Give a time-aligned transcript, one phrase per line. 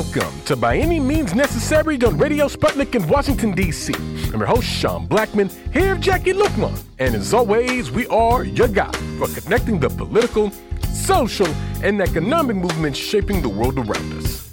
[0.00, 3.92] Welcome to By Any Means Necessary on Radio Sputnik in Washington, D.C.
[4.32, 6.72] I'm your host, Sean Blackmon, here with Jacquie Luqman.
[6.98, 10.52] And as always, we are your guide for connecting the political,
[10.90, 11.48] social,
[11.84, 14.50] and economic movements shaping the world around us.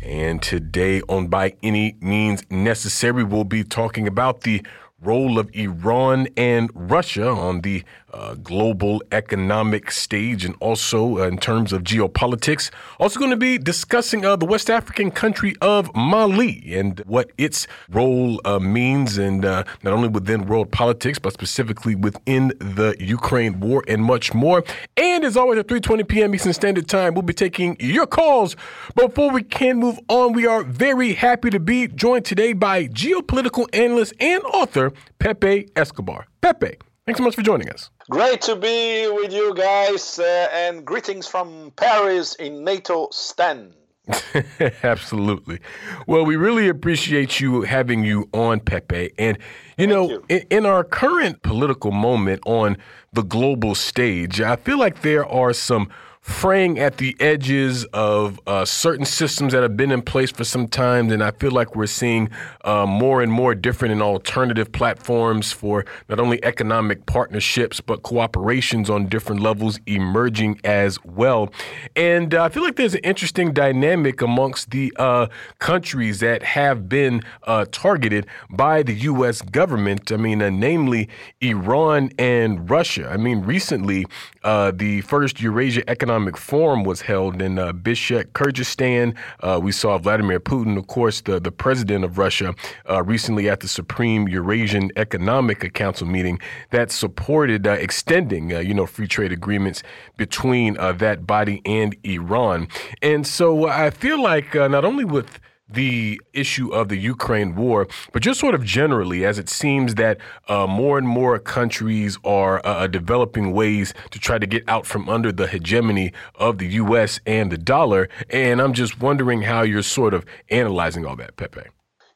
[0.00, 4.64] And today on By Any Means Necessary, we'll be talking about the
[5.00, 11.38] role of Iran and Russia on the uh, global economic stage and also uh, in
[11.38, 12.70] terms of geopolitics.
[12.98, 17.66] Also, going to be discussing uh, the West African country of Mali and what its
[17.88, 23.60] role uh, means, and uh, not only within world politics, but specifically within the Ukraine
[23.60, 24.64] war and much more.
[24.96, 26.34] And as always, at 3:20 p.m.
[26.34, 28.56] Eastern Standard Time, we'll be taking your calls.
[28.94, 33.66] Before we can move on, we are very happy to be joined today by geopolitical
[33.74, 36.26] analyst and author Pepe Escobar.
[36.40, 36.76] Pepe.
[37.06, 37.90] Thanks so much for joining us.
[38.10, 43.74] Great to be with you guys, uh, and greetings from Paris in NATO stand.
[44.82, 45.60] Absolutely.
[46.06, 49.12] Well, we really appreciate you having you on, Pepe.
[49.18, 49.36] And,
[49.76, 50.24] you Thank know, you.
[50.30, 52.78] In, in our current political moment on
[53.12, 55.90] the global stage, I feel like there are some
[56.28, 60.68] fraying at the edges of uh, certain systems that have been in place for some
[60.68, 61.10] time.
[61.10, 62.28] And I feel like we're seeing
[62.64, 68.90] uh, more and more different and alternative platforms for not only economic partnerships, but cooperations
[68.90, 71.50] on different levels emerging as well.
[71.96, 75.28] And uh, I feel like there's an interesting dynamic amongst the uh,
[75.58, 79.40] countries that have been uh, targeted by the U.S.
[79.40, 80.12] government.
[80.12, 81.08] I mean, uh, namely
[81.40, 83.08] Iran and Russia.
[83.10, 84.06] I mean, recently,
[84.44, 89.14] the first Eurasia Economic Economic Forum was held in uh, Bishkek, Kyrgyzstan.
[89.38, 92.56] Uh, we saw Vladimir Putin, of course, the, the president of Russia,
[92.90, 98.74] uh, recently at the Supreme Eurasian Economic Council meeting that supported uh, extending, uh, you
[98.74, 99.84] know, free trade agreements
[100.16, 102.66] between uh, that body and Iran.
[103.00, 108.22] And so I feel like not only with the issue of the Ukraine war, but
[108.22, 110.18] just sort of generally, as it seems that
[110.48, 115.08] uh, more and more countries are uh, developing ways to try to get out from
[115.08, 117.20] under the hegemony of the U.S.
[117.26, 118.08] and the dollar.
[118.30, 121.62] And I'm just wondering how you're sort of analyzing all that, Pepe.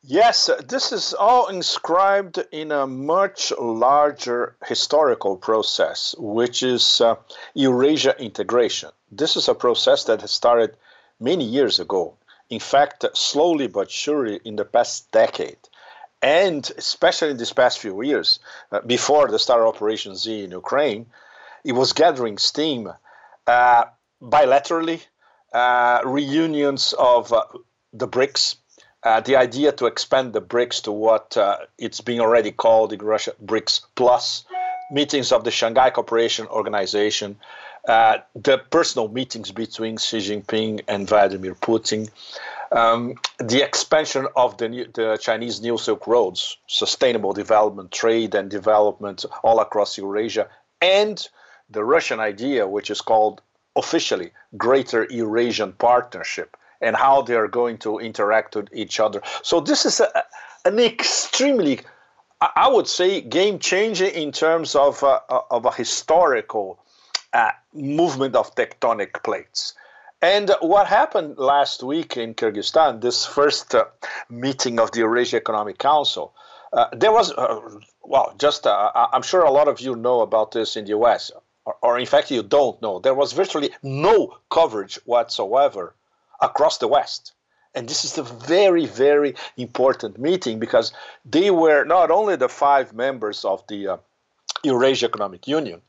[0.04, 7.14] Yes, this is all inscribed in a much larger historical process, which is uh,
[7.54, 8.90] Eurasia integration.
[9.12, 10.76] This is a process that has started
[11.20, 12.16] many years ago
[12.52, 15.62] in fact, slowly but surely in the past decade,
[16.20, 18.40] and especially in these past few years,
[18.70, 21.06] uh, before the start of Operation Z in Ukraine,
[21.64, 22.92] it was gathering steam
[23.46, 23.84] uh,
[24.20, 25.00] bilaterally,
[25.54, 27.42] uh, reunions of uh,
[27.94, 28.56] the BRICS,
[29.02, 33.00] uh, the idea to expand the BRICS to what uh, it's being already called in
[33.00, 34.44] Russia BRICS Plus,
[34.90, 37.38] meetings of the Shanghai Cooperation Organization,
[37.88, 42.10] uh, the personal meetings between Xi Jinping and Vladimir Putin,
[42.70, 48.50] um, the expansion of the, new, the Chinese New Silk Roads, sustainable development, trade and
[48.50, 50.48] development all across Eurasia,
[50.80, 51.28] and
[51.70, 53.42] the Russian idea, which is called
[53.76, 59.22] officially Greater Eurasian Partnership, and how they are going to interact with each other.
[59.42, 60.24] So this is a,
[60.64, 61.80] an extremely
[62.56, 66.80] I would say game changing in terms of, uh, of a historical
[67.32, 69.74] uh, movement of tectonic plates.
[70.20, 73.86] And what happened last week in Kyrgyzstan, this first uh,
[74.30, 76.32] meeting of the Eurasia Economic Council,
[76.72, 77.60] uh, there was, uh,
[78.02, 81.32] well, just uh, I'm sure a lot of you know about this in the US,
[81.64, 82.98] or, or, in fact, you don't know.
[82.98, 85.94] There was virtually no coverage whatsoever
[86.40, 87.32] across the West.
[87.74, 90.92] And this is a very, very important meeting because
[91.24, 93.96] they were not only the five members of the uh,
[94.62, 95.82] Eurasia Economic Union,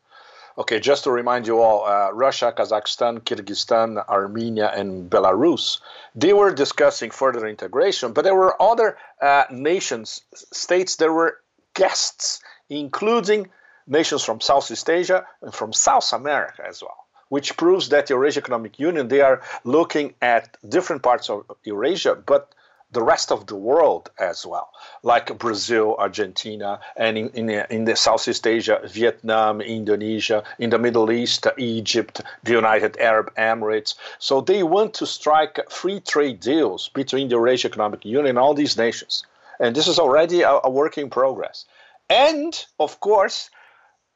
[0.56, 5.80] Okay, just to remind you all, uh, Russia, Kazakhstan, Kyrgyzstan, Armenia, and Belarus,
[6.14, 11.40] they were discussing further integration, but there were other uh, nations, states that were
[11.74, 12.40] guests,
[12.70, 13.50] including
[13.88, 18.40] nations from Southeast Asia and from South America as well, which proves that the Eurasia
[18.40, 22.54] Economic Union, they are looking at different parts of Eurasia, but
[22.94, 24.70] the rest of the world as well,
[25.02, 31.12] like Brazil, Argentina, and in, in, in, the Southeast Asia, Vietnam, Indonesia, in the Middle
[31.12, 33.96] East, Egypt, the United Arab Emirates.
[34.20, 38.54] So they want to strike free trade deals between the Eurasia Economic Union and all
[38.54, 39.26] these nations.
[39.60, 41.66] And this is already a, a work in progress.
[42.10, 43.50] And of course,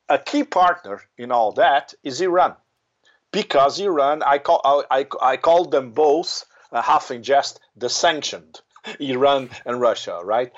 [0.09, 2.55] a key partner in all that is Iran.
[3.31, 8.61] Because Iran, I call, I, I, call them both, uh, half in jest, the sanctioned
[8.99, 10.51] Iran and Russia, right?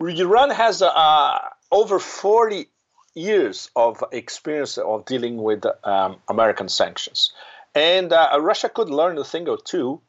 [0.00, 1.38] Iran has uh,
[1.72, 2.66] over 40
[3.14, 7.32] years of experience of dealing with um, American sanctions.
[7.74, 10.00] And uh, Russia could learn a thing or two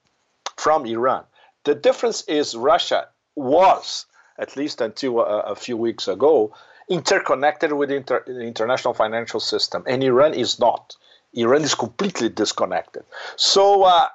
[0.57, 1.24] from Iran.
[1.63, 4.06] The difference is Russia was,
[4.39, 6.54] at least until a, a few weeks ago,
[6.89, 10.95] interconnected with the international financial system, and Iran is not.
[11.33, 13.04] Iran is completely disconnected.
[13.36, 14.07] So, uh,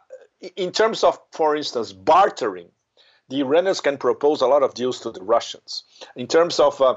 [0.57, 2.69] in terms of, for instance, bartering,
[3.33, 5.85] the Iranians can propose a lot of deals to the Russians.
[6.15, 6.97] In terms of uh,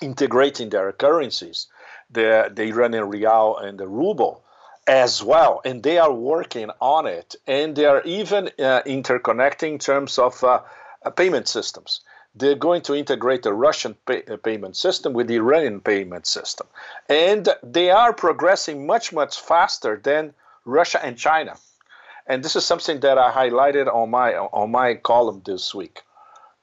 [0.00, 1.66] integrating their currencies,
[2.10, 4.42] the, the Iranian rial and the ruble,
[4.86, 9.78] as well, and they are working on it, and they are even uh, interconnecting in
[9.78, 10.60] terms of uh,
[11.04, 12.00] uh payment systems.
[12.34, 16.68] They're going to integrate the Russian pay- uh, payment system with the Iranian payment system,
[17.08, 20.34] and they are progressing much much faster than
[20.64, 21.56] Russia and China.
[22.26, 26.02] And this is something that I highlighted on my on my column this week,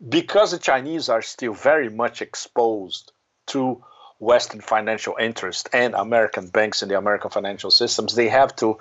[0.07, 3.11] because the Chinese are still very much exposed
[3.47, 3.83] to
[4.19, 8.77] Western financial interest and American banks and the American financial systems, they have to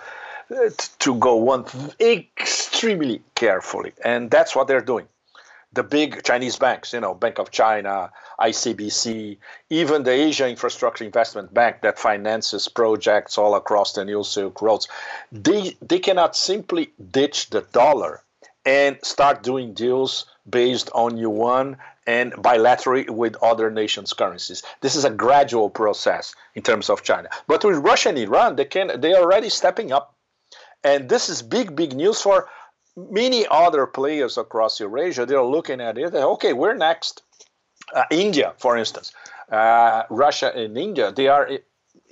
[0.50, 1.64] uh, to go one
[2.00, 5.06] extremely carefully, and that's what they're doing.
[5.73, 9.39] The big Chinese banks, you know, Bank of China, ICBC,
[9.71, 14.89] even the Asia Infrastructure Investment Bank that finances projects all across the New Silk Roads,
[15.31, 18.23] they they cannot simply ditch the dollar
[18.65, 21.77] and start doing deals based on yuan
[22.07, 24.63] and bilaterally with other nations' currencies.
[24.81, 27.29] This is a gradual process in terms of China.
[27.47, 30.15] But with Russia and Iran, they can they are already stepping up.
[30.85, 32.49] And this is big, big news for
[32.97, 35.27] many other players across Eurasia.
[35.27, 36.15] They're looking at it.
[36.15, 37.23] Okay, we're next.
[37.93, 39.12] Uh, India, for instance,
[39.50, 41.49] uh, Russia and India, they are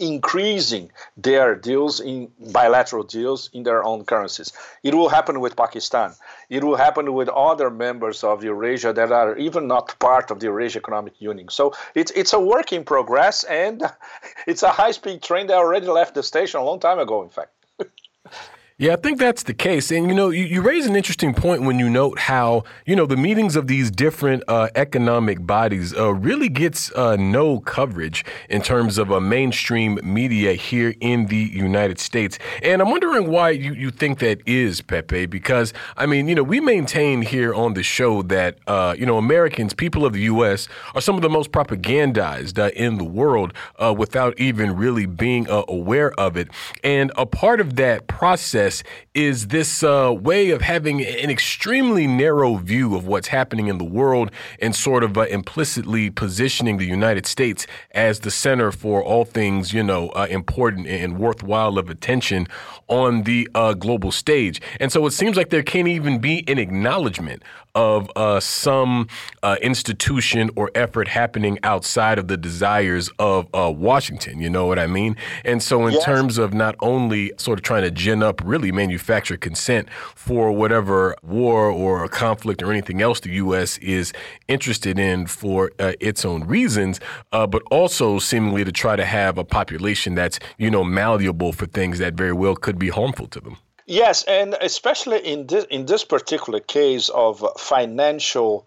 [0.01, 4.53] increasing their deals in bilateral deals in their own currencies.
[4.83, 6.15] It will happen with Pakistan.
[6.49, 10.47] It will happen with other members of Eurasia that are even not part of the
[10.47, 11.49] Eurasia Economic Union.
[11.51, 13.83] So it's it's a work in progress, and
[14.47, 17.23] it's a high-speed train that already left the station a long time ago.
[17.23, 17.53] In fact.
[18.81, 19.91] Yeah, I think that's the case.
[19.91, 23.05] And, you know, you, you, raise an interesting point when you note how, you know,
[23.05, 28.63] the meetings of these different uh, economic bodies uh, really gets uh, no coverage in
[28.63, 32.39] terms of a mainstream media here in the United States.
[32.63, 36.43] And I'm wondering why you, you think that is, Pepe, because, I mean, you know,
[36.43, 40.69] we maintain here on the show that, uh, you know, Americans, people of the U.S.,
[40.95, 45.47] are some of the most propagandized uh, in the world uh, without even really being
[45.51, 46.49] aware of it.
[46.83, 48.70] And a part of that process
[49.15, 53.85] is this uh, way of having an extremely narrow view of what's happening in the
[53.85, 54.31] world
[54.61, 59.73] and sort of uh, implicitly positioning the United States as the center for all things,
[59.73, 62.47] you know, uh, important and worthwhile of attention
[62.89, 64.61] on the uh, global stage.
[64.81, 67.43] And so it seems like there can't even be an acknowledgement
[67.75, 69.09] of uh, some
[69.43, 74.41] uh, institution or effort happening outside of the desires of uh, Washington.
[74.41, 75.17] You know what I mean?
[75.45, 76.05] And so, in yes.
[76.05, 81.17] terms of not only sort of trying to gin up, really manufacture consent for whatever
[81.23, 83.79] war or conflict or anything else the U.S.
[83.79, 84.13] is
[84.49, 87.01] interested in for uh, its own reasons,
[87.33, 91.67] uh, but also seemingly to try to have a population that's, you know, malleable for
[91.67, 93.57] things that very well could be harmful to them.
[93.91, 98.65] Yes, and especially in this in this particular case of financial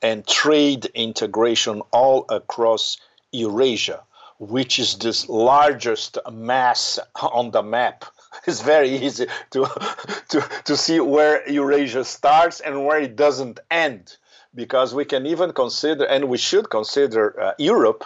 [0.00, 2.96] and trade integration all across
[3.32, 4.04] Eurasia,
[4.38, 8.04] which is this largest mass on the map.
[8.46, 9.66] It's very easy to,
[10.28, 14.18] to, to see where Eurasia starts and where it doesn't end,
[14.54, 18.04] because we can even consider, and we should consider, uh, Europe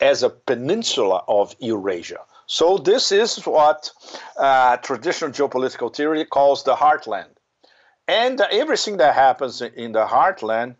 [0.00, 2.20] as a peninsula of Eurasia.
[2.46, 3.90] So this is what
[4.36, 7.30] uh, traditional geopolitical theory calls the heartland.
[8.06, 10.76] And everything that happens in the heartland,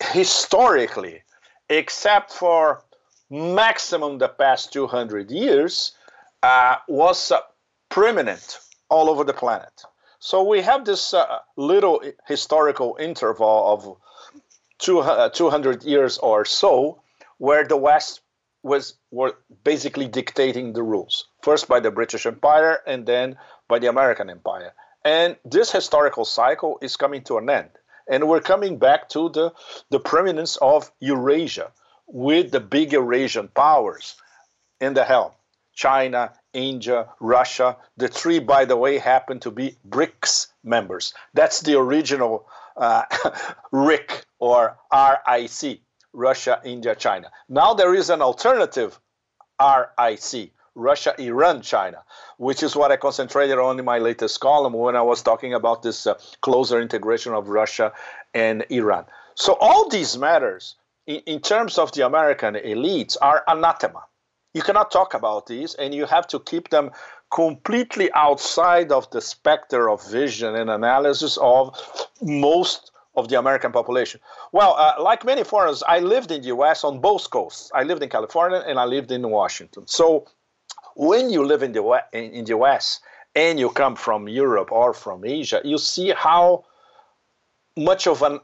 [0.00, 1.22] historically,
[1.68, 2.84] except for
[3.28, 5.92] maximum the past 200 years,
[6.44, 7.40] uh, was uh,
[7.88, 9.82] permanent all over the planet.
[10.20, 13.96] So we have this uh, little historical interval of
[14.78, 17.02] two, uh, 200 years or so
[17.38, 18.20] where the West
[18.64, 21.28] was were basically dictating the rules.
[21.42, 23.36] First by the british empire and then
[23.68, 24.72] by the american empire.
[25.04, 27.70] And this historical cycle is coming to an end.
[28.08, 29.52] And we're coming back to the
[29.90, 31.70] the preeminence of eurasia
[32.06, 34.16] with the big eurasian powers
[34.80, 35.32] in the helm.
[35.74, 41.12] China india russia the three by the way happen to be brics members.
[41.34, 43.02] That's the original uh,
[43.72, 45.80] ric or ric
[46.14, 47.30] Russia, India, China.
[47.48, 48.98] Now there is an alternative
[49.60, 52.02] RIC, Russia, Iran, China,
[52.38, 55.82] which is what I concentrated on in my latest column when I was talking about
[55.82, 57.92] this uh, closer integration of Russia
[58.32, 59.04] and Iran.
[59.34, 64.04] So all these matters, in, in terms of the American elites, are anathema.
[64.52, 66.92] You cannot talk about these, and you have to keep them
[67.32, 71.76] completely outside of the specter of vision and analysis of
[72.22, 74.20] most of the American population.
[74.52, 77.70] Well, uh, like many foreigners, I lived in the US on both coasts.
[77.74, 79.86] I lived in California and I lived in Washington.
[79.86, 80.26] So
[80.96, 83.00] when you live in the, in the US
[83.34, 86.64] and you come from Europe or from Asia, you see how
[87.76, 88.40] much of an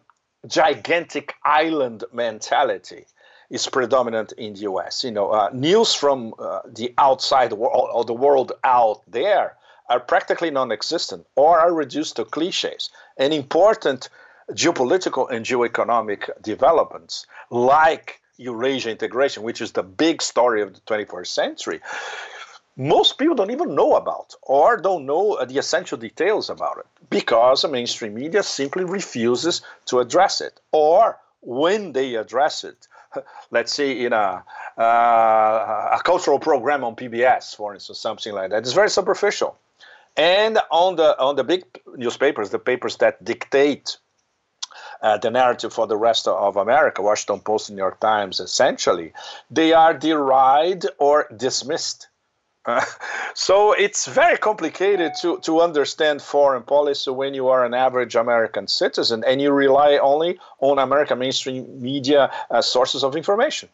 [0.46, 3.04] gigantic island mentality
[3.50, 5.04] is predominant in the US.
[5.04, 9.56] You know, uh, news from uh, the outside world or the world out there
[9.88, 12.90] are practically non-existent or are reduced to cliches.
[13.16, 14.08] An important
[14.52, 21.26] geopolitical and geoeconomic developments like Eurasia integration, which is the big story of the 21st
[21.26, 21.80] century,
[22.76, 27.62] most people don't even know about or don't know the essential details about it because
[27.62, 30.58] the mainstream media simply refuses to address it.
[30.72, 32.88] Or when they address it,
[33.50, 34.42] let's say in a,
[34.78, 39.58] uh, a cultural program on PBS, for instance, something like that, it's very superficial.
[40.16, 41.64] And on the on the big
[41.96, 43.96] newspapers, the papers that dictate
[45.02, 49.12] uh, the narrative for the rest of America, Washington Post, New York Times, essentially,
[49.50, 52.08] they are derided or dismissed.
[53.34, 58.66] So it's very complicated to, to understand foreign policy when you are an average American
[58.66, 63.68] citizen and you rely only on American mainstream media uh, sources of information.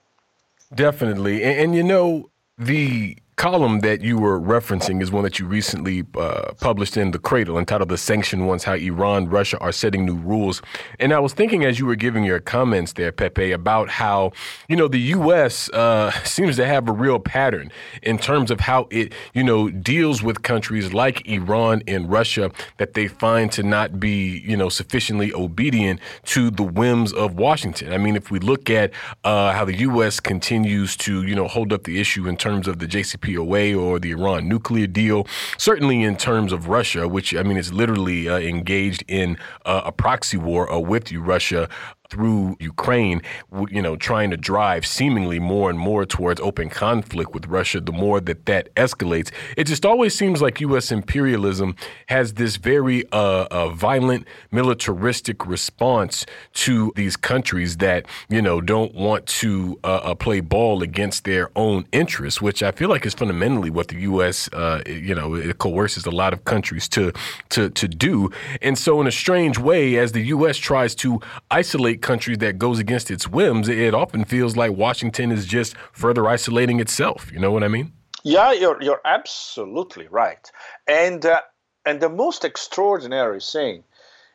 [0.75, 1.43] Definitely.
[1.43, 6.03] And, and you know, the column that you were referencing is one that you recently
[6.17, 10.17] uh, published in The Cradle entitled The Sanction Ones How Iran, Russia Are Setting New
[10.17, 10.63] Rules.
[10.99, 14.33] And I was thinking as you were giving your comments there, Pepe, about how,
[14.69, 15.69] you know, the U.S.
[15.69, 17.71] Uh, seems to have a real pattern
[18.03, 22.95] in terms of how it, you know, deals with countries like Iran and Russia that
[22.95, 27.93] they find to not be, you know, sufficiently obedient to the whims of Washington.
[27.93, 28.93] I mean, if we look at
[29.25, 30.21] uh, how the U.S.
[30.21, 33.99] continues to, you know, hold up the issue in terms of the JCP JCPOA or
[33.99, 35.27] the Iran nuclear deal.
[35.59, 39.93] Certainly, in terms of Russia, which I mean is literally uh, engaged in uh, a
[39.93, 41.69] proxy war uh, with Russia
[42.11, 43.23] through Ukraine,
[43.69, 47.93] you know, trying to drive seemingly more and more towards open conflict with Russia, the
[47.93, 50.93] more that that escalates, it just always seems like U.S.
[50.93, 51.75] imperialism
[52.07, 58.95] has this very uh, uh, violent, militaristic response to these countries that, you know, don't
[58.95, 63.15] want to uh, uh play ball against their own interests, which I feel like is
[63.15, 67.13] fundamentally what the U.S., uh, you know, it coerces a lot of countries to,
[67.51, 68.31] to, to do.
[68.63, 70.57] And so, in a strange way, as the U.S.
[70.57, 71.21] tries to
[71.51, 76.29] isolate countries that goes against its whims, it often feels like Washington is just further
[76.29, 77.31] isolating itself.
[77.33, 77.93] You know what I mean?
[78.23, 80.51] Yeah, you're you're absolutely right.
[80.89, 81.43] And uh,
[81.85, 83.85] and the most extraordinary thing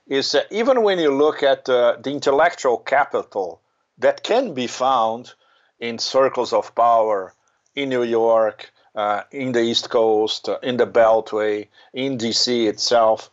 [0.08, 3.62] is that even when you look at uh, the intellectual capital
[3.98, 5.34] that can be found
[5.80, 7.34] in circles of power
[7.76, 13.30] in New York, uh, in the East Coast, uh, in the Beltway, in DC itself.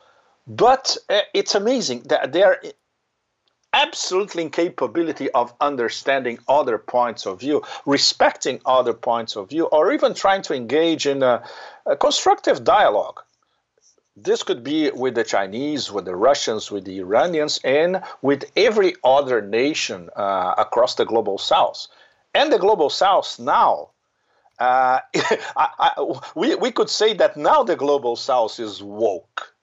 [0.46, 2.60] But uh, it's amazing that they're
[3.72, 10.14] absolutely incapability of understanding other points of view, respecting other points of view, or even
[10.14, 11.42] trying to engage in a,
[11.86, 13.20] a constructive dialogue.
[14.16, 18.94] This could be with the Chinese, with the Russians, with the Iranians, and with every
[19.04, 21.86] other nation uh, across the global south.
[22.34, 23.90] And the global south now
[24.58, 29.54] uh, I, I, we, we could say that now the global south is woke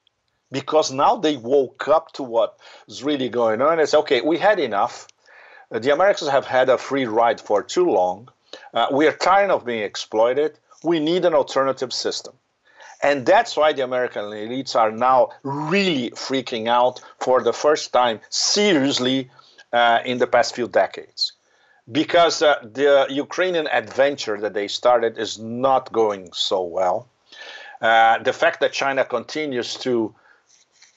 [0.52, 4.60] because now they woke up to what's really going on and say, okay, we had
[4.60, 5.08] enough.
[5.72, 8.30] Uh, the Americans have had a free ride for too long.
[8.74, 10.58] Uh, we are tired of being exploited.
[10.84, 12.34] We need an alternative system.
[13.02, 18.20] And that's why the American elites are now really freaking out for the first time,
[18.30, 19.30] seriously,
[19.74, 21.34] uh, in the past few decades.
[21.92, 27.08] Because uh, the Ukrainian adventure that they started is not going so well.
[27.82, 30.16] Uh, the fact that China continues to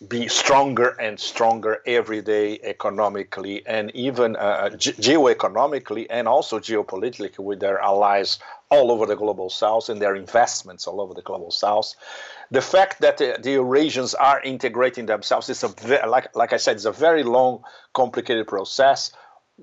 [0.07, 6.61] be stronger and stronger every day economically and even uh, uh ge- geoeconomically and also
[6.61, 8.39] geopolitically with their allies
[8.71, 11.95] all over the global south and their investments all over the global south.
[12.53, 16.59] The fact that the, the Eurasians are integrating themselves is a ve- like like I
[16.59, 19.11] said, it's a very long, complicated process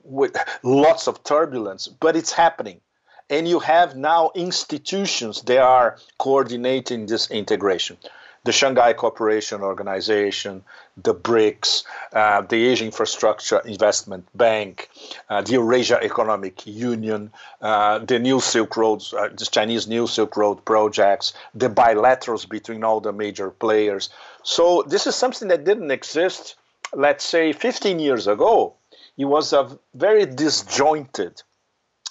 [0.03, 2.81] with lots of turbulence, but it's happening.
[3.29, 7.97] And you have now institutions that are coordinating this integration
[8.45, 10.63] the Shanghai Cooperation Organization,
[11.01, 11.83] the BRICS,
[12.13, 14.89] uh, the Asia Infrastructure Investment Bank,
[15.29, 20.37] uh, the Eurasia Economic Union, uh, the New Silk Roads, uh, the Chinese New Silk
[20.37, 24.09] Road projects, the bilaterals between all the major players.
[24.43, 26.55] So this is something that didn't exist,
[26.93, 28.75] let's say, 15 years ago.
[29.17, 31.41] It was a very disjointed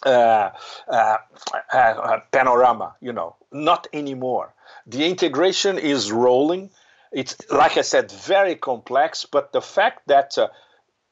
[0.04, 0.50] uh,
[0.88, 1.16] uh,
[2.32, 4.52] panorama, you know, not anymore.
[4.86, 6.70] The integration is rolling.
[7.12, 10.48] It's, like I said, very complex, but the fact that uh,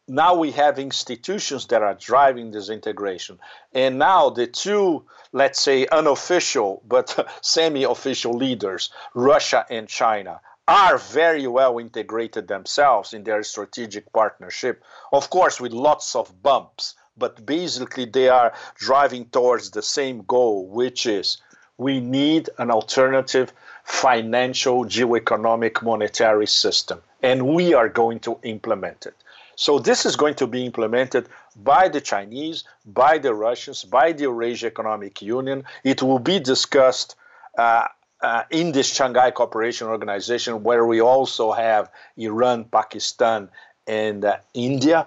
[0.08, 3.38] now we have institutions that are driving this integration.
[3.72, 10.98] And now the two, let's say, unofficial but semi official leaders, Russia and China, are
[10.98, 14.82] very well integrated themselves in their strategic partnership.
[15.12, 20.66] Of course, with lots of bumps, but basically they are driving towards the same goal,
[20.66, 21.38] which is
[21.78, 23.52] we need an alternative
[23.84, 27.00] financial, geoeconomic, monetary system.
[27.22, 29.14] And we are going to implement it.
[29.56, 34.22] So this is going to be implemented by the Chinese, by the Russians, by the
[34.22, 35.64] Eurasia Economic Union.
[35.84, 37.16] It will be discussed
[37.58, 37.86] uh,
[38.22, 43.50] uh, in this Shanghai Cooperation Organization, where we also have Iran, Pakistan,
[43.86, 45.06] and uh, India.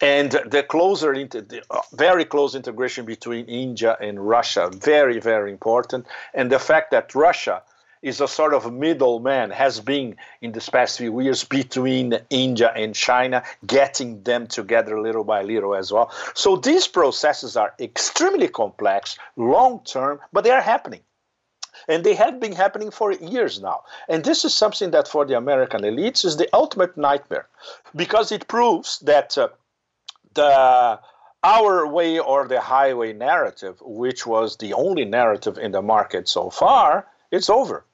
[0.00, 6.06] And the closer, the uh, very close integration between India and Russia, very, very important.
[6.34, 7.62] And the fact that Russia
[8.00, 12.94] is a sort of middleman, has been in this past few years between India and
[12.94, 16.12] China, getting them together little by little as well.
[16.34, 21.00] So these processes are extremely complex, long term, but they are happening.
[21.88, 23.82] And they have been happening for years now.
[24.08, 27.48] And this is something that for the American elites is the ultimate nightmare
[27.96, 29.48] because it proves that uh,
[30.34, 31.00] the
[31.44, 36.50] our way or the highway narrative, which was the only narrative in the market so
[36.50, 37.84] far, it's over.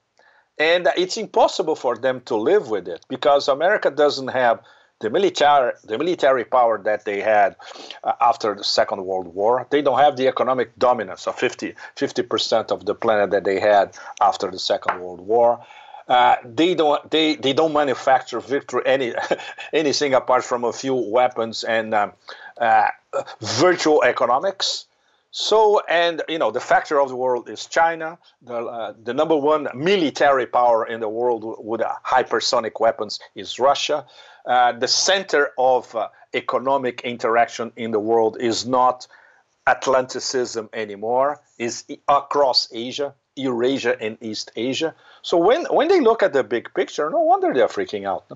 [0.58, 4.60] And it's impossible for them to live with it because America doesn't have
[5.00, 7.56] the military, the military power that they had
[8.04, 9.66] uh, after the Second World War.
[9.70, 13.96] They don't have the economic dominance of 50, 50% of the planet that they had
[14.20, 15.64] after the Second World War.
[16.08, 19.14] Uh, they don't they, they don't manufacture victory any
[19.72, 22.12] anything apart from a few weapons and um,
[22.58, 22.88] uh,
[23.40, 24.86] virtual economics.
[25.36, 29.36] So, and you know, the factor of the world is China, the, uh, the number
[29.36, 34.06] one military power in the world with hypersonic weapons is Russia.
[34.46, 39.08] Uh, the center of uh, economic interaction in the world is not
[39.66, 44.94] Atlanticism anymore, is across Asia, Eurasia and East Asia.
[45.24, 48.26] So when, when they look at the big picture, no wonder they're freaking out.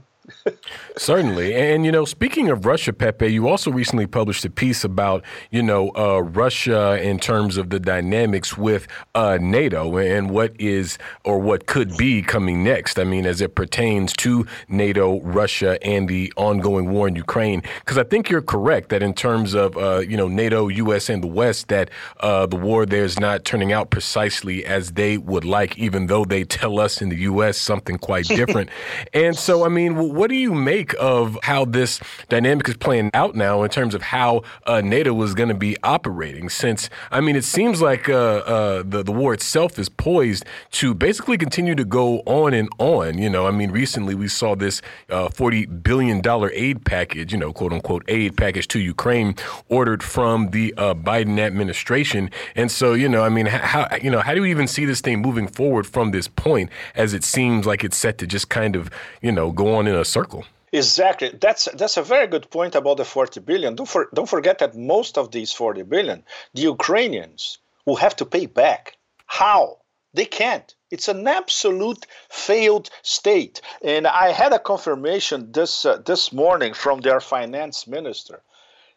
[0.97, 1.55] Certainly.
[1.55, 5.63] And, you know, speaking of Russia, Pepe, you also recently published a piece about, you
[5.63, 11.39] know, uh, Russia in terms of the dynamics with uh, NATO and what is or
[11.39, 12.99] what could be coming next.
[12.99, 17.63] I mean, as it pertains to NATO, Russia, and the ongoing war in Ukraine.
[17.81, 21.23] Because I think you're correct that in terms of, uh, you know, NATO, U.S., and
[21.23, 25.45] the West, that uh, the war there is not turning out precisely as they would
[25.45, 27.57] like, even though they tell us in the U.S.
[27.57, 28.71] something quite different.
[29.15, 33.37] and so, I mean, what do you make of how this dynamic is playing out
[33.37, 36.49] now in terms of how uh, NATO is going to be operating?
[36.49, 40.93] Since I mean, it seems like uh, uh, the the war itself is poised to
[40.93, 43.17] basically continue to go on and on.
[43.17, 47.39] You know, I mean, recently we saw this uh, forty billion dollar aid package, you
[47.39, 49.37] know, quote unquote aid package to Ukraine,
[49.69, 52.29] ordered from the uh, Biden administration.
[52.57, 55.01] And so, you know, I mean, how you know, how do we even see this
[55.01, 58.75] thing moving forward from this point, as it seems like it's set to just kind
[58.75, 58.91] of,
[59.23, 60.45] you know, go on in a circle?
[60.73, 61.31] Exactly.
[61.41, 63.75] That's that's a very good point about the 40 billion.
[63.75, 68.27] Don't for, don't forget that most of these 40 billion, the Ukrainians will have to
[68.27, 68.99] pay back.
[69.27, 69.79] How?
[70.13, 70.75] They can't.
[70.91, 73.61] It's an absolute failed state.
[73.83, 78.43] And I had a confirmation this uh, this morning from their finance minister.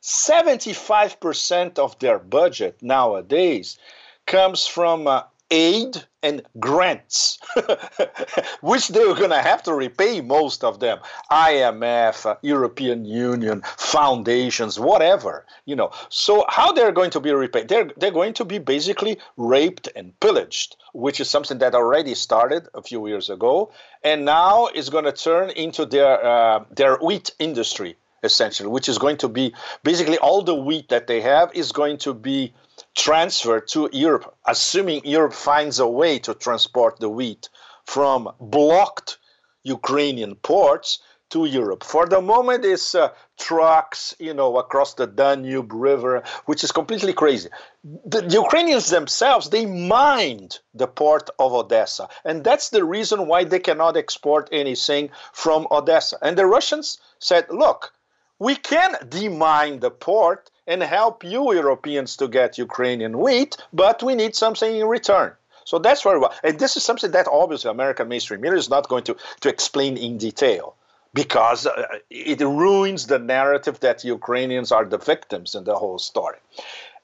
[0.01, 3.77] 75% of their budget nowadays
[4.25, 7.39] comes from uh, aid and grants,
[8.61, 10.99] which they're going to have to repay most of them.
[11.31, 15.91] IMF, European Union, foundations, whatever, you know.
[16.09, 17.67] So how they're going to be repaid?
[17.67, 22.67] They're, they're going to be basically raped and pillaged, which is something that already started
[22.73, 23.71] a few years ago.
[24.03, 28.97] And now is going to turn into their, uh, their wheat industry, essentially, which is
[28.97, 32.53] going to be basically all the wheat that they have is going to be
[32.95, 37.49] transferred to Europe, assuming Europe finds a way to transport the wheat
[37.85, 39.17] from blocked
[39.63, 40.99] Ukrainian ports
[41.31, 41.83] to Europe.
[41.83, 47.13] For the moment, it's uh, trucks, you know, across the Danube River, which is completely
[47.13, 47.49] crazy.
[47.83, 53.45] The, the Ukrainians themselves, they mined the port of Odessa, and that's the reason why
[53.45, 56.17] they cannot export anything from Odessa.
[56.21, 57.93] And the Russians said, look,
[58.41, 64.15] we can demine the port and help you Europeans to get Ukrainian wheat, but we
[64.15, 65.31] need something in return.
[65.63, 66.33] So that's very well.
[66.43, 69.95] And this is something that obviously American mainstream media is not going to, to explain
[69.95, 70.73] in detail
[71.13, 76.39] because uh, it ruins the narrative that Ukrainians are the victims in the whole story.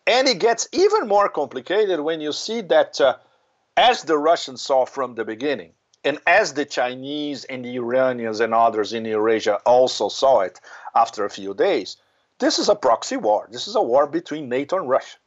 [0.07, 3.17] And it gets even more complicated when you see that, uh,
[3.89, 5.73] as the Russians saw from the beginning,
[6.07, 10.61] and as the Chinese and the Iranians and others in Eurasia also saw it
[10.95, 11.97] after a few days,
[12.39, 13.49] this is a proxy war.
[13.51, 15.17] This is a war between NATO and Russia.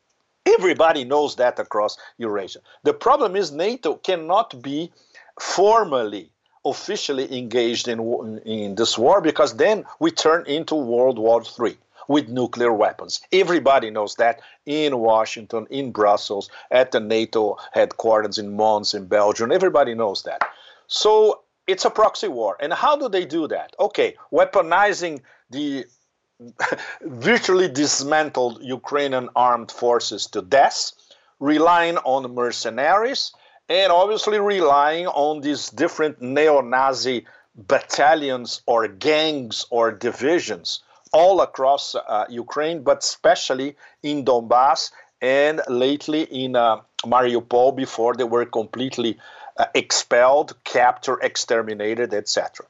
[0.47, 2.61] Everybody knows that across Eurasia.
[2.83, 4.91] The problem is NATO cannot be
[5.39, 6.31] formally,
[6.65, 8.01] officially engaged in,
[8.47, 11.77] in this war because then we turn into World War III
[12.09, 13.21] with nuclear weapons.
[13.33, 19.53] Everybody knows that in Washington, in Brussels, at the NATO headquarters in Mons, in Belgium.
[19.53, 20.41] Everybody knows that.
[20.91, 22.57] So it's a proxy war.
[22.61, 23.75] And how do they do that?
[23.79, 25.87] Okay, weaponizing the
[27.03, 30.93] virtually dismantled Ukrainian armed forces to death,
[31.39, 33.33] relying on mercenaries,
[33.69, 37.25] and obviously relying on these different neo Nazi
[37.55, 40.81] battalions or gangs or divisions
[41.13, 48.25] all across uh, Ukraine, but especially in Donbass and lately in uh, Mariupol before they
[48.25, 49.19] were completely
[49.57, 52.67] uh, expelled, captured, exterminated, etc.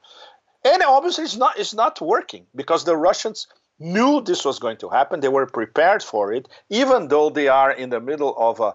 [0.65, 3.47] And obviously, it's not it's not working because the Russians
[3.79, 5.21] knew this was going to happen.
[5.21, 8.75] They were prepared for it, even though they are in the middle of a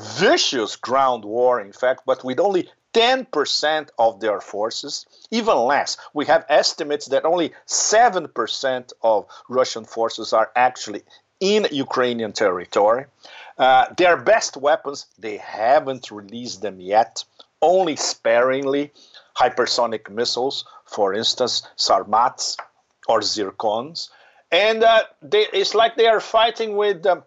[0.00, 5.96] vicious ground war, in fact, but with only 10% of their forces, even less.
[6.14, 11.02] We have estimates that only 7% of Russian forces are actually
[11.40, 13.06] in Ukrainian territory.
[13.58, 17.24] Uh, their best weapons, they haven't released them yet,
[17.60, 18.92] only sparingly.
[19.36, 22.56] Hypersonic missiles, for instance, Sarmats
[23.08, 24.10] or Zircons.
[24.50, 27.22] And uh, they, it's like they are fighting with um,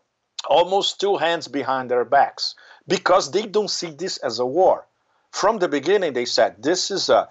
[0.50, 2.56] almost two hands behind their backs
[2.88, 4.86] because they don't see this as a war.
[5.32, 7.30] From the beginning, they said this is a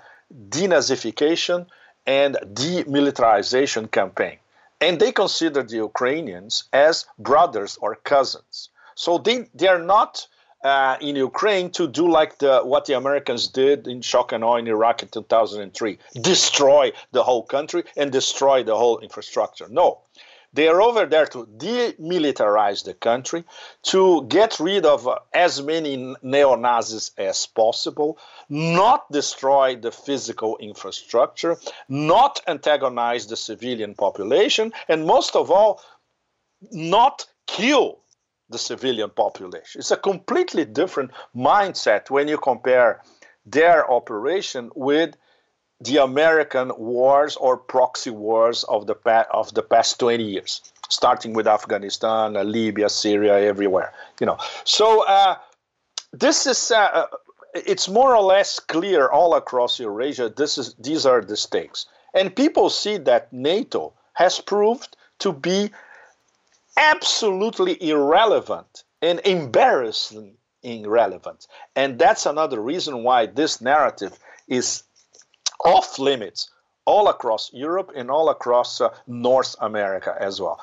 [0.48, 1.66] denazification
[2.06, 4.38] and demilitarization campaign.
[4.80, 8.70] And they consider the Ukrainians as brothers or cousins.
[8.94, 10.26] So they, they are not
[10.62, 14.56] uh, in Ukraine to do like the what the Americans did in shock and awe
[14.56, 19.68] in Iraq in 2003, destroy the whole country and destroy the whole infrastructure.
[19.68, 20.00] No,
[20.52, 23.44] they are over there to demilitarize the country,
[23.84, 31.56] to get rid of as many neo Nazis as possible, not destroy the physical infrastructure,
[31.88, 35.80] not antagonize the civilian population, and most of all,
[36.72, 38.00] not kill
[38.50, 39.78] the civilian population.
[39.78, 43.02] It's a completely different mindset when you compare
[43.46, 45.16] their operation with
[45.80, 51.32] the American wars or proxy wars of the pa- of the past 20 years, starting
[51.32, 53.92] with Afghanistan, uh, Libya, Syria, everywhere.
[54.20, 55.36] You know, so uh,
[56.12, 57.06] this is uh, uh,
[57.54, 60.28] it's more or less clear all across Eurasia.
[60.28, 65.70] This is these are the stakes, and people see that NATO has proved to be
[66.76, 71.46] absolutely irrelevant and embarrassingly irrelevant.
[71.74, 74.82] And that's another reason why this narrative is
[75.64, 76.50] off limits
[76.84, 80.60] all across Europe and all across uh, North America as well.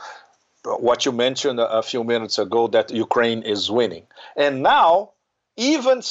[0.64, 4.06] What you mentioned a few minutes ago that Ukraine is winning.
[4.36, 5.12] And now,
[5.56, 6.02] even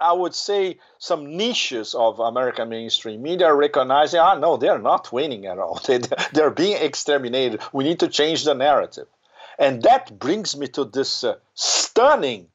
[0.00, 5.12] I would say some niches of American mainstream media are recognizing, ah, no, they're not
[5.12, 5.80] winning at all.
[5.86, 5.98] They,
[6.32, 7.60] they're being exterminated.
[7.72, 9.06] We need to change the narrative.
[9.58, 12.48] And that brings me to this uh, stunning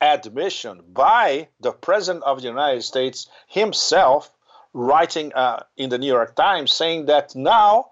[0.00, 4.32] admission by the President of the United States himself,
[4.72, 7.90] writing uh, in the New York Times, saying that now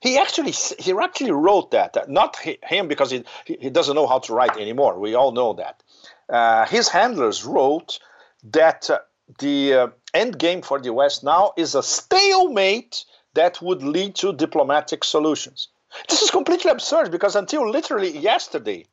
[0.00, 4.34] he actually he actually wrote that not him because he, he doesn't know how to
[4.34, 4.98] write anymore.
[4.98, 5.82] We all know that.
[6.28, 7.98] Uh, his handlers wrote
[8.44, 8.98] that uh,
[9.38, 13.04] the uh, end game for the West now is a stalemate
[13.34, 15.68] that would lead to diplomatic solutions.
[16.08, 18.86] This is completely absurd because until literally yesterday,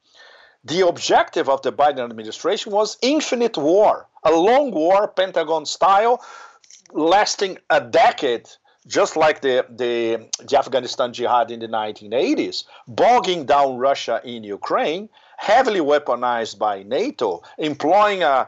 [0.63, 6.23] the objective of the Biden administration was infinite war, a long war, Pentagon style,
[6.93, 8.49] lasting a decade,
[8.87, 15.09] just like the, the, the Afghanistan jihad in the 1980s, bogging down Russia in Ukraine,
[15.37, 18.47] heavily weaponized by NATO, employing a,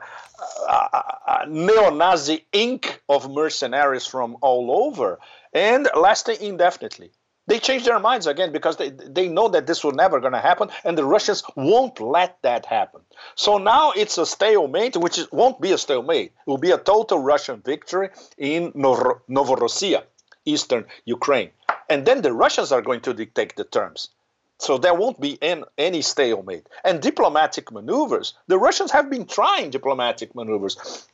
[0.69, 5.19] a, a neo Nazi ink of mercenaries from all over,
[5.53, 7.11] and lasting indefinitely.
[7.47, 10.39] They changed their minds again because they, they know that this was never going to
[10.39, 13.01] happen, and the Russians won't let that happen.
[13.35, 16.31] So now it's a stalemate, which is, won't be a stalemate.
[16.31, 20.03] It will be a total Russian victory in Nov- Novorossiya,
[20.45, 21.51] eastern Ukraine.
[21.87, 24.09] And then the Russians are going to dictate the terms.
[24.57, 26.67] So there won't be an, any stalemate.
[26.83, 31.07] And diplomatic maneuvers, the Russians have been trying diplomatic maneuvers.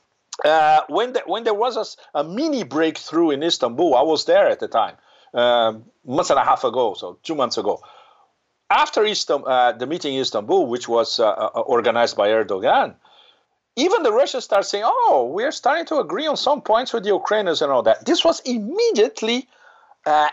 [0.45, 4.47] Uh, when, the, when there was a, a mini breakthrough in Istanbul, I was there
[4.47, 4.95] at the time
[5.33, 7.81] um, month and a half ago, so two months ago.
[8.69, 12.95] after Istanbul, uh, the meeting in Istanbul, which was uh, uh, organized by Erdogan,
[13.75, 17.03] even the Russians start saying, "Oh, we are starting to agree on some points with
[17.03, 19.47] the Ukrainians and all that." This was immediately
[20.05, 20.29] uh,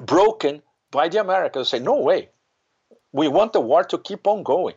[0.00, 1.68] broken by the Americans.
[1.68, 2.30] Say, "No way,
[3.12, 4.74] we want the war to keep on going."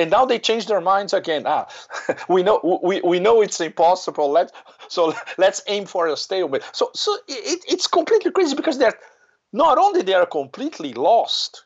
[0.00, 1.44] And now they change their minds again.
[1.46, 1.68] Ah,
[2.28, 4.30] we know we, we know it's impossible.
[4.30, 4.52] Let
[4.88, 6.62] so let's aim for a stalemate.
[6.72, 8.98] So so it, it's completely crazy because they're
[9.52, 11.64] not only they are completely lost,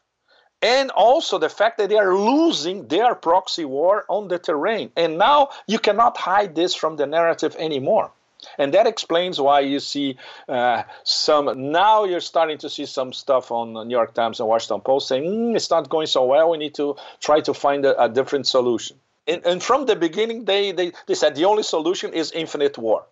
[0.62, 4.90] and also the fact that they are losing their proxy war on the terrain.
[4.96, 8.10] And now you cannot hide this from the narrative anymore.
[8.58, 10.16] And that explains why you see
[10.48, 11.70] uh, some.
[11.72, 15.08] Now you're starting to see some stuff on the New York Times and Washington Post
[15.08, 16.50] saying mm, it's not going so well.
[16.50, 18.96] We need to try to find a, a different solution.
[19.26, 23.06] And, and, from the beginning, they, they, they said the only solution is infinite war.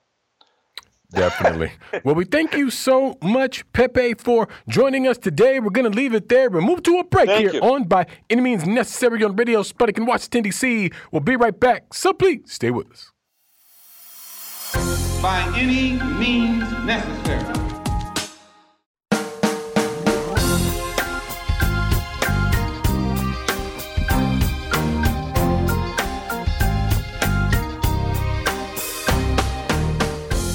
[1.12, 1.72] Definitely.
[2.04, 5.60] well, we thank you so much, Pepe, for joining us today.
[5.60, 6.48] We're going to leave it there.
[6.50, 7.60] We'll move to a break thank here you.
[7.60, 10.90] on By Any Means Necessary on Radio Sputnik in Washington, D.C.
[11.10, 11.94] We'll be right back.
[11.94, 13.12] So please stay with us.
[15.22, 17.44] By any means necessary.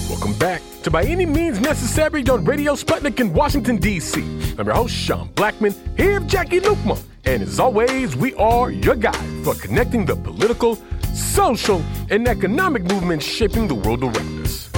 [0.09, 4.21] Welcome back to By Any Means Necessary on Radio Sputnik in Washington, D.C.
[4.57, 7.01] I'm your host, Sean Blackmon, here with Jacquie Luqman.
[7.23, 10.77] And as always, we are your guide for connecting the political,
[11.17, 14.69] social, and economic movements shaping the world around us.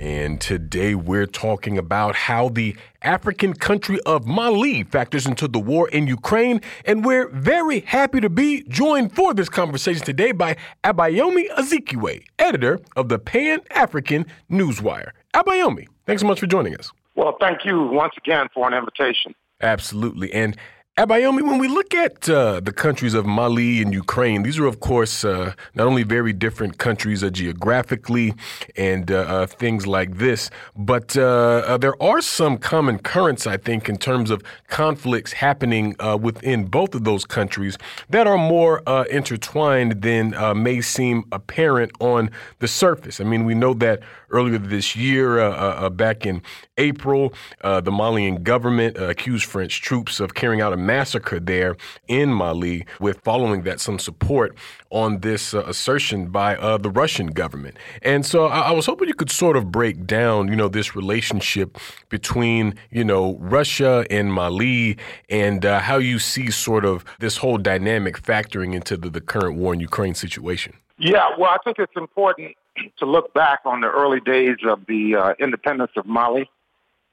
[0.00, 5.88] And today we're talking about how the African country of Mali factors into the war
[5.88, 6.60] in Ukraine.
[6.84, 12.80] And we're very happy to be joined for this conversation today by Abayomi Azikiwe, editor
[12.96, 15.12] of the Pan African Newswire.
[15.32, 16.92] Abayomi, thanks so much for joining us.
[17.14, 19.34] Well, thank you once again for an invitation.
[19.62, 20.32] Absolutely.
[20.34, 20.56] And
[20.96, 24.78] Abayomi, when we look at uh, the countries of Mali and Ukraine, these are, of
[24.78, 28.32] course, uh, not only very different countries uh, geographically
[28.76, 33.88] and uh, uh, things like this, but uh, there are some common currents, I think,
[33.88, 37.76] in terms of conflicts happening within both of those countries
[38.10, 38.80] that are more
[39.10, 42.30] intertwined than may seem apparent on
[42.60, 43.20] the surface.
[43.20, 44.00] I mean, we know that
[44.34, 45.50] earlier this year,
[45.90, 46.42] back in
[46.76, 51.76] April, the Malian government accused French troops of carrying out a massacre there
[52.08, 54.56] in Mali, with following that some support
[54.90, 57.76] on this uh, assertion by uh, the Russian government.
[58.02, 60.94] And so I-, I, was hoping you could sort of break down, you know, this
[60.94, 61.76] relationship
[62.08, 64.96] between, you know, Russia and Mali
[65.28, 69.56] and uh, how you see sort of this whole dynamic factoring into the, the current
[69.56, 70.74] war in Ukraine situation.
[70.96, 72.54] Yeah, well, I think it's important
[72.98, 76.50] to look back on the early days of the uh, independence of Mali,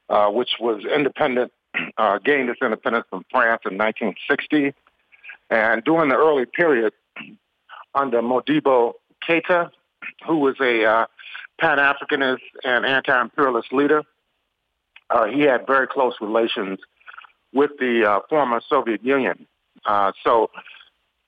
[0.09, 1.51] uh, which was independent
[1.97, 4.73] uh, gained its independence from France in 1960.
[5.49, 6.93] And during the early period,
[7.95, 8.93] under Modibo
[9.27, 9.69] Keita,
[10.27, 11.05] who was a uh,
[11.59, 14.03] Pan-Africanist and anti-imperialist leader,
[15.09, 16.79] uh, he had very close relations
[17.53, 19.45] with the uh, former Soviet Union.
[20.23, 20.49] So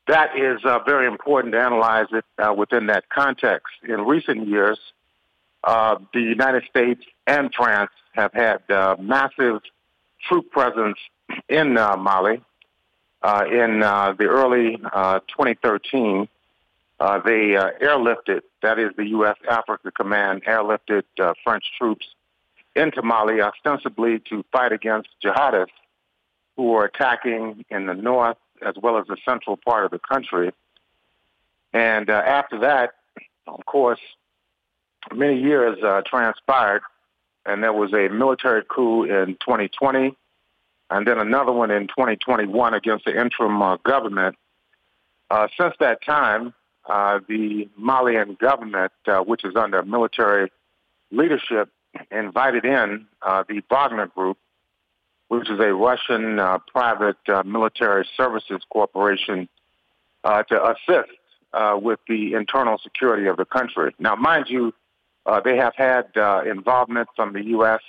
[0.08, 3.74] that is uh, very important to analyze it uh, within that context.
[3.88, 4.80] In recent years,
[5.64, 8.62] the United States and France have had
[9.00, 9.62] massive
[10.28, 10.98] troop presence
[11.50, 12.42] in uh, Mali.
[13.22, 16.28] Uh, in uh, the early 2013,
[17.00, 19.38] uh, they uh, airlifted, that is the U.S.
[19.50, 22.06] Africa Command, airlifted uh, French troops
[22.76, 25.68] into Mali ostensibly to fight against jihadists
[26.56, 30.52] who were attacking in the north as well as the central part of the country.
[31.74, 32.92] And after that,
[33.48, 34.00] of course,
[35.14, 36.82] many years transpired
[37.46, 40.16] and there was a military coup in 2020,
[40.90, 44.36] and then another one in 2021 against the interim uh, government.
[45.30, 46.54] Uh, since that time,
[46.88, 50.52] uh, the Malian government, uh, which is under military
[51.12, 51.70] leadership,
[52.12, 54.38] invited in uh, the Wagner Group,
[55.28, 59.48] which is a Russian uh, private military services corporation,
[60.24, 61.12] to assist
[61.82, 63.94] with the internal security of the country.
[64.00, 64.74] Now, mind you,
[65.26, 67.80] uh, they have had uh, involvement from the U.S.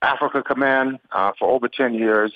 [0.00, 2.32] Africa Command uh, for over 10 years.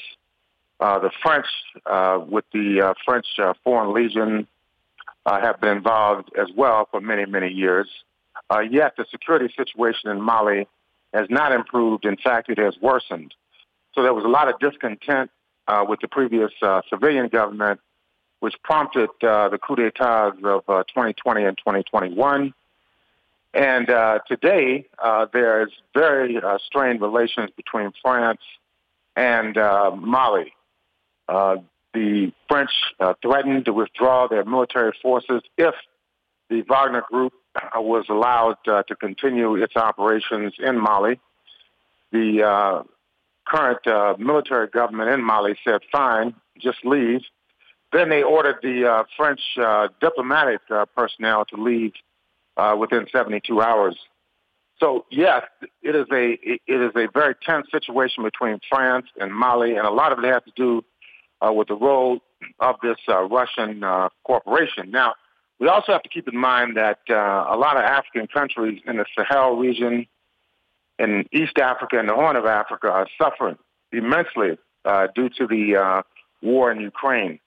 [0.79, 1.47] Uh, the French,
[1.87, 3.27] uh, with the uh, French
[3.65, 4.47] Foreign Legion,
[5.27, 7.89] have been involved as well for many, many years.
[8.71, 10.69] yet the security situation in Mali
[11.13, 12.05] has not improved.
[12.05, 13.35] In fact, it has worsened.
[13.97, 15.31] So there was a lot of discontent
[15.89, 16.53] with the previous
[16.89, 17.81] civilian government,
[18.39, 22.55] which prompted the coup d'etats of 2020 and 2021.
[23.57, 28.43] And uh, today, uh, there's very uh, strained relations between France
[29.17, 30.53] and uh, Mali.
[31.27, 31.57] Uh,
[31.95, 35.75] the French uh, threatened to withdraw their military forces if
[36.51, 41.19] the Wagner Group uh, was allowed uh, to continue its operations in Mali.
[42.13, 42.83] The uh,
[43.47, 47.21] current uh, military government in Mali said, fine, just leave.
[47.93, 50.61] Then they ordered the uh, French uh, diplomatic
[50.97, 51.93] personnel to leave
[52.79, 53.97] within 72 hours.
[54.81, 55.43] So yes,
[55.83, 59.91] it is a it is a very tense situation between France and Mali, and a
[59.91, 60.85] lot of it has to do
[61.43, 62.19] with the role
[62.61, 63.83] of this Russian
[64.25, 64.91] corporation.
[64.91, 65.15] Now,
[65.59, 67.15] we also have to keep in mind that uh,
[67.49, 70.07] a lot of African countries in the Sahel region,
[70.99, 73.57] in East Africa and the Horn of Africa are suffering
[73.93, 76.03] immensely uh, due to the uh,
[76.43, 77.39] war in Ukraine.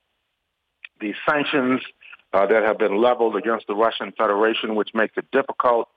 [1.00, 1.80] The sanctions
[2.32, 5.88] uh, that have been leveled against the Russian Federation, which makes it difficult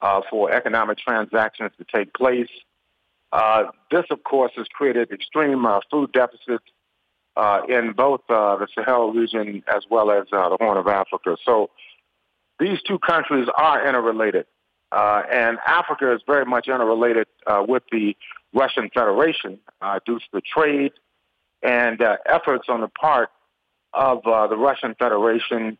[0.00, 2.48] uh, for economic transactions to take place.
[3.32, 6.64] Uh, this, of course, has created extreme food deficits
[7.36, 11.36] uh, in both uh, the Sahel region as well as uh, the Horn of Africa.
[11.44, 11.70] So
[12.58, 14.46] these two countries are interrelated.
[14.92, 18.16] Uh, and Africa is very much interrelated uh, with the
[18.52, 20.92] Russian Federation uh, due to the trade
[21.62, 23.28] and efforts on the part
[23.92, 25.76] of the Russian Federation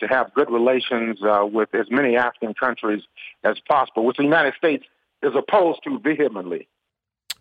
[0.00, 1.18] to have good relations
[1.52, 3.02] with as many African countries
[3.44, 4.84] as possible, which the United States
[5.22, 6.66] is opposed to vehemently.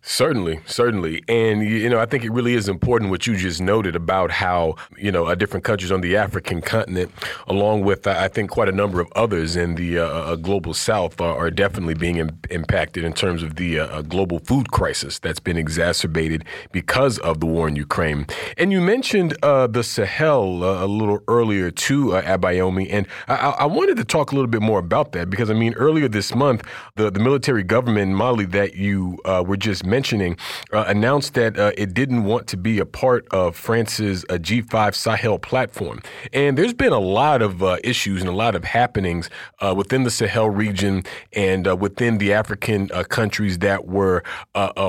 [0.09, 1.21] Certainly, certainly.
[1.27, 4.75] And, you know, I think it really is important what you just noted about how,
[4.97, 7.11] you know, uh, different countries on the African continent,
[7.45, 10.73] along with, uh, I think, quite a number of others in the uh, uh global
[10.73, 15.41] south, are, are definitely being Im- impacted in terms of the global food crisis that's
[15.41, 18.25] been exacerbated because of the war in Ukraine.
[18.57, 22.87] And you mentioned the Sahel a little earlier, too, uh, Abayomi.
[22.89, 25.73] And I-, I wanted to talk a little bit more about that because, I mean,
[25.73, 26.63] earlier this month,
[26.95, 30.37] the, the military government in Mali that you were just mentioning, mentioning,
[30.73, 34.93] uh, announced that uh, it didn't want to be a part of France's uh, G5
[34.93, 36.03] Sahel platform.
[36.31, 39.27] And there's been a lot of uh, issues and a lot of happenings
[39.59, 44.21] uh, within the Sahel region and uh, within the African countries that were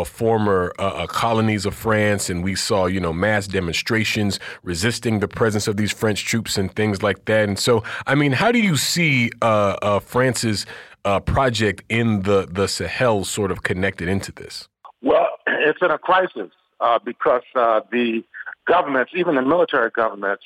[0.04, 0.74] former
[1.08, 2.28] colonies of France.
[2.28, 6.68] And we saw, you know, mass demonstrations resisting the presence of these French troops and
[6.74, 7.48] things like that.
[7.48, 9.30] And so, I mean, how do you see
[10.02, 10.66] France's
[11.24, 14.68] project in the, the Sahel sort of connected into this?
[15.02, 18.22] Well, it's in a crisis uh, because uh, the
[18.66, 20.44] governments, even the military governments,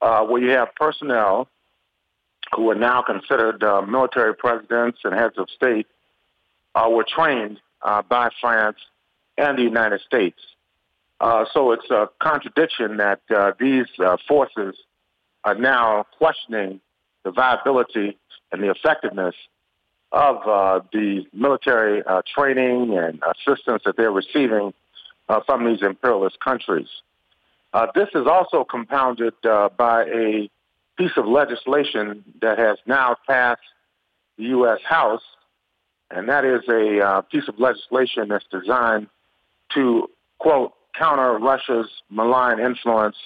[0.00, 1.48] uh, where you have personnel
[2.54, 5.86] who are now considered uh, military presidents and heads of state,
[6.74, 8.76] uh, were trained uh, by France
[9.38, 10.38] and the United States.
[11.20, 13.20] so it's a contradiction that
[13.58, 13.86] these
[14.28, 14.76] forces
[15.42, 16.80] are now questioning
[17.24, 18.16] the viability
[18.52, 19.34] and the effectiveness
[20.14, 24.72] of uh, the military uh, training and assistance that they're receiving
[25.28, 26.86] uh, from these imperialist countries.
[27.72, 30.48] Uh, this is also compounded uh, by a
[30.96, 33.60] piece of legislation that has now passed
[34.38, 34.78] the U.S.
[34.88, 35.22] House,
[36.12, 39.08] and that is a uh, piece of legislation that's designed
[39.74, 43.16] to, quote, counter Russia's malign influence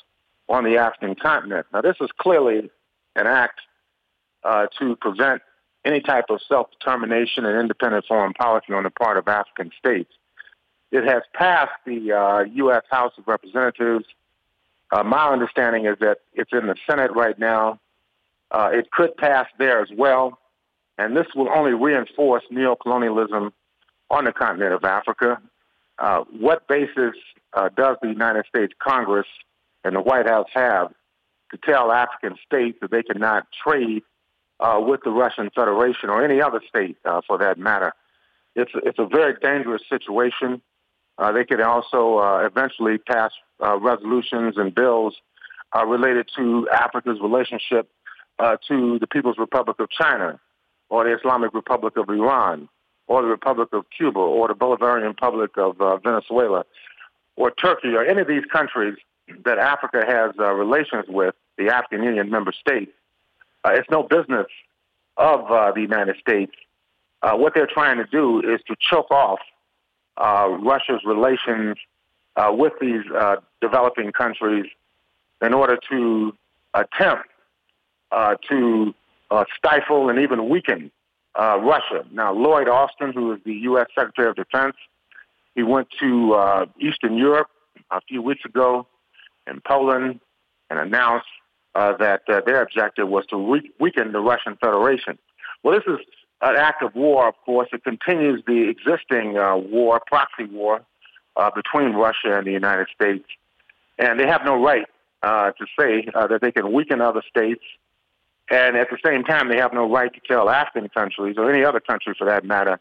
[0.49, 1.67] on the African continent.
[1.71, 2.71] Now, this is clearly
[3.15, 3.61] an act
[4.79, 5.43] to prevent
[5.85, 10.13] any type of self-determination and independent foreign policy on the part of African states.
[10.91, 12.83] It has passed the uh, U.S.
[12.91, 14.07] House of Representatives.
[14.91, 17.79] Uh, my understanding is that it's in the Senate right now.
[18.51, 20.39] Uh, it could pass there as well,
[20.97, 23.53] and this will only reinforce neocolonialism
[24.11, 25.39] on the continent of Africa.
[25.99, 27.15] Uh, what basis
[27.53, 29.27] uh, does the United States Congress
[29.85, 30.93] and the White House have
[31.51, 34.03] to tell African states that they cannot trade
[34.61, 37.93] uh, with the Russian Federation or any other state uh, for that matter.
[38.55, 40.61] It's it's a very dangerous situation.
[41.17, 45.17] Uh, they could also uh, eventually pass uh, resolutions and bills
[45.75, 47.91] uh, related to Africa's relationship
[48.69, 50.39] to the People's Republic of China,
[50.91, 52.69] or the Islamic Republic of Iran,
[53.09, 56.65] or the Republic of Cuba, or the Bolivarian Republic of Venezuela,
[57.35, 58.97] or Turkey, or any of these countries
[59.45, 62.93] that Africa has relations with, the African Union member states.
[63.65, 64.47] Uh, it's no business
[65.17, 66.53] of uh, the United States.
[67.23, 69.41] Uh, what they're trying to do is to choke off
[70.17, 71.77] uh, Russia's relations
[72.37, 74.67] uh, with these uh, developing countries
[75.43, 76.33] in order to
[76.75, 77.29] attempt
[78.49, 78.95] to
[79.57, 80.91] stifle and even weaken
[81.37, 82.05] Russia.
[82.11, 83.87] Now, Lloyd Austin, who is the U.S.
[83.95, 84.77] Secretary of Defense,
[85.55, 87.49] he went to Eastern Europe
[87.91, 88.87] a few weeks ago
[89.47, 90.21] in Poland
[90.71, 91.27] and announced
[91.75, 95.19] uh, that uh, their objective was to re- weaken the Russian Federation.
[95.63, 96.05] Well, this is
[96.41, 97.69] an act of war, of course.
[97.73, 100.83] It continues the existing uh, war, proxy war,
[101.37, 103.25] uh, between Russia and the United States.
[103.99, 104.87] and they have no right
[105.23, 107.63] uh, to say uh, that they can weaken other states.
[108.51, 111.65] And at the same time, they have no right to tell African countries or any
[111.65, 112.81] other country for that matter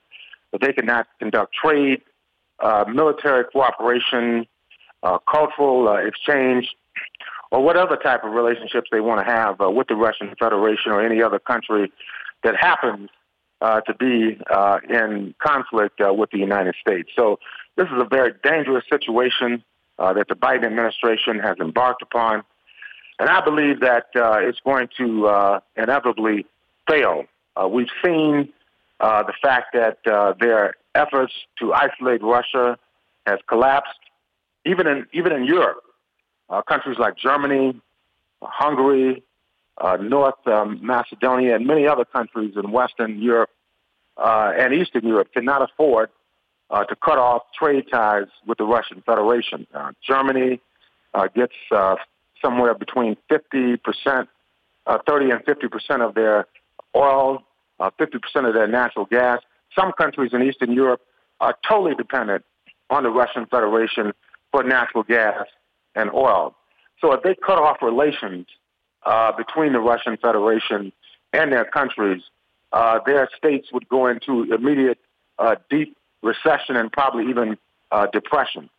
[0.52, 2.02] that they cannot conduct trade,
[2.88, 4.48] military cooperation,
[5.30, 6.70] cultural exchange,
[7.52, 10.92] or what other type of relationships they want to have uh, with the Russian Federation
[10.92, 11.92] or any other country
[12.44, 13.10] that happens
[13.62, 17.10] uh, to be uh, in conflict uh, with the United States.
[17.16, 17.40] So
[17.76, 19.64] this is a very dangerous situation
[20.00, 22.44] uh, that the Biden administration has embarked upon.
[23.20, 26.46] And I believe that uh, it's going to uh, inevitably
[26.88, 27.26] fail.
[27.56, 28.50] Uh, we've seen
[29.00, 32.78] uh, the fact that uh, their efforts to isolate Russia
[33.26, 34.00] has collapsed,
[34.66, 35.84] even in even in Europe.
[36.50, 37.80] Uh, countries like Germany,
[38.42, 39.24] Hungary,
[39.80, 43.50] uh, North um, Macedonia, and many other countries in Western Europe
[44.18, 46.10] uh, and Eastern Europe cannot afford
[46.70, 49.68] uh, to cut off trade ties with the Russian Federation.
[49.74, 50.60] Uh, Germany
[51.14, 51.96] uh, gets uh,
[52.42, 54.30] somewhere between 50 percent,
[54.86, 56.48] uh, 30 and 50 percent of their
[56.96, 57.44] oil,
[57.80, 59.42] uh, 50 percent of their natural gas.
[59.78, 61.02] Some countries in Eastern Europe
[61.40, 62.44] are totally dependent
[62.90, 64.14] on the Russian Federation
[64.52, 65.46] for natural gas
[65.98, 66.56] and oil.
[67.02, 68.48] So if they cut off relations
[69.06, 70.94] uh, between the Russian Federation
[71.34, 72.22] and their countries,
[72.72, 75.00] uh, their states would go into immediate
[75.40, 77.58] uh, deep recession and probably even
[77.92, 78.70] uh, depression.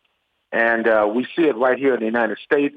[0.51, 2.75] And uh, we see it right here in the United States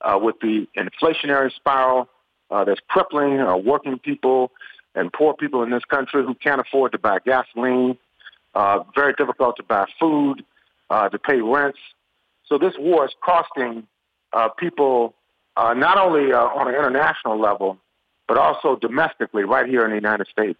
[0.00, 2.08] uh, with the inflationary spiral
[2.50, 4.50] that's crippling working people
[4.94, 7.98] and poor people in this country who can't afford to buy gasoline,
[8.94, 10.44] very difficult to buy food,
[10.90, 11.78] to pay rents.
[12.48, 13.86] So this war is costing
[14.32, 15.14] uh, people
[15.56, 17.78] uh, not only uh, on an international level,
[18.26, 20.58] but also domestically right here in the United States.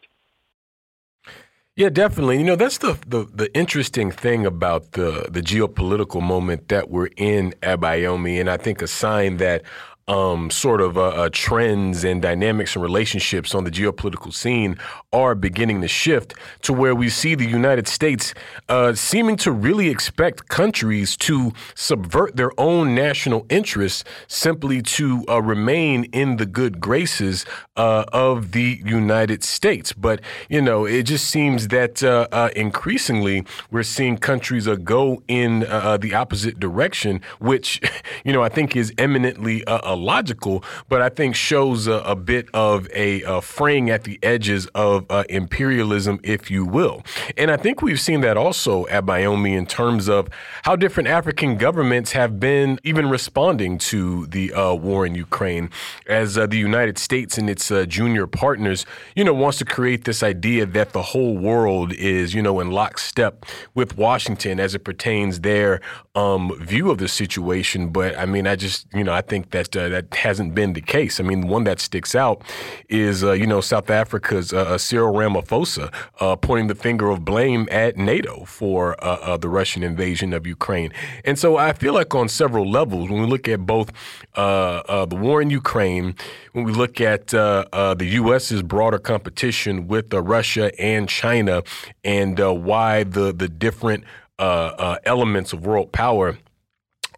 [1.76, 2.38] Yeah, definitely.
[2.38, 7.10] You know, that's the, the, the interesting thing about the the geopolitical moment that we're
[7.16, 9.62] in Abayomi, and I think a sign that
[10.08, 14.76] um, sort of uh, uh, trends and dynamics and relationships on the geopolitical scene
[15.12, 18.32] are beginning to shift to where we see the United States
[18.68, 25.40] uh, seeming to really expect countries to subvert their own national interests simply to uh,
[25.42, 27.44] remain in the good graces
[27.76, 29.92] uh, of the United States.
[29.92, 36.12] But, you know, it just seems that uh, increasingly we're seeing countries go in the
[36.14, 37.80] opposite direction, which,
[38.24, 42.48] you know, I think is eminently a logical, but I think shows a, a bit
[42.54, 47.02] of a, a, fraying at the edges of uh, imperialism, if you will.
[47.36, 50.28] And I think we've seen that also at Abayomi in terms of
[50.62, 55.70] how different African governments have been even responding to the uh, war in Ukraine,
[56.06, 58.84] as uh, the United States and its uh, junior partners,
[59.14, 62.70] you know, wants to create this idea that the whole world is, you know, in
[62.70, 65.80] lockstep with Washington as it pertains their
[66.14, 67.88] um, view of the situation.
[67.88, 71.20] But I mean, I just, you know, I think that that hasn't been the case.
[71.20, 72.42] I mean, one that sticks out
[72.88, 77.24] is, uh, you know, South Africa's uh, uh Cyril Ramaphosa uh, pointing the finger of
[77.24, 80.92] blame at NATO for uh, uh, the Russian invasion of Ukraine.
[81.24, 83.92] And so I feel like on several levels, when we look at both
[84.34, 86.14] uh, the war in Ukraine,
[86.52, 91.62] when we look at the U.S.'s broader competition with Russia and China,
[92.04, 94.04] and why the the different
[94.38, 96.38] elements of world power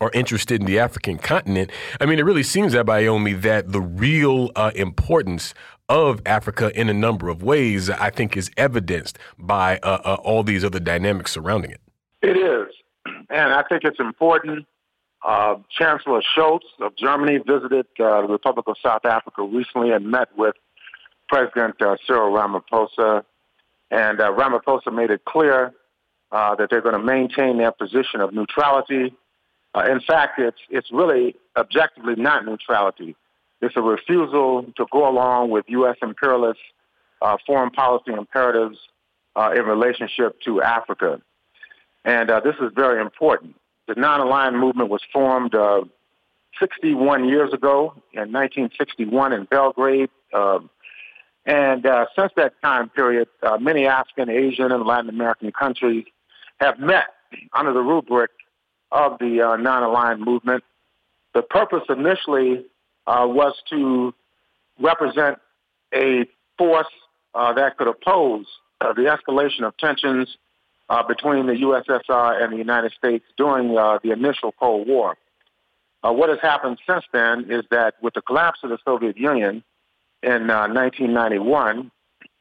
[0.01, 1.71] are interested in the African continent.
[2.01, 5.53] I mean, it really seems that Abayomi that the real uh, importance
[5.91, 10.43] of Africa in a number of ways, I think, is evidenced by uh, uh, all
[10.43, 11.81] these other dynamics surrounding it.
[12.23, 12.75] It is,
[13.29, 14.67] and I think it's important.
[15.23, 20.55] Uh, Chancellor Scholz of Germany visited the Republic of South Africa recently and met with
[21.29, 21.75] President
[22.07, 23.23] Cyril Ramaphosa,
[23.91, 25.75] and Ramaphosa made it clear
[26.33, 29.15] uh, that they're going to maintain their position of neutrality.
[29.75, 33.17] Uh, in fact, it's it's really objectively not neutrality.
[33.61, 35.97] It's a refusal to go along with U.S.
[36.03, 36.61] imperialist
[37.23, 38.79] uh, foreign policy imperatives
[39.37, 41.21] uh, in relationship to Africa,
[42.05, 43.55] and uh, this is very important.
[43.87, 45.55] The non-aligned movement was formed
[46.59, 50.11] 61 years ago in 1961 in Belgrade.
[51.47, 56.05] And uh, since that time period, uh, many African, Asian, and Latin American countries
[56.61, 57.07] have met
[57.53, 58.31] under the rubric
[58.93, 60.65] of the uh, non-aligned movement.
[61.35, 62.65] The purpose initially
[63.07, 64.15] uh, was to
[64.81, 65.39] represent
[65.95, 66.27] a
[66.59, 66.87] force
[67.35, 68.47] uh, that could oppose
[68.81, 70.37] uh, the escalation of tensions
[70.89, 75.17] uh, between the USSR and the United States during uh, the initial Cold War.
[76.03, 79.63] what has happened since then is that with the collapse of the Soviet Union
[80.23, 81.91] in 1991,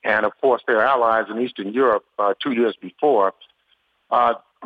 [0.03, 2.05] and of course their allies in Eastern Europe
[2.41, 3.33] two years before,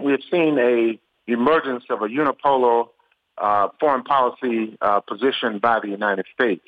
[0.01, 2.87] we have seen a emergence of a unipolar
[3.37, 6.63] uh, foreign policy uh, position by the United States.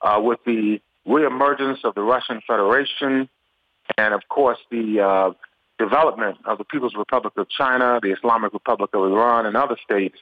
[0.00, 3.28] Uh, with the reemergence of the Russian Federation
[3.96, 5.30] and, of course, the uh,
[5.78, 10.16] development of the People's Republic of China, the Islamic Republic of Iran, and other states,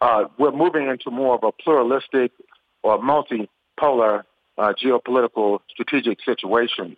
[0.00, 2.32] uh, we're moving into more of a pluralistic
[2.82, 4.24] or multipolar
[4.58, 6.96] uh, geopolitical strategic situation.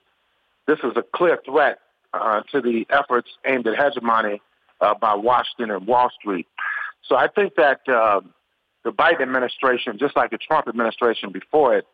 [0.66, 1.78] This is a clear threat
[2.12, 4.40] uh, to the efforts aimed at hegemony
[4.80, 6.46] uh, by Washington and Wall Street.
[7.02, 8.20] So I think that uh,
[8.84, 11.86] the Biden administration, just like the Trump administration before it,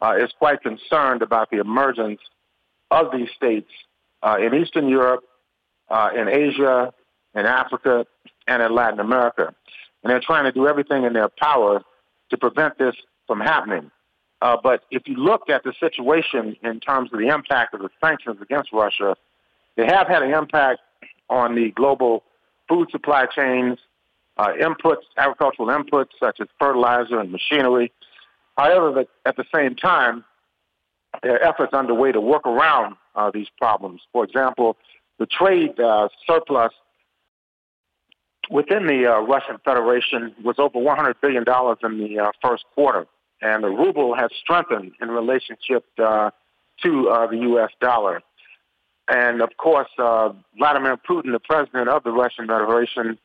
[0.00, 2.20] uh, is quite concerned about the emergence
[2.90, 3.70] of these states
[4.22, 5.24] uh, in Eastern Europe,
[5.88, 6.92] uh, in Asia,
[7.34, 8.06] in Africa,
[8.46, 9.54] and in Latin America.
[10.02, 11.82] And they're trying to do everything in their power
[12.30, 12.94] to prevent this
[13.26, 13.90] from happening.
[14.42, 17.90] Uh, but if you look at the situation in terms of the impact of the
[18.02, 19.14] sanctions against Russia,
[19.76, 20.80] they have had an impact
[21.28, 22.24] on the global
[22.70, 23.78] food supply chains,
[24.36, 27.92] uh, inputs, agricultural inputs such as fertilizer and machinery.
[28.56, 30.24] However, at the same time,
[31.22, 34.00] there are efforts underway to work around uh, these problems.
[34.12, 34.76] For example,
[35.18, 36.72] the trade uh, surplus
[38.50, 41.44] within the uh, Russian Federation was over $100 billion
[41.82, 43.06] in the uh, first quarter,
[43.42, 46.30] and the ruble has strengthened in relationship uh,
[46.82, 47.70] to uh, the U.S.
[47.80, 48.22] dollar.
[49.10, 53.18] And of course, uh, Vladimir Putin, the president of the Russian Federation,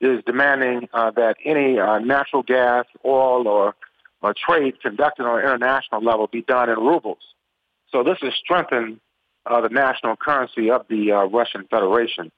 [0.00, 1.74] is demanding uh, that any
[2.04, 3.74] natural gas, oil, or,
[4.22, 7.18] or trade conducted on an international level be done in rubles.
[7.90, 9.00] So this has strengthened
[9.46, 12.30] the national currency of the Russian Federation.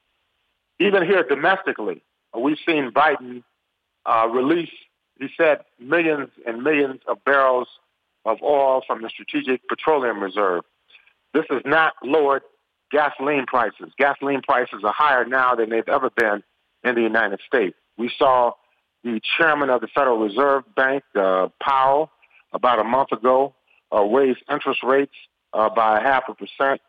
[0.78, 2.03] Even here domestically,
[2.36, 3.42] We've seen Biden
[4.07, 4.70] uh, release,
[5.18, 7.68] he said, millions and millions of barrels
[8.24, 10.64] of oil from the Strategic Petroleum Reserve.
[11.34, 12.42] This has not lowered
[12.91, 13.93] gasoline prices.
[13.99, 16.43] Gasoline prices are higher now than they've ever been
[16.84, 17.76] in the United States.
[17.97, 18.53] We saw
[19.05, 22.11] the chairman of the Federal Reserve Bank, uh, Powell,
[22.53, 23.55] about a month ago,
[23.93, 25.14] uh, raise interest rates
[25.53, 26.80] uh, by half a percent.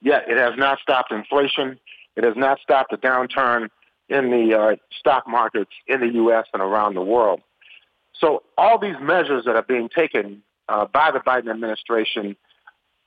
[0.00, 1.78] Yet it has not stopped inflation.
[2.16, 3.68] It has not stopped the downturn
[4.08, 6.46] in the uh, stock markets in the U.S.
[6.52, 7.40] and around the world.
[8.20, 12.36] So all these measures that are being taken uh, by the Biden administration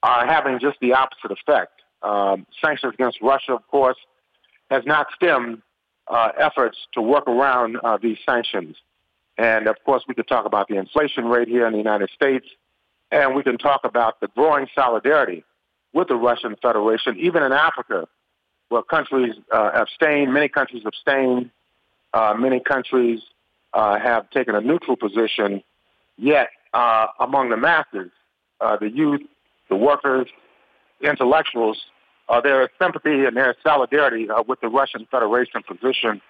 [0.03, 1.81] are having just the opposite effect.
[2.01, 3.97] Um, sanctions against Russia, of course,
[4.69, 5.61] has not stemmed
[6.07, 8.75] uh, efforts to work around uh, these sanctions.
[9.37, 12.45] And of course, we could talk about the inflation rate here in the United States,
[13.11, 15.43] and we can talk about the growing solidarity
[15.93, 18.07] with the Russian Federation, even in Africa,
[18.69, 21.51] where countries uh, abstain, many countries abstain,
[22.13, 23.21] uh, many countries
[23.73, 25.61] uh, have taken a neutral position,
[26.17, 28.11] yet uh, among the masses,
[28.61, 29.21] uh, the youth,
[29.69, 30.27] the workers,
[31.01, 31.77] intellectuals,
[32.29, 36.21] uh, there is sympathy and there is solidarity with the Russian Federation position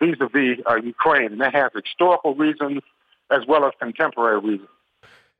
[0.00, 2.82] vis-a-vis Ukraine, and that has historical reasons
[3.30, 4.68] as well as contemporary reasons.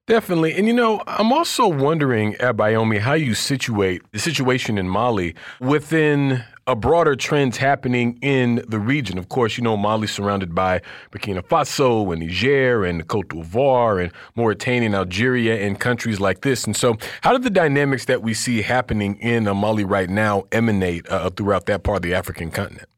[0.07, 0.53] Definitely.
[0.55, 6.45] And you know, I'm also wondering, Abayomi, how you situate the situation in Mali within
[6.67, 9.17] a broader trends happening in the region.
[9.17, 14.13] Of course, you know, Mali surrounded by Burkina Faso and Niger and Cote d'Ivoire and
[14.35, 16.65] Mauritania and Algeria and countries like this.
[16.65, 20.45] And so, how do the dynamics that we see happening in uh, Mali right now
[20.53, 22.89] emanate uh, throughout that part of the African continent?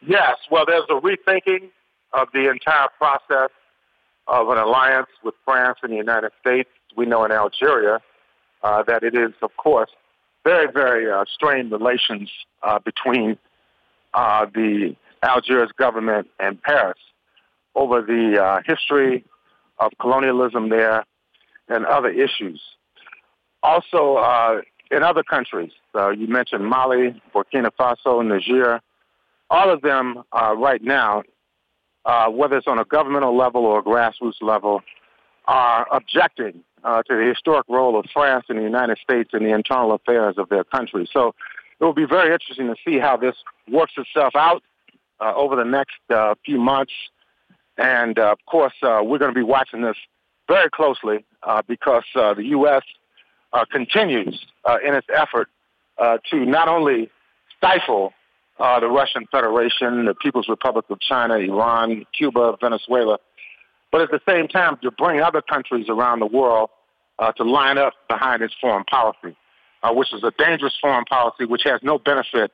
[0.00, 0.36] Yes.
[0.48, 1.70] Well, there's a rethinking
[2.12, 3.50] of the entire process
[4.28, 6.68] of an alliance with France and the United States.
[6.96, 8.00] We know in Algeria
[8.62, 9.90] uh, that it is, of course,
[10.44, 12.30] very, very uh, strained relations
[12.62, 13.38] uh, between
[14.14, 16.98] uh, the Algiers government and Paris
[17.74, 19.24] over the uh, history
[19.78, 21.04] of colonialism there
[21.68, 22.60] and other issues.
[23.62, 24.60] Also, uh,
[24.90, 28.80] in other countries, you mentioned Mali, Burkina Faso, Niger,
[29.48, 31.22] all of them right now
[32.04, 34.82] uh, whether it's on a governmental level or a grassroots level,
[35.46, 39.54] are objecting uh, to the historic role of France and the United States in the
[39.54, 41.08] internal affairs of their country.
[41.12, 41.34] So
[41.80, 43.36] it will be very interesting to see how this
[43.70, 44.62] works itself out
[45.20, 46.92] uh, over the next uh, few months.
[47.76, 49.96] And uh, of course, uh, we're going to be watching this
[50.48, 51.24] very closely
[51.66, 52.82] because the U.S.
[53.70, 54.46] continues
[54.84, 55.48] in its effort
[55.98, 57.10] to not only
[57.56, 58.12] stifle
[58.62, 63.18] uh, the Russian Federation, the People's Republic of China, Iran, Cuba, Venezuela,
[63.90, 66.70] but at the same time to bring other countries around the world
[67.18, 69.36] uh, to line up behind its foreign policy,
[69.82, 72.52] uh, which is a dangerous foreign policy which has no benefit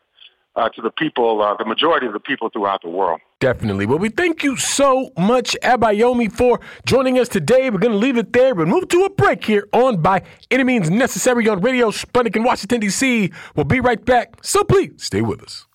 [0.56, 3.20] uh, to the people, uh, the majority of the people throughout the world.
[3.38, 3.84] Definitely.
[3.84, 7.68] Well, we thank you so much, Abayomi, for joining us today.
[7.68, 10.64] We're going to leave it there, but move to a break here on By Any
[10.64, 13.30] Means Necessary on Radio Sputnik in Washington, D.C.
[13.54, 15.67] We'll be right back, so please stay with us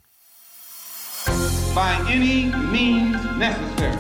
[1.73, 3.95] by any means necessary.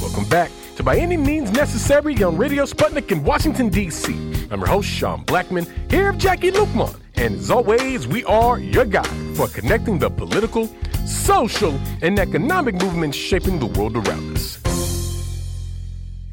[0.00, 4.12] Welcome back to By Any Means Necessary on Radio Sputnik in Washington, D.C.
[4.50, 7.05] I'm your host, Sean Blackmon, here with Jacquie Luqman.
[7.18, 10.68] And as always, we are your guide for connecting the political,
[11.06, 14.58] social, and economic movements shaping the world around us.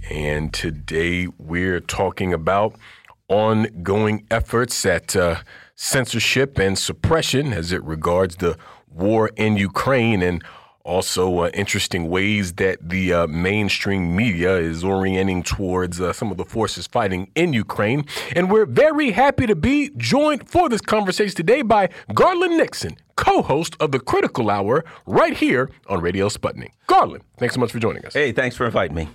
[0.10, 2.76] And today we're talking about
[3.30, 5.38] ongoing efforts at uh,
[5.76, 8.58] censorship and suppression as it regards the
[8.90, 10.44] war in Ukraine and
[10.86, 16.36] also, uh, interesting ways that the uh, mainstream media is orienting towards uh, some of
[16.36, 18.06] the forces fighting in Ukraine.
[18.36, 23.42] And we're very happy to be joined for this conversation today by Garland Nixon, co
[23.42, 26.72] host of the Critical Hour, right here on Radio Sputnik.
[26.88, 28.14] Garland, thanks so much for joining us.
[28.14, 29.08] Hey, thanks for inviting me.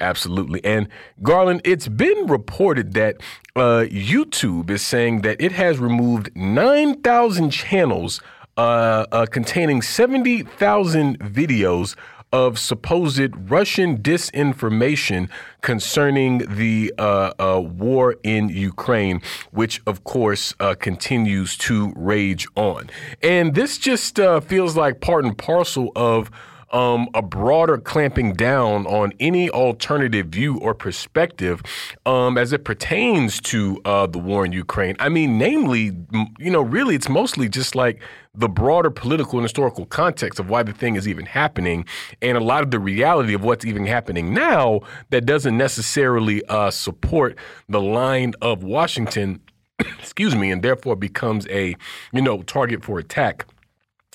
[0.00, 0.64] Absolutely.
[0.64, 0.88] And
[1.22, 3.16] Garland, it's been reported that
[3.56, 8.22] uh, YouTube is saying that it has removed 9,000 channels
[8.56, 11.96] uh, uh, containing 70,000 videos
[12.34, 15.28] of supposed Russian disinformation
[15.60, 22.90] concerning the uh, uh, war in Ukraine, which of course uh, continues to rage on.
[23.22, 26.28] And this just uh, feels like part and parcel of
[26.74, 31.62] um, a broader clamping down on any alternative view or perspective
[32.04, 34.96] um, as it pertains to uh, the war in Ukraine.
[34.98, 35.92] I mean, namely,
[36.38, 38.02] you know, really, it's mostly just like
[38.34, 41.84] the broader political and historical context of why the thing is even happening
[42.20, 46.72] and a lot of the reality of what's even happening now that doesn't necessarily uh,
[46.72, 49.40] support the line of Washington,
[49.78, 51.76] excuse me, and therefore becomes a,
[52.12, 53.46] you know, target for attack.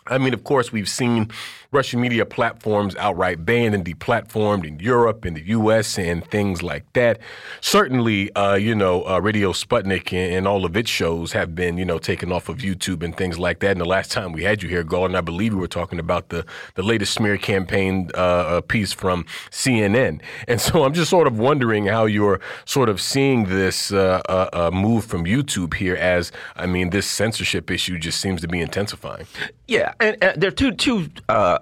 [0.08, 1.30] I mean, of course, we've seen
[1.72, 6.92] Russian media platforms outright banned and deplatformed in Europe, in the U.S., and things like
[6.94, 7.20] that.
[7.62, 11.78] Certainly, uh, you know, uh, Radio Sputnik and, and, all of its shows have been,
[11.78, 13.72] you know, taken off of YouTube and things like that.
[13.72, 16.30] And the last time we had you here, Gordon, I believe we were talking about
[16.30, 16.44] the,
[16.74, 20.22] the latest smear campaign uh, uh piece from CNN.
[20.48, 24.72] And so I'm just sort of wondering how you're sort of seeing this uh, uh,
[24.74, 29.28] move from YouTube here as, I mean, this censorship issue just seems to be intensifying.
[29.68, 31.10] Yeah, and, there are two, two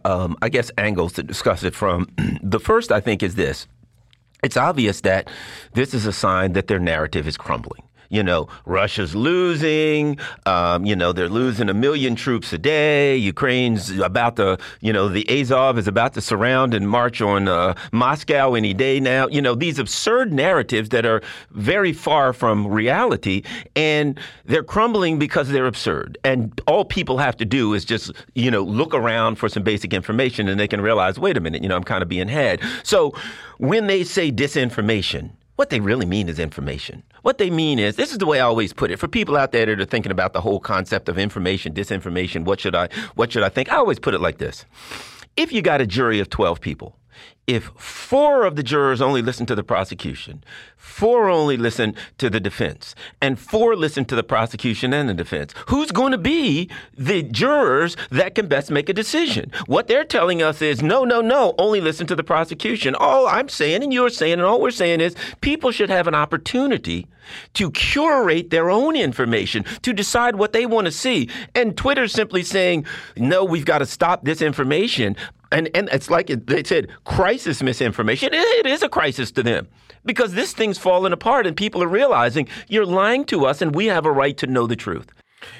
[0.06, 2.08] um, I guess, angles to discuss it from.
[2.44, 3.68] the first, I think, is this.
[4.44, 5.30] It's obvious that
[5.74, 10.18] this is a sign that their narrative is crumbling you know, Russia's losing.
[10.46, 13.16] Um, you know, they're losing a million troops a day.
[13.18, 17.74] Ukraine's about to, you know, the Azov is about to surround and march on uh,
[17.92, 19.28] Moscow any day now.
[19.28, 23.44] You know, these absurd narratives that are very far from reality,
[23.76, 26.18] and they're crumbling because they're absurd.
[26.24, 29.94] And all people have to do is just, you know, look around for some basic
[29.94, 32.62] information, and they can realize, wait a minute, you know, I'm kind of being had.
[32.84, 33.14] So
[33.58, 37.04] when they say disinformation, what they really mean is information.
[37.24, 38.98] What they mean is this is the way I always put it.
[38.98, 42.60] For people out there that are thinking about the whole concept of information, disinformation, what
[42.60, 43.72] should I what should I think?
[43.72, 44.66] I always put it like this.
[45.36, 46.96] If you got a jury of 12 people
[47.48, 50.44] if four of the jurors only listen to the prosecution,
[50.76, 55.54] four only listen to the defense, and four listen to the prosecution and the defense,
[55.68, 59.50] who's going to be the jurors that can best make a decision?
[59.66, 62.96] What they're telling us is no, no, no, only listen to the prosecution.
[62.96, 66.16] All I'm saying, and you're saying, and all we're saying is people should have an
[66.16, 67.08] opportunity
[67.54, 71.30] to curate their own information, to decide what they want to see.
[71.56, 75.16] And Twitter's simply saying, no, we've got to stop this information.
[75.52, 78.30] And and it's like they said crisis misinformation.
[78.34, 79.68] It is a crisis to them
[80.06, 83.86] because this thing's falling apart and people are realizing you're lying to us and we
[83.86, 85.08] have a right to know the truth.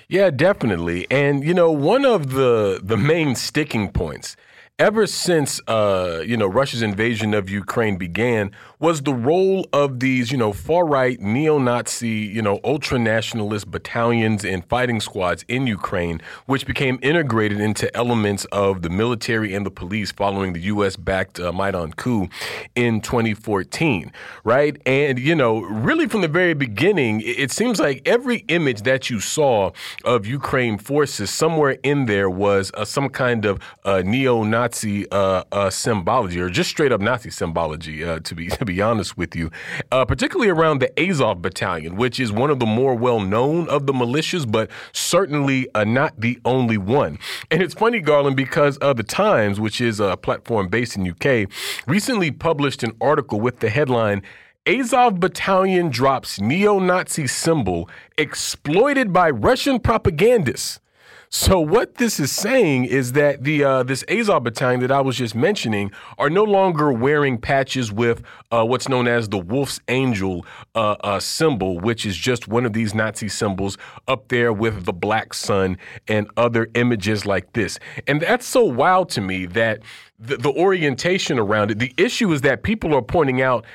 [0.10, 1.08] Yeah definitely.
[1.10, 4.36] And you know one of the the main sticking points
[4.80, 10.32] ever since uh, you know Russia's invasion of Ukraine began was the role of these
[10.32, 16.22] you know far right neo-Nazi you know ultra nationalist battalions and fighting squads in Ukraine,
[16.46, 21.52] which became integrated into elements of the military and the police following the U.S.-backed uh,
[21.52, 22.30] Maidan coup
[22.76, 24.12] in 2014,
[24.44, 24.80] right?
[24.86, 29.20] And you know really from the very beginning, it seems like every image that you
[29.20, 29.72] saw
[30.04, 35.44] of Ukraine forces somewhere in there was uh, some kind of uh, neo-Nazi Nazi uh,
[35.52, 39.50] uh, symbology, or just straight up Nazi symbology, uh, to be be honest with you,
[39.92, 43.88] uh, particularly around the Azov Battalion, which is one of the more well known of
[43.88, 47.18] the militias, but certainly uh, not the only one.
[47.50, 51.50] And it's funny, Garland, because of the Times, which is a platform based in UK,
[51.88, 54.22] recently published an article with the headline.
[54.68, 60.82] Azov Battalion drops neo Nazi symbol exploited by Russian propagandists.
[61.30, 65.18] So what this is saying is that the uh, this Azov battalion that I was
[65.18, 70.46] just mentioning are no longer wearing patches with uh, what's known as the Wolf's Angel
[70.74, 74.94] uh, uh symbol, which is just one of these Nazi symbols up there with the
[74.94, 77.78] black sun and other images like this.
[78.08, 79.82] And that's so wild to me that
[80.20, 81.80] the, the orientation around it.
[81.80, 83.66] The issue is that people are pointing out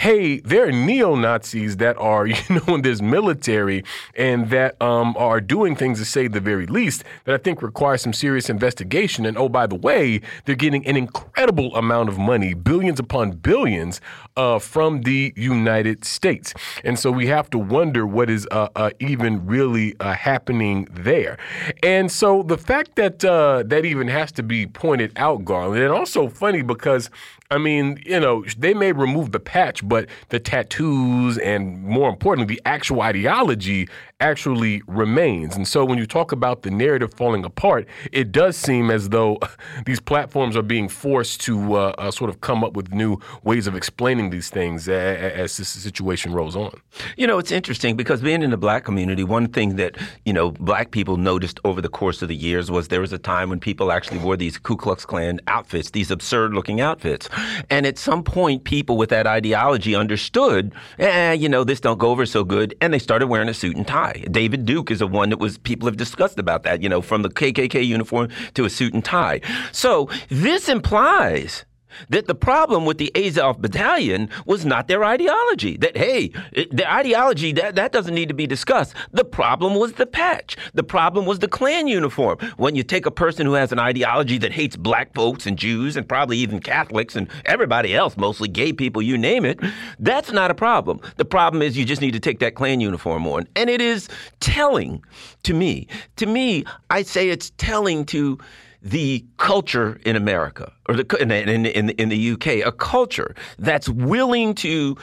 [0.00, 3.84] hey, there are neo Nazis that are, you know, in this military
[4.14, 7.98] and that um, are doing things to say the very least that I think require
[7.98, 9.26] some serious investigation.
[9.26, 14.00] And oh, by the way, they're getting an incredible amount of money, billions upon billions,
[14.38, 16.54] uh, from the United States.
[16.82, 21.36] And so we have to wonder what is uh, uh, even really uh, happening there.
[21.82, 25.92] And so the fact that uh, that even has to be pointed out, Garland, and
[25.92, 27.10] also funny because
[27.52, 32.54] I mean, you know, they may remove the patch, but the tattoos and more importantly,
[32.54, 33.88] the actual ideology
[34.20, 35.56] actually remains.
[35.56, 39.38] And so when you talk about the narrative falling apart, it does seem as though
[39.86, 43.66] these platforms are being forced to uh, uh, sort of come up with new ways
[43.66, 46.78] of explaining these things as, as this situation rolls on.
[47.16, 50.52] You know, it's interesting because being in the black community, one thing that, you know,
[50.52, 53.58] black people noticed over the course of the years was there was a time when
[53.58, 57.28] people actually wore these Ku Klux Klan outfits, these absurd looking outfits.
[57.68, 62.10] And at some point, people with that ideology understood, eh, you know, this don't go
[62.10, 64.24] over so good, and they started wearing a suit and tie.
[64.30, 67.22] David Duke is a one that was people have discussed about that, you know, from
[67.22, 69.40] the KKK uniform to a suit and tie.
[69.72, 71.64] So this implies
[72.08, 75.76] that the problem with the Azov battalion was not their ideology.
[75.76, 78.94] That, hey, the ideology, that, that doesn't need to be discussed.
[79.12, 80.56] The problem was the patch.
[80.74, 82.38] The problem was the Klan uniform.
[82.56, 85.96] When you take a person who has an ideology that hates black folks and Jews
[85.96, 89.60] and probably even Catholics and everybody else, mostly gay people, you name it,
[89.98, 91.00] that's not a problem.
[91.16, 93.46] The problem is you just need to take that Klan uniform on.
[93.56, 94.08] And it is
[94.40, 95.02] telling
[95.44, 95.86] to me.
[96.16, 98.38] To me, I say it's telling to
[98.82, 103.88] the culture in America or the in in, in, in the UK, a culture that's
[103.88, 104.96] willing to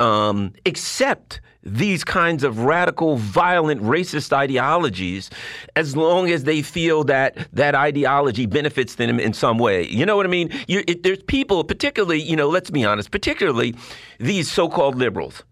[0.00, 5.28] um, accept these kinds of radical, violent, racist ideologies
[5.76, 9.86] as long as they feel that that ideology benefits them in some way.
[9.88, 10.50] You know what I mean?
[10.66, 13.74] You, it, there's people, particularly, you know, let's be honest, particularly
[14.18, 15.42] these so called liberals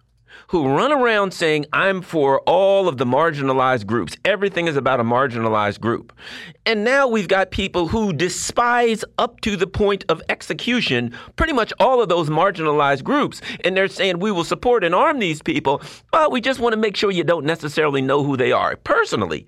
[0.49, 4.17] who run around saying, I'm for all of the marginalized groups.
[4.25, 6.13] Everything is about a marginalized group.
[6.65, 11.73] And now we've got people who despise up to the point of execution pretty much
[11.81, 13.41] all of those marginalized groups.
[13.65, 16.79] And they're saying, we will support and arm these people, but we just want to
[16.79, 18.77] make sure you don't necessarily know who they are.
[18.77, 19.47] Personally,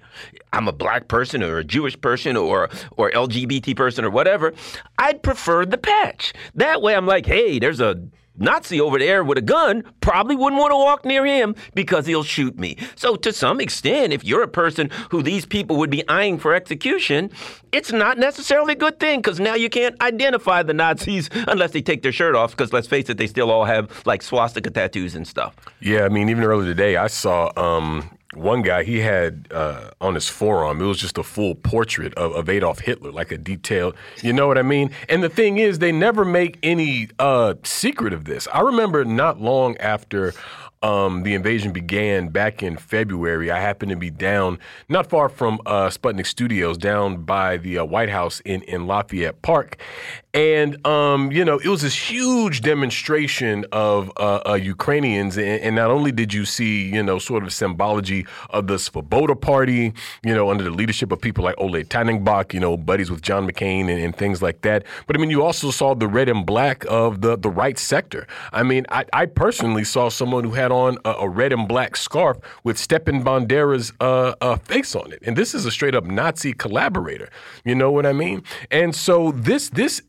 [0.53, 4.55] I'm a black person or a Jewish person or, or LGBT person or whatever.
[4.99, 6.33] I'd prefer the patch.
[6.55, 8.01] That way I'm like, hey, there's a
[8.39, 12.23] Nazi over there with a gun probably wouldn't want to walk near him because he'll
[12.23, 12.77] shoot me.
[12.97, 16.55] So, to some extent, if you're a person who these people would be eyeing for
[16.55, 17.31] execution,
[17.73, 21.83] it's not necessarily a good thing because now you can't identify the Nazis unless they
[21.83, 22.53] take their shirt off.
[22.53, 25.55] Because let's face it, they still all have like swastika tattoos and stuff.
[25.81, 30.15] Yeah, I mean, even earlier today, I saw um, one guy he had uh, on
[30.15, 33.95] his forearm it was just a full portrait of, of, adolf hitler like a detailed
[34.23, 38.13] you know what i mean and the thing is they never make any uh, secret
[38.13, 40.33] of this i remember not long after
[40.83, 43.51] um, the invasion began back in February.
[43.51, 44.59] I happened to be down
[44.89, 49.43] not far from uh, Sputnik Studios, down by the uh, White House in, in Lafayette
[49.43, 49.79] Park.
[50.35, 55.39] And, um, you know, it was this huge demonstration of uh, uh Ukrainians.
[55.39, 59.41] And, and, not only did you see, you know, sort of symbology of the Svoboda
[59.41, 63.23] Party, you know, under the leadership of people like Oleg Tyahnybok, you know, buddies with
[63.23, 64.85] John McCain and, and, things like that.
[65.07, 68.27] But I mean, you also saw the red and black of the, the right sector.
[68.53, 71.97] I mean, I, I personally saw someone who had on a, a red and black
[71.97, 76.05] scarf with Stepan Bandera's uh, uh, face on it, and this is a straight up
[76.05, 77.31] Nazi collaborator.
[77.65, 78.43] You know what I mean?
[78.71, 80.03] And so this this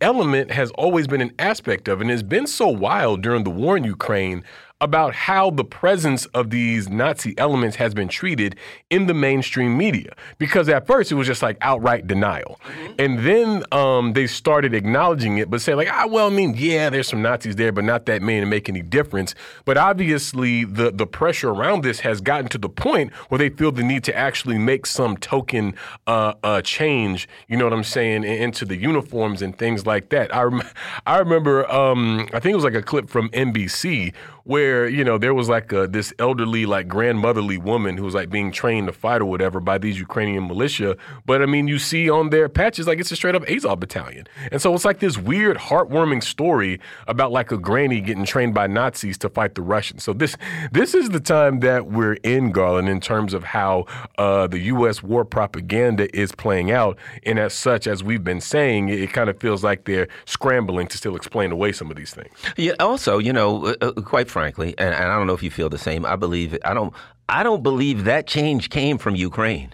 [0.49, 3.83] has always been an aspect of, and has been so wild during the war in
[3.83, 4.43] Ukraine
[4.81, 8.55] about how the presence of these Nazi elements has been treated
[8.89, 10.13] in the mainstream media.
[10.37, 12.59] Because at first it was just like outright denial.
[12.63, 12.93] Mm-hmm.
[12.99, 16.89] And then um, they started acknowledging it, but say, like, ah, well, I mean, yeah,
[16.89, 19.35] there's some Nazis there, but not that many to make any difference.
[19.65, 23.71] But obviously, the, the pressure around this has gotten to the point where they feel
[23.71, 25.75] the need to actually make some token
[26.07, 30.33] uh, uh, change, you know what I'm saying, into the uniforms and things like that.
[30.33, 30.63] I, rem-
[31.05, 34.13] I remember, um, I think it was like a clip from NBC
[34.49, 38.31] where you know there was like a, this elderly, like grandmotherly woman who was like
[38.31, 40.97] being trained to fight or whatever by these Ukrainian militia.
[41.27, 44.25] But I mean, you see on their patches like it's a straight up Azov battalion,
[44.51, 48.65] and so it's like this weird, heartwarming story about like a granny getting trained by
[48.65, 50.03] Nazis to fight the Russians.
[50.03, 50.35] So this
[50.71, 53.85] this is the time that we're in, Garland, in terms of how
[54.17, 55.03] uh, the U.S.
[55.03, 59.29] war propaganda is playing out, and as such, as we've been saying, it, it kind
[59.29, 62.33] of feels like they're scrambling to still explain away some of these things.
[62.57, 62.73] Yeah.
[62.79, 65.69] Also, you know, uh, uh, quite frankly, and, and I don't know if you feel
[65.69, 66.05] the same.
[66.05, 66.93] I believe I don't.
[67.27, 69.73] I don't believe that change came from Ukraine.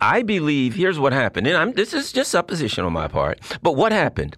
[0.00, 3.40] I believe here's what happened, and I'm, this is just supposition on my part.
[3.62, 4.36] But what happened?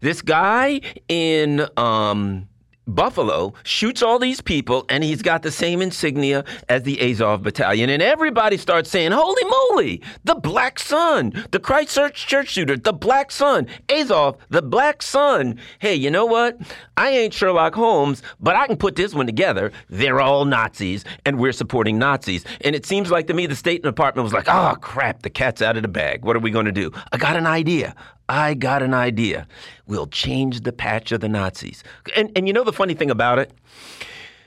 [0.00, 2.48] This guy in um,
[2.86, 7.90] Buffalo shoots all these people, and he's got the same insignia as the Azov battalion.
[7.90, 13.30] And everybody starts saying, Holy moly, the Black Sun, the Christchurch church shooter, the Black
[13.30, 15.58] Sun, Azov, the Black Sun.
[15.78, 16.58] Hey, you know what?
[16.96, 19.72] I ain't Sherlock Holmes, but I can put this one together.
[19.88, 22.44] They're all Nazis, and we're supporting Nazis.
[22.62, 25.62] And it seems like to me the State Department was like, oh, crap, the cat's
[25.62, 26.24] out of the bag.
[26.24, 26.90] What are we going to do?
[27.12, 27.94] I got an idea.
[28.28, 29.46] I got an idea.
[29.86, 31.82] We'll change the patch of the Nazis.
[32.16, 33.52] And, and you know the funny thing about it?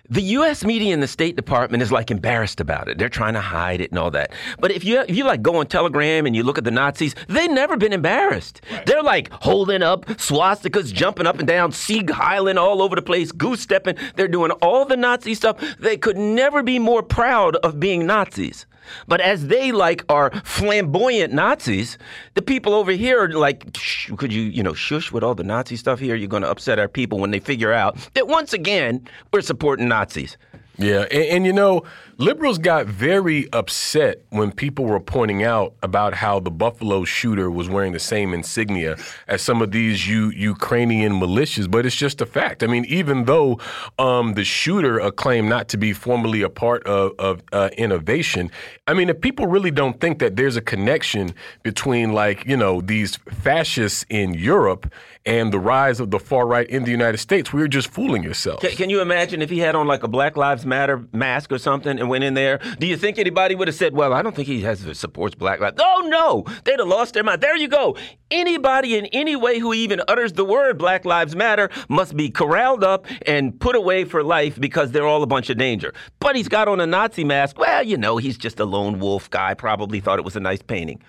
[0.07, 0.63] The U.S.
[0.63, 2.99] media and the State Department is like embarrassed about it.
[2.99, 4.33] They're trying to hide it and all that.
[4.59, 7.15] But if you if you like go on Telegram and you look at the Nazis,
[7.27, 8.61] they've never been embarrassed.
[8.71, 8.85] Right.
[8.85, 13.31] They're like holding up swastikas, jumping up and down, Sieg Heiling all over the place,
[13.31, 13.97] goose stepping.
[14.15, 15.59] They're doing all the Nazi stuff.
[15.79, 18.67] They could never be more proud of being Nazis.
[19.07, 21.97] But as they like are flamboyant Nazis,
[22.33, 23.77] the people over here are like,
[24.17, 26.15] could you, you know, shush with all the Nazi stuff here?
[26.15, 29.87] You're going to upset our people when they figure out that once again we're supporting
[29.87, 30.37] Nazis.
[30.77, 31.83] Yeah, and, and, you know,
[32.17, 37.69] liberals got very upset when people were pointing out about how the Buffalo shooter was
[37.69, 38.97] wearing the same insignia
[39.27, 42.63] as some of these U- Ukrainian militias, but it's just a fact.
[42.63, 43.59] I mean, even though
[43.99, 48.49] um, the shooter uh, claimed not to be formally a part of, of uh, innovation,
[48.87, 52.81] I mean, if people really don't think that there's a connection between, like, you know,
[52.81, 54.91] these fascists in Europe
[55.25, 58.61] and the rise of the far right in the United States, we're just fooling yourselves.
[58.61, 61.57] Can, can, you imagine if he had on like a Black Lives Matter mask or
[61.57, 62.59] something went in there?
[62.79, 65.59] Do you think anybody would have said, "Well, I don't think he has supports Black
[65.59, 65.77] Lives"?
[65.79, 67.41] Oh no, they'd have lost their mind.
[67.41, 67.97] There you go.
[68.31, 72.83] Anybody in any way who even utters the word Black Lives Matter must be corralled
[72.83, 75.93] up and put away for life because they're all a bunch of danger.
[76.19, 77.59] But he's got on a Nazi mask.
[77.59, 79.53] Well, you know, he's just a lone wolf guy.
[79.53, 81.01] Probably thought it was a nice painting.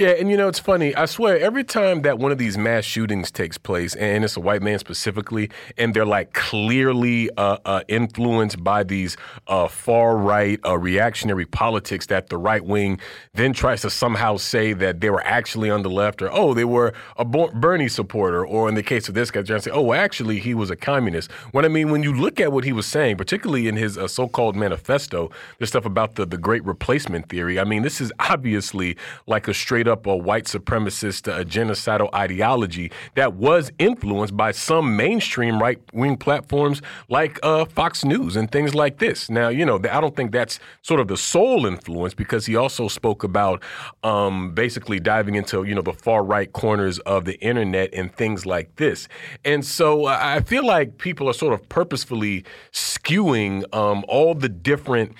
[0.00, 0.96] Yeah, and you know, it's funny.
[0.96, 4.40] I swear, every time that one of these mass shootings takes place, and it's a
[4.40, 10.58] white man specifically, and they're like clearly uh, uh, influenced by these uh, far right
[10.64, 12.98] uh, reactionary politics that the right wing
[13.34, 16.64] then tries to somehow say that they were actually on the left, or oh, they
[16.64, 19.82] were a Bernie supporter, or in the case of this guy, trying to say, oh,
[19.82, 21.30] well, actually, he was a communist.
[21.52, 24.08] What I mean, when you look at what he was saying, particularly in his uh,
[24.08, 28.10] so called manifesto, the stuff about the, the great replacement theory, I mean, this is
[28.18, 28.96] obviously
[29.26, 34.96] like a straight up a white supremacist, a genocidal ideology that was influenced by some
[34.96, 39.28] mainstream right wing platforms like uh, Fox News and things like this.
[39.28, 42.88] Now, you know, I don't think that's sort of the sole influence because he also
[42.88, 43.62] spoke about
[44.02, 48.46] um, basically diving into, you know, the far right corners of the internet and things
[48.46, 49.08] like this.
[49.44, 54.48] And so uh, I feel like people are sort of purposefully skewing um, all the
[54.48, 55.14] different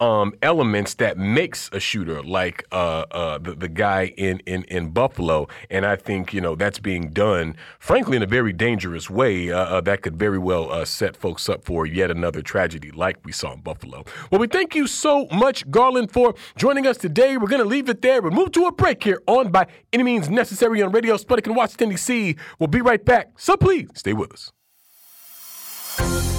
[0.00, 4.90] um, elements that makes a shooter, like uh, uh, the, the guy in, in, in
[4.90, 5.48] Buffalo.
[5.70, 9.58] And I think, you know, that's being done, frankly, in a very dangerous way uh,
[9.58, 13.32] uh that could very well uh, set folks up for yet another tragedy like we
[13.32, 14.04] saw in Buffalo.
[14.30, 17.36] Well, we thank you so much, Garland, for joining us today.
[17.36, 18.22] We're going to leave it there.
[18.22, 21.54] We'll move to a break here on By Any Means Necessary on Radio Sputnik in
[21.54, 22.36] Washington, D.C.
[22.58, 23.32] We'll be right back.
[23.38, 24.52] So please stay with us.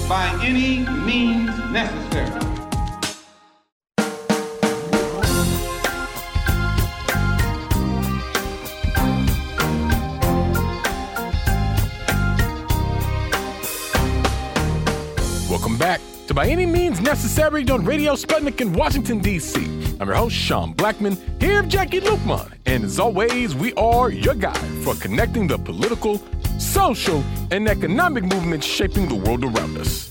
[0.08, 2.55] By any means necessary.
[15.78, 19.62] Welcome back to By Any Means Necessary on Radio Sputnik in Washington, D.C.
[20.00, 22.50] I'm your host, Sean Blackmon, here with Jacquie Luqman.
[22.64, 26.22] And as always, we are your guide for connecting the political,
[26.58, 30.10] social, and economic movements shaping the world around us.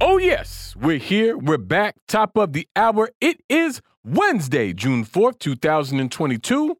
[0.00, 1.36] Oh, yes, we're here.
[1.36, 1.96] We're back.
[2.06, 3.10] Top of the hour.
[3.20, 6.76] It is Wednesday, June 4th, 2022.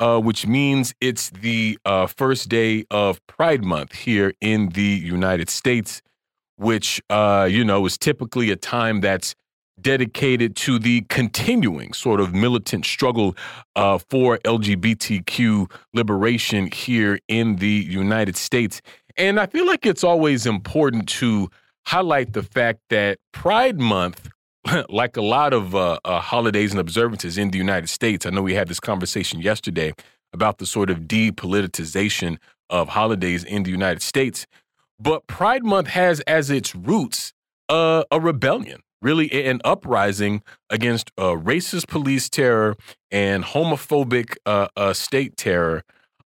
[0.00, 5.48] uh, which means it's the uh, first day of Pride Month here in the United
[5.48, 6.02] States,
[6.56, 9.34] which, uh, you know, is typically a time that's
[9.80, 13.36] dedicated to the continuing sort of militant struggle
[13.76, 18.82] uh, for LGBTQ liberation here in the United States.
[19.16, 21.48] And I feel like it's always important to
[21.86, 24.28] highlight the fact that Pride Month
[24.88, 28.42] like a lot of uh, uh, holidays and observances in the United States, I know
[28.42, 29.92] we had this conversation yesterday
[30.32, 32.38] about the sort of depoliticization
[32.70, 34.46] of holidays in the United States.
[35.00, 37.32] But Pride Month has as its roots
[37.68, 42.76] uh, a rebellion, really an uprising against uh, racist police terror
[43.10, 45.82] and homophobic uh, uh, state terror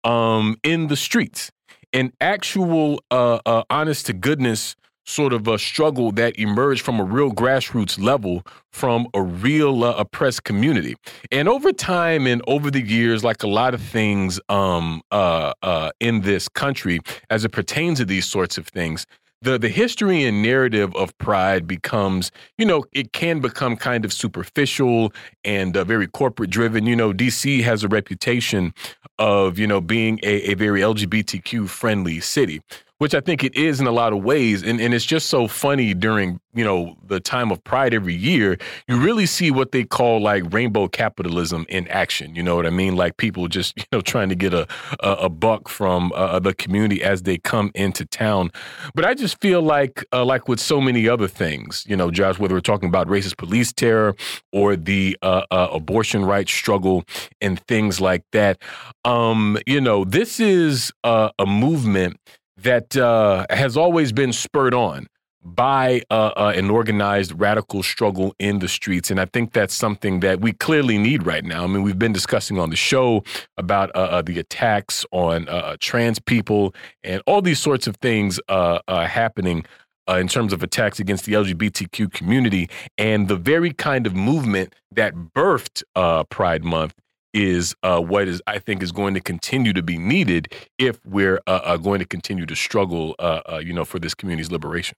[0.05, 1.51] um, in the streets.
[1.95, 4.77] An actual, honest to goodness
[5.09, 8.43] sort of a struggle that emerged from a real grassroots level
[8.73, 10.95] from a real uh, oppressed community.
[11.33, 15.91] And over time and over the years like a lot of things um, uh, uh,
[15.99, 17.01] in this country
[17.31, 19.07] as it pertains to these sorts of things
[19.41, 24.13] the the history and narrative of pride becomes you know it can become kind of
[24.13, 25.13] superficial
[25.45, 26.87] and uh, very corporate driven.
[26.87, 28.75] You know dc has a reputation
[29.19, 32.61] of you know being a, a very lgbtq friendly city
[32.99, 34.63] which I think it is in a lot of ways.
[34.63, 38.59] And, and it's just so funny during, you know, the time of Pride every year,
[38.89, 42.35] you really see what they call like rainbow capitalism in action.
[42.35, 42.97] You know what I mean?
[42.97, 44.67] Like people just, you know, trying to get a,
[45.01, 48.51] a, a buck from uh, the community as they come into town.
[48.95, 52.39] But I just feel like, uh, like with so many other things, you know, Josh,
[52.39, 54.17] whether we're talking about racist police terror
[54.53, 57.05] or the uh, uh abortion rights struggle
[57.41, 58.61] and things like that,
[59.05, 62.19] um, you know, this is a movement
[62.63, 65.07] that uh, has always been spurred on
[65.45, 69.11] by uh, uh, an organized radical struggle in the streets.
[69.11, 71.65] And I think that's something that we clearly need right now.
[71.65, 73.23] I mean, we've been discussing on the show
[73.57, 77.97] about uh, uh the attacks on uh, uh, trans people and all these sorts of
[77.97, 79.65] things happening.
[80.09, 85.13] in terms of attacks against the LGBTQ community, and the very kind of movement that
[85.15, 85.83] birthed
[86.31, 86.95] Pride Month
[87.39, 91.41] is uh, what is I think is going to continue to be needed if we're
[91.47, 94.97] uh, uh, going to continue to struggle, uh, uh, you know, for this community's liberation.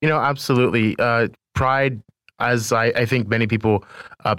[0.00, 0.94] You know, absolutely.
[0.98, 2.00] Uh, pride,
[2.38, 3.84] as I, I, think many people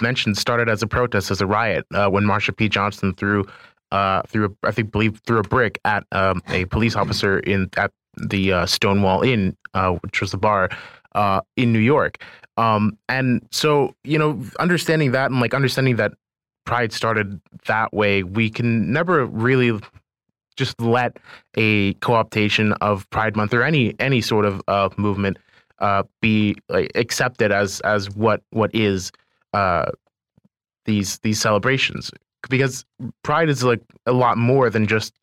[0.02, 2.70] mentioned, started as a protest, as a riot when Marsha P.
[2.70, 3.46] Johnson threw
[4.28, 8.66] threw I think believe threw a brick at um, a police officer in at the
[8.66, 9.58] Stonewall Inn,
[10.02, 10.70] which was the bar
[11.58, 12.18] in New York.
[12.58, 16.14] Um, and so, you know, understanding that and like understanding that
[16.66, 19.80] Pride started that way, we can never really
[20.56, 21.18] just let
[21.56, 25.38] a co-optation of Pride Month or any any sort of uh, movement
[25.80, 29.12] uh, be like, accepted as as what what is
[29.54, 29.92] uh,
[30.86, 32.12] these these celebrations.
[32.50, 32.86] Because
[33.24, 35.14] Pride is like a lot more than just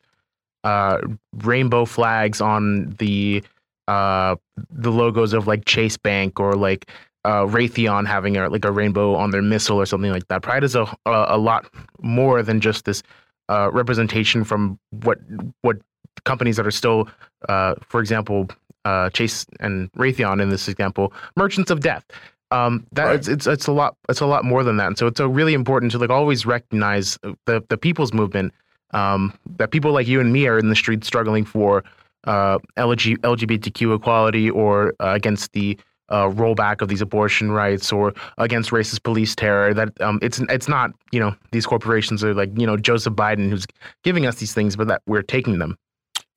[0.63, 0.99] uh,
[1.43, 3.43] rainbow flags on the
[3.87, 4.35] uh,
[4.69, 6.89] the logos of like Chase Bank or like
[7.25, 10.41] uh, Raytheon having a, like a rainbow on their missile or something like that.
[10.41, 11.65] Pride is a a, a lot
[12.01, 13.03] more than just this
[13.49, 15.19] uh, representation from what
[15.61, 15.77] what
[16.25, 17.09] companies that are still,
[17.49, 18.47] uh, for example,
[18.85, 22.05] uh, Chase and Raytheon in this example, merchants of death.
[22.51, 23.15] Um, that right.
[23.15, 24.87] it's, it's it's a lot it's a lot more than that.
[24.87, 28.53] And so it's a really important to like always recognize the the people's movement
[28.93, 31.83] um, that people like you and me are in the streets struggling for
[32.25, 35.77] uh, LG, LGBTQ equality or uh, against the
[36.13, 39.73] uh, rollback of these abortion rights or against racist police terror.
[39.73, 43.49] That um, it's it's not you know these corporations are like you know Joseph Biden
[43.49, 43.65] who's
[44.03, 45.77] giving us these things, but that we're taking them.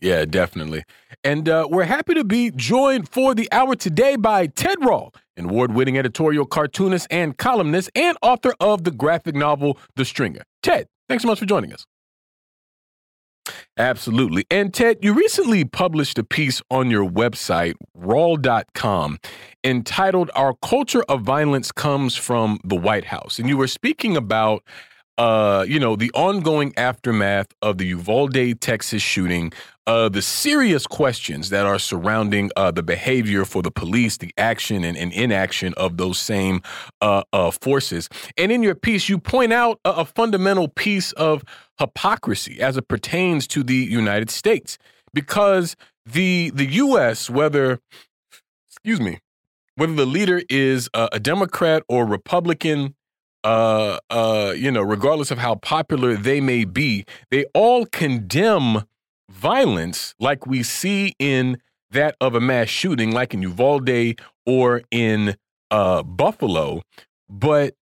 [0.01, 0.85] Yeah, definitely.
[1.25, 5.47] And uh, we're happy to be joined for the hour today by Ted Rall, an
[5.47, 10.43] award winning editorial cartoonist and columnist, and author of the graphic novel The Stringer.
[10.63, 11.87] Ted, thanks so much for joining us.
[13.79, 14.47] Absolutely.
[14.51, 19.19] And Ted, you recently published a piece on your website, rall.com,
[19.65, 23.39] entitled Our Culture of Violence Comes from the White House.
[23.39, 24.63] And you were speaking about
[25.19, 29.53] uh, you know, the ongoing aftermath of the Uvalde, Texas shooting,
[29.87, 34.85] uh, the serious questions that are surrounding uh, the behavior for the police, the action
[34.85, 36.61] and, and inaction of those same
[37.01, 38.09] uh, uh forces.
[38.37, 41.45] And in your piece, you point out a, a fundamental piece of
[41.79, 44.79] hypocrisy as it pertains to the United States,
[45.15, 47.81] because the the U.S., whether
[48.69, 49.19] excuse me,
[49.77, 52.95] whether the leader is a, a Democrat or Republican,
[53.45, 58.85] uh, uh, you know, regardless of how popular they may be, they all condemn
[59.31, 61.59] violence like we see in
[61.91, 65.37] that of a mass shooting, like in Uvalde or in
[65.71, 66.83] uh, Buffalo.
[67.29, 67.75] But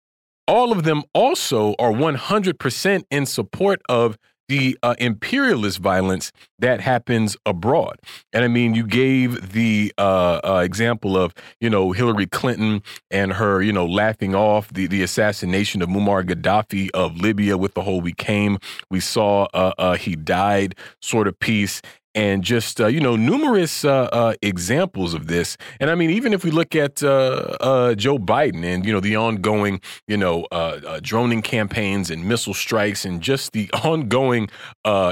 [0.46, 4.18] all of them also are 100% in support of
[4.48, 7.98] the uh, imperialist violence that happens abroad.
[8.32, 13.32] And I mean, you gave the uh, uh, example of, you know, Hillary Clinton and
[13.34, 17.82] her, you know, laughing off the, the assassination of Muammar Gaddafi of Libya with the
[17.82, 18.58] whole we came,
[18.90, 21.82] we saw uh, uh, he died sort of piece
[22.14, 25.56] and just uh, you know numerous uh, uh, examples of this.
[25.80, 29.00] And I mean, even if we look at uh, uh, Joe Biden and you know
[29.00, 34.48] the ongoing you know uh, droning campaigns and missile strikes and just the ongoing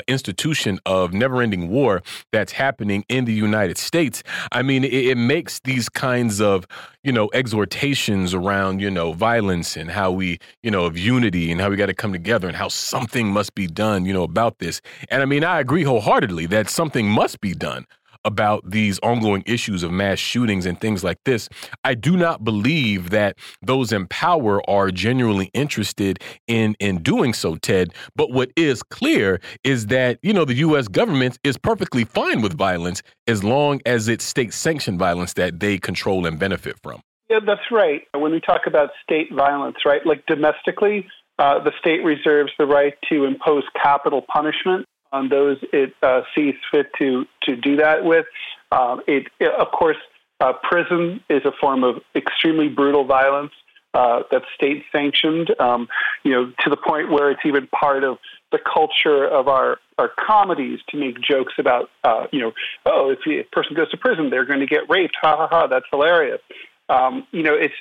[0.08, 4.22] institution of never-ending war that's happening in the United States.
[4.52, 6.66] I mean, it, it makes these kinds of
[7.02, 11.60] you know exhortations around you know violence and how we you know of unity and
[11.60, 14.58] how we got to come together and how something must be done you know about
[14.58, 14.80] this.
[15.08, 17.86] And I mean, I agree wholeheartedly that some something must be done
[18.24, 21.48] about these ongoing issues of mass shootings and things like this.
[21.84, 26.18] I do not believe that those in power are genuinely interested
[26.48, 27.94] in in doing so, Ted.
[28.16, 32.58] But what is clear is that, you know, the US government is perfectly fine with
[32.58, 37.00] violence as long as it's state sanctioned violence that they control and benefit from.
[37.30, 38.02] Yeah, that's right.
[38.18, 40.04] When we talk about state violence, right?
[40.04, 41.06] Like domestically,
[41.38, 46.54] uh, the state reserves the right to impose capital punishment on those it uh, sees
[46.70, 48.26] fit to to do that with.
[48.72, 49.96] Um, it, it, of course,
[50.40, 53.52] uh, prison is a form of extremely brutal violence
[53.94, 55.54] uh, that's state sanctioned.
[55.58, 55.88] Um,
[56.22, 58.18] you know, to the point where it's even part of
[58.52, 62.52] the culture of our our comedies to make jokes about, uh, you know,
[62.86, 65.14] oh, if a person goes to prison, they're going to get raped.
[65.20, 65.66] Ha ha ha!
[65.66, 66.40] That's hilarious.
[66.88, 67.74] Um, you know, it's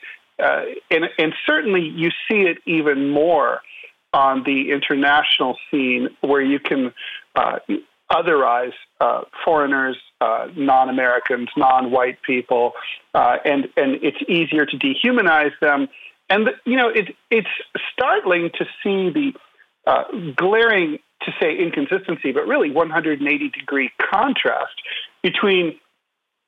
[0.44, 3.62] uh, and and certainly you see it even more
[4.14, 6.94] on the international scene where you can
[8.12, 12.74] otherize uh, foreigners, uh, non-Americans, non-white people,
[13.14, 15.88] uh, and and it's easier to dehumanize them.
[16.30, 17.48] And you know, it, it's
[17.94, 19.32] startling to see the
[19.88, 20.04] uh,
[20.36, 24.74] glaring, to say inconsistency, but really 180 degree contrast
[25.22, 25.80] between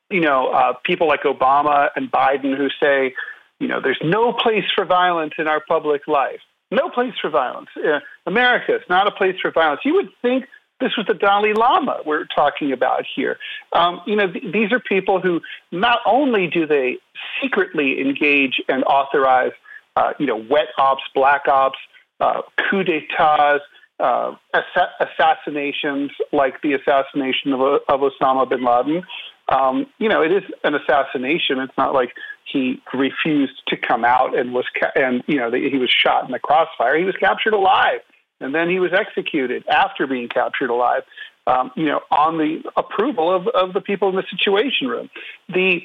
[0.10, 3.14] you know uh, people like Obama and Biden who say,
[3.60, 6.40] you know, there's no place for violence in our public life.
[6.74, 7.68] No place for violence.
[7.76, 9.82] Uh, America is not a place for violence.
[9.84, 10.46] You would think
[10.82, 13.38] this was the Dalai Lama we're talking about here.
[13.72, 16.98] Um, you know, th- these are people who not only do they
[17.42, 19.52] secretly engage and authorize,
[19.96, 21.78] uh, you know, wet ops, black ops,
[22.20, 23.60] uh, coup d'états,
[24.00, 29.04] uh, ass- assassinations like the assassination of, of Osama bin Laden.
[29.48, 31.60] Um, you know, it is an assassination.
[31.60, 32.14] It's not like
[32.52, 36.32] he refused to come out and was, ca- and you know, he was shot in
[36.32, 36.98] the crossfire.
[36.98, 38.02] He was captured alive
[38.42, 41.04] and then he was executed after being captured alive.
[41.48, 45.10] Um, you know, on the approval of, of the people in the Situation Room.
[45.50, 45.80] The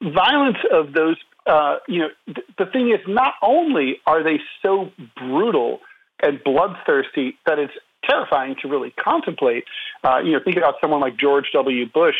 [0.00, 4.92] violence of those, uh, you know, th- the thing is, not only are they so
[5.16, 5.80] brutal
[6.22, 7.72] and bloodthirsty that it's
[8.08, 9.64] terrifying to really contemplate.
[10.04, 11.86] Uh, you know, think about someone like George W.
[11.92, 12.16] Bush,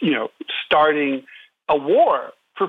[0.00, 0.28] you know,
[0.64, 1.24] starting
[1.68, 2.68] a war for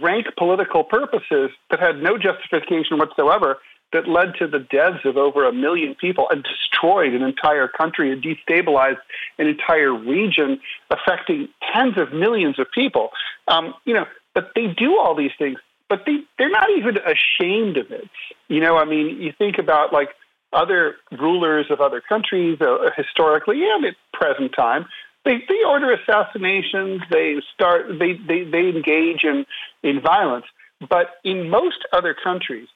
[0.00, 3.58] rank political purposes that had no justification whatsoever
[3.92, 8.12] that led to the deaths of over a million people and destroyed an entire country
[8.12, 8.98] and destabilized
[9.38, 10.60] an entire region,
[10.90, 13.10] affecting tens of millions of people.
[13.48, 15.58] Um, you know, but they do all these things,
[15.88, 18.08] but they they're not even ashamed of it.
[18.48, 20.10] You know, I mean, you think about like
[20.52, 24.86] other rulers of other countries, uh, historically and at present time,
[25.24, 27.02] they, they order assassinations.
[27.10, 27.98] They start.
[27.98, 29.44] They, they, they engage in
[29.82, 30.46] in violence.
[30.88, 32.68] But in most other countries,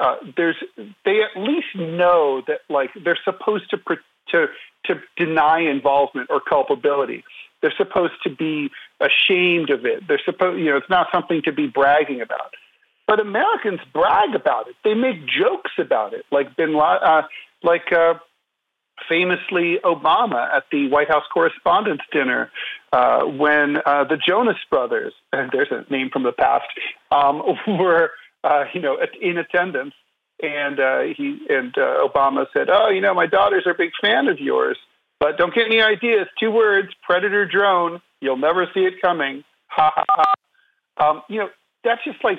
[0.00, 0.56] uh, there's
[1.04, 3.78] they at least know that like they're supposed to
[4.28, 4.46] to
[4.86, 7.24] to deny involvement or culpability.
[7.62, 8.70] They're supposed to be
[9.00, 10.06] ashamed of it.
[10.06, 12.54] They're supposed you know it's not something to be bragging about.
[13.06, 14.74] But Americans brag about it.
[14.82, 17.22] They make jokes about it, like Bin Laden, uh,
[17.62, 18.14] like uh,
[19.08, 22.50] famously Obama at the White House Correspondents' Dinner
[22.92, 26.66] uh, when uh, the Jonas Brothers, there's a name from the past,
[27.10, 27.42] um,
[27.78, 28.10] were
[28.46, 29.94] uh, you know in attendance,
[30.42, 33.90] and uh, he and uh, Obama said, "Oh, you know, my daughters are a big
[34.00, 34.78] fan of yours,
[35.20, 36.26] but don't get any ideas.
[36.38, 38.00] Two words: predator drone.
[38.20, 39.44] You'll never see it coming.
[39.68, 40.34] Ha ha ha."
[40.98, 41.48] Um, you know,
[41.84, 42.38] that's just like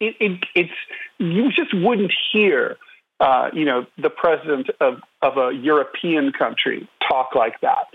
[0.00, 0.70] it, it, it's
[1.18, 2.76] you just wouldn't hear
[3.20, 7.86] uh, you know, the president of, of a European country talk like that.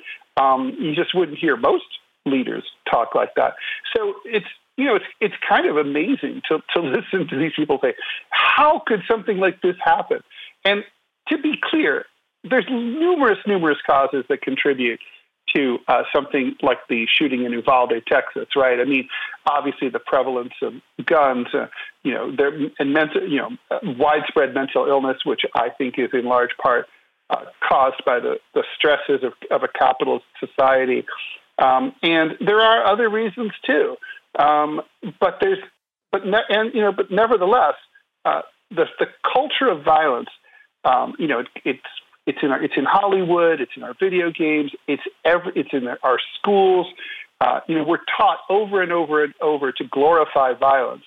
[0.41, 1.85] Um, you just wouldn't hear most
[2.25, 3.55] leaders talk like that.
[3.95, 4.45] So it's
[4.77, 7.95] you know it's it's kind of amazing to to listen to these people say,
[8.29, 10.21] how could something like this happen?
[10.63, 10.83] And
[11.29, 12.05] to be clear,
[12.43, 14.99] there's numerous numerous causes that contribute
[15.55, 18.79] to uh, something like the shooting in Uvalde, Texas, right?
[18.79, 19.07] I mean,
[19.45, 20.73] obviously the prevalence of
[21.05, 21.67] guns, uh,
[22.03, 23.49] you know, there and mental, you know,
[23.83, 26.87] widespread mental illness, which I think is in large part
[27.29, 31.05] uh, caused by the, the stresses of, of a capitalist society.
[31.57, 33.95] Um, and there are other reasons too.
[34.37, 34.81] Um,
[35.19, 35.59] but there's,
[36.11, 37.75] but ne- and you know, but nevertheless,
[38.25, 40.29] uh, the the culture of violence,
[40.83, 41.87] um, you know, it, it's
[42.25, 43.61] it's in our, it's in Hollywood.
[43.61, 44.71] It's in our video games.
[44.87, 46.87] It's every, it's in our schools.
[47.39, 51.03] Uh, you know, we're taught over and over and over to glorify violence,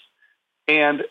[0.67, 1.03] and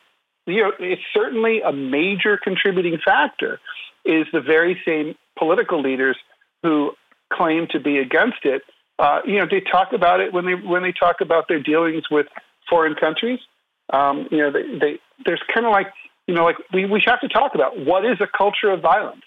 [0.46, 3.60] you know, it's certainly a major contributing factor.
[4.06, 6.16] Is the very same political leaders
[6.64, 6.92] who
[7.32, 8.62] claim to be against it.
[9.00, 12.04] Uh, you know, they talk about it when they when they talk about their dealings
[12.10, 12.28] with
[12.70, 13.40] foreign countries.
[13.92, 15.88] Um, you know, they, they there's kind of like
[16.28, 19.24] you know, like we we have to talk about what is a culture of violence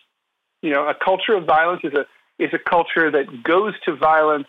[0.62, 2.04] you know, a culture of violence is a
[2.42, 4.46] is a culture that goes to violence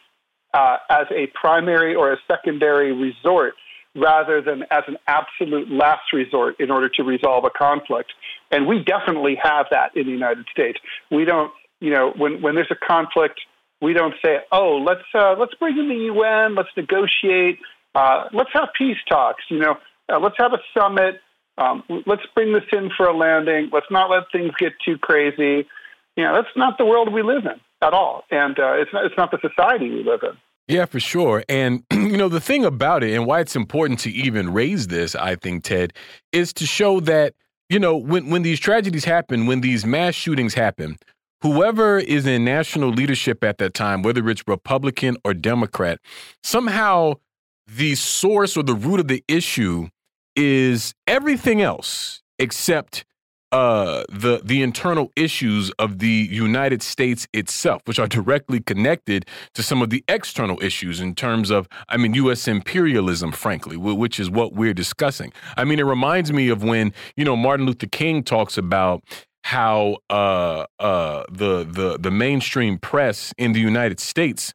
[0.53, 3.53] uh, as a primary or a secondary resort
[3.95, 8.13] rather than as an absolute last resort in order to resolve a conflict.
[8.49, 10.79] And we definitely have that in the United States.
[11.09, 13.41] We don't, you know, when, when there's a conflict,
[13.81, 17.59] we don't say, oh, let's, uh, let's bring in the UN, let's negotiate,
[17.95, 19.77] uh, let's have peace talks, you know,
[20.11, 21.21] uh, let's have a summit,
[21.57, 25.67] um, let's bring this in for a landing, let's not let things get too crazy
[26.15, 28.25] you know, that's not the world we live in at all.
[28.31, 30.37] And uh, it's, not, it's not the society we live in.
[30.67, 31.43] Yeah, for sure.
[31.49, 35.15] And, you know, the thing about it and why it's important to even raise this,
[35.15, 35.93] I think, Ted,
[36.31, 37.33] is to show that,
[37.69, 40.97] you know, when, when these tragedies happen, when these mass shootings happen,
[41.41, 45.99] whoever is in national leadership at that time, whether it's Republican or Democrat,
[46.43, 47.15] somehow
[47.67, 49.87] the source or the root of the issue
[50.35, 53.05] is everything else except
[53.51, 59.61] uh, the the internal issues of the United States itself, which are directly connected to
[59.61, 62.47] some of the external issues in terms of, I mean, U.S.
[62.47, 65.33] imperialism, frankly, which is what we're discussing.
[65.57, 69.03] I mean, it reminds me of when you know Martin Luther King talks about
[69.43, 74.53] how uh, uh, the the the mainstream press in the United States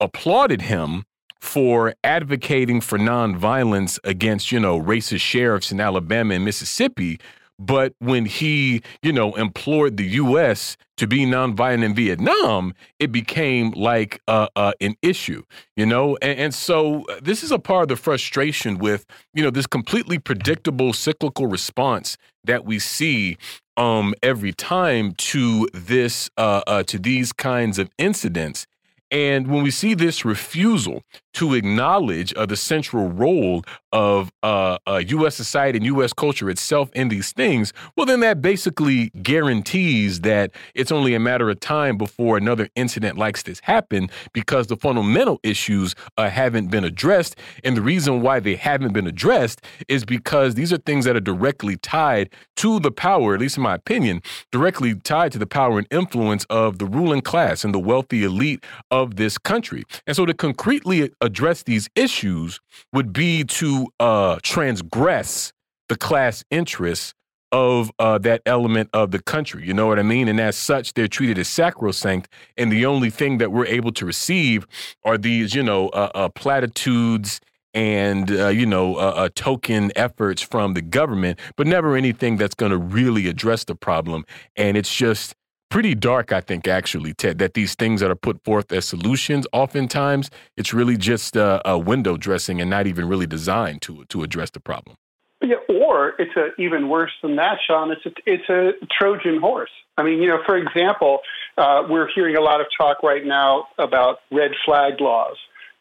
[0.00, 1.04] applauded him
[1.40, 7.18] for advocating for nonviolence against you know racist sheriffs in Alabama and Mississippi
[7.58, 10.76] but when he, you know, implored the U.S.
[10.98, 15.42] to be nonviolent in Vietnam, it became like uh, uh, an issue,
[15.74, 16.18] you know?
[16.20, 19.66] And, and, so uh, this is a part of the frustration with, you know, this
[19.66, 23.38] completely predictable cyclical response that we see
[23.76, 28.66] um, every time to this, uh, uh to these kinds of incidents.
[29.10, 31.02] And when we see this refusal
[31.36, 35.34] to acknowledge uh, the central role of uh, uh, U.S.
[35.34, 36.14] society and U.S.
[36.14, 41.50] culture itself in these things, well, then that basically guarantees that it's only a matter
[41.50, 46.84] of time before another incident like this happen because the fundamental issues uh, haven't been
[46.84, 47.36] addressed.
[47.62, 51.20] And the reason why they haven't been addressed is because these are things that are
[51.20, 54.22] directly tied to the power, at least in my opinion,
[54.52, 58.64] directly tied to the power and influence of the ruling class and the wealthy elite
[58.90, 59.84] of this country.
[60.06, 62.60] And so to concretely address these issues
[62.92, 65.52] would be to uh, transgress
[65.88, 67.12] the class interests
[67.52, 69.66] of uh, that element of the country.
[69.66, 70.28] You know what I mean?
[70.28, 72.28] And as such, they're treated as sacrosanct.
[72.56, 74.66] And the only thing that we're able to receive
[75.04, 77.40] are these, you know, uh, uh, platitudes
[77.76, 82.54] and uh, you know uh, uh, token efforts from the government, but never anything that's
[82.54, 84.24] going to really address the problem.
[84.56, 85.35] And it's just
[85.68, 89.46] pretty dark, I think, actually, Ted, that these things that are put forth as solutions,
[89.52, 94.22] oftentimes it's really just uh, a window dressing and not even really designed to to
[94.22, 94.96] address the problem.
[95.42, 97.92] Yeah, or it's a, even worse than that, Sean.
[97.92, 99.70] It's a, it's a Trojan horse.
[99.98, 101.20] I mean, you know, for example,
[101.56, 105.36] uh, we're hearing a lot of talk right now about red flag laws.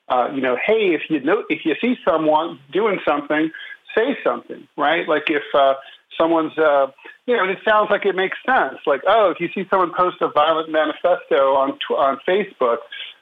[0.07, 3.49] Uh, you know, hey, if you know, if you see someone doing something,
[3.97, 5.07] say something, right?
[5.07, 5.75] Like if uh,
[6.17, 6.87] someone's, uh,
[7.25, 8.77] you know, it sounds like it makes sense.
[8.85, 12.77] Like, oh, if you see someone post a violent manifesto on on Facebook,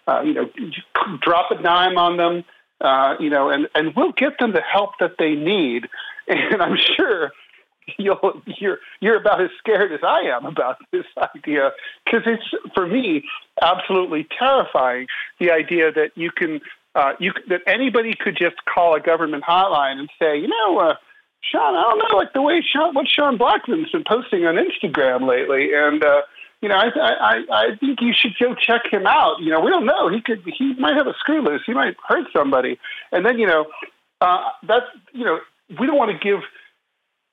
[0.08, 0.50] uh, you know,
[1.22, 2.44] drop a dime on them,
[2.82, 5.88] uh, you know, and and we'll get them the help that they need.
[6.26, 7.34] And I'm sure
[7.98, 11.06] you'll you're you're about as scared as I am about this
[11.36, 11.72] idea
[12.06, 13.24] because it's for me
[13.62, 15.08] absolutely terrifying.
[15.40, 16.62] The idea that you can
[16.96, 20.96] uh, you that anybody could just call a government hotline and say, you know, uh,
[21.52, 25.28] Sean, I don't know, like the way Sean, what Sean Blackmon's been posting on Instagram
[25.28, 26.22] lately, and uh,
[26.62, 29.42] you know, I, I I think you should go check him out.
[29.42, 30.10] You know, we don't know.
[30.10, 31.62] He could he might have a screw loose.
[31.66, 32.80] He might hurt somebody,
[33.12, 33.66] and then you know,
[34.22, 35.40] uh, that's you know,
[35.80, 36.40] we don't want to give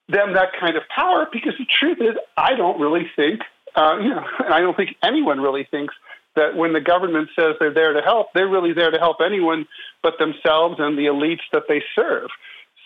[0.08, 3.40] them that kind of power because the truth is, I don't really think,
[3.76, 5.94] uh, you know, and I don't think anyone really thinks
[6.36, 9.66] that when the government says they're there to help, they're really there to help anyone
[10.02, 12.28] but themselves and the elites that they serve.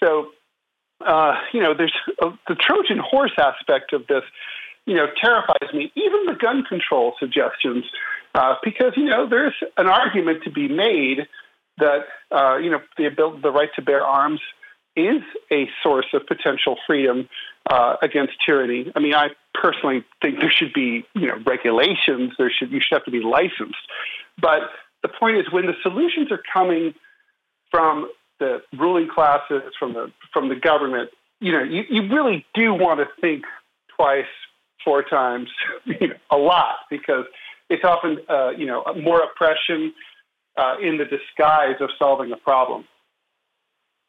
[0.02, 0.28] So,
[1.00, 4.22] uh, you know, there's a, the Trojan horse aspect of this,
[4.86, 5.92] you know, terrifies me.
[5.94, 7.84] Even the gun control suggestions,
[8.34, 11.26] uh, because you know, there's an argument to be made
[11.78, 14.40] that uh, you know the ability, the right to bear arms
[14.96, 17.28] is a source of potential freedom
[17.68, 18.92] uh, against tyranny.
[18.94, 22.32] I mean, I personally think there should be, you know, regulations.
[22.38, 23.78] There should you should have to be licensed.
[24.40, 24.70] But
[25.02, 26.94] the point is, when the solutions are coming
[27.70, 28.10] from
[28.40, 33.00] the ruling classes, from the from the government, you know, you, you really do want
[33.00, 33.44] to think
[33.96, 34.24] twice,
[34.84, 35.48] four times,
[35.84, 37.24] you know, a lot, because
[37.70, 39.92] it's often, uh, you know, more oppression
[40.56, 42.84] uh, in the disguise of solving a problem.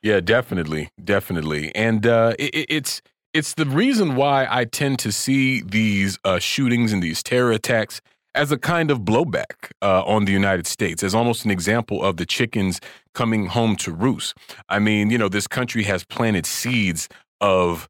[0.02, 3.02] Yeah, definitely, definitely, and uh, it, it's
[3.34, 8.02] it's the reason why I tend to see these uh, shootings and these terror attacks
[8.36, 12.18] as a kind of blowback uh, on the United States, as almost an example of
[12.18, 12.80] the chickens
[13.14, 14.36] coming home to roost.
[14.70, 17.08] I mean, you know, this country has planted seeds
[17.42, 17.88] of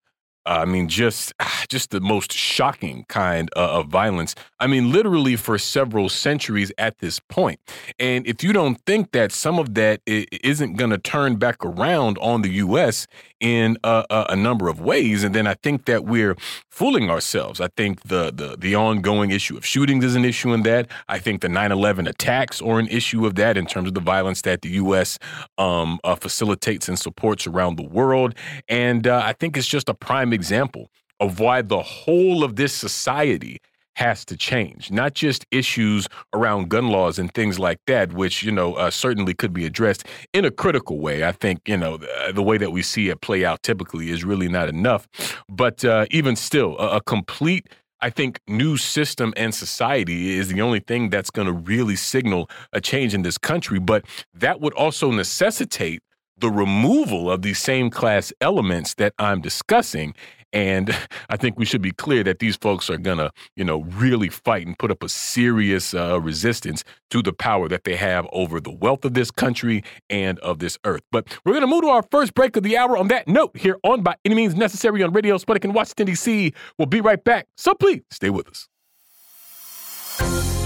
[0.48, 1.34] I mean, just
[1.70, 4.36] just the most shocking kind of violence.
[4.60, 7.60] I mean, literally for several centuries at this point.
[8.00, 12.18] And if you don't think that some of that isn't going to turn back around
[12.20, 13.08] on the U.S.
[13.40, 16.36] in a, a, number of ways, and then I think that we're
[16.70, 17.60] fooling ourselves.
[17.60, 20.88] I think the the the ongoing issue of shootings is an issue in that.
[21.08, 24.42] I think the 9/11 attacks are an issue of that in terms of the violence
[24.44, 25.20] that the U.S.
[25.58, 28.36] Um, uh, facilitates and supports around the world.
[28.70, 30.90] And uh, I think it's just a prime example
[31.20, 33.60] of why the whole of this society
[33.96, 38.52] has to change, not just issues around gun laws and things like that, which, you
[38.52, 41.26] know, uh, certainly could be addressed in a critical way.
[41.26, 44.24] I think, you know, the, the, way that we see it play out typically is
[44.24, 45.08] really not enough.
[45.50, 47.68] But uh, even still, a, a complete
[48.02, 52.50] I think new system and society is the only thing that's going to really signal
[52.74, 53.80] a change in this country.
[53.80, 56.04] But that would also necessitate
[56.38, 60.14] the removal of these same class elements that I'm discussing.
[60.56, 60.98] And
[61.30, 64.30] I think we should be clear that these folks are going to, you know, really
[64.30, 68.60] fight and put up a serious uh, resistance to the power that they have over
[68.60, 71.04] the wealth of this country and of this earth.
[71.12, 73.56] But we're going to move to our first break of the hour on that note
[73.56, 76.54] here on By Any Means Necessary on Radio Sputnik in Washington, D.C.
[76.80, 77.48] We'll be right back.
[77.58, 78.68] So please stay with us.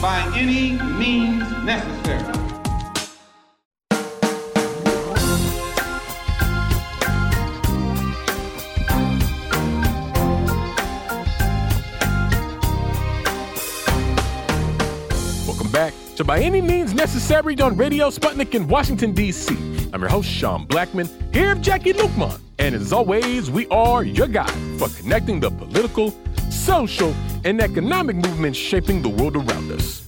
[0.02, 2.49] By any means necessary.
[15.80, 19.56] Back to By Any Means Necessary on Radio Sputnik in Washington, D.C.
[19.94, 22.38] I'm your host, Sean Blackmon, here with Jacquie Luqman.
[22.58, 26.14] And as always, we are your guide for connecting the political,
[26.50, 27.16] social,
[27.46, 30.04] and economic movements shaping the world around us.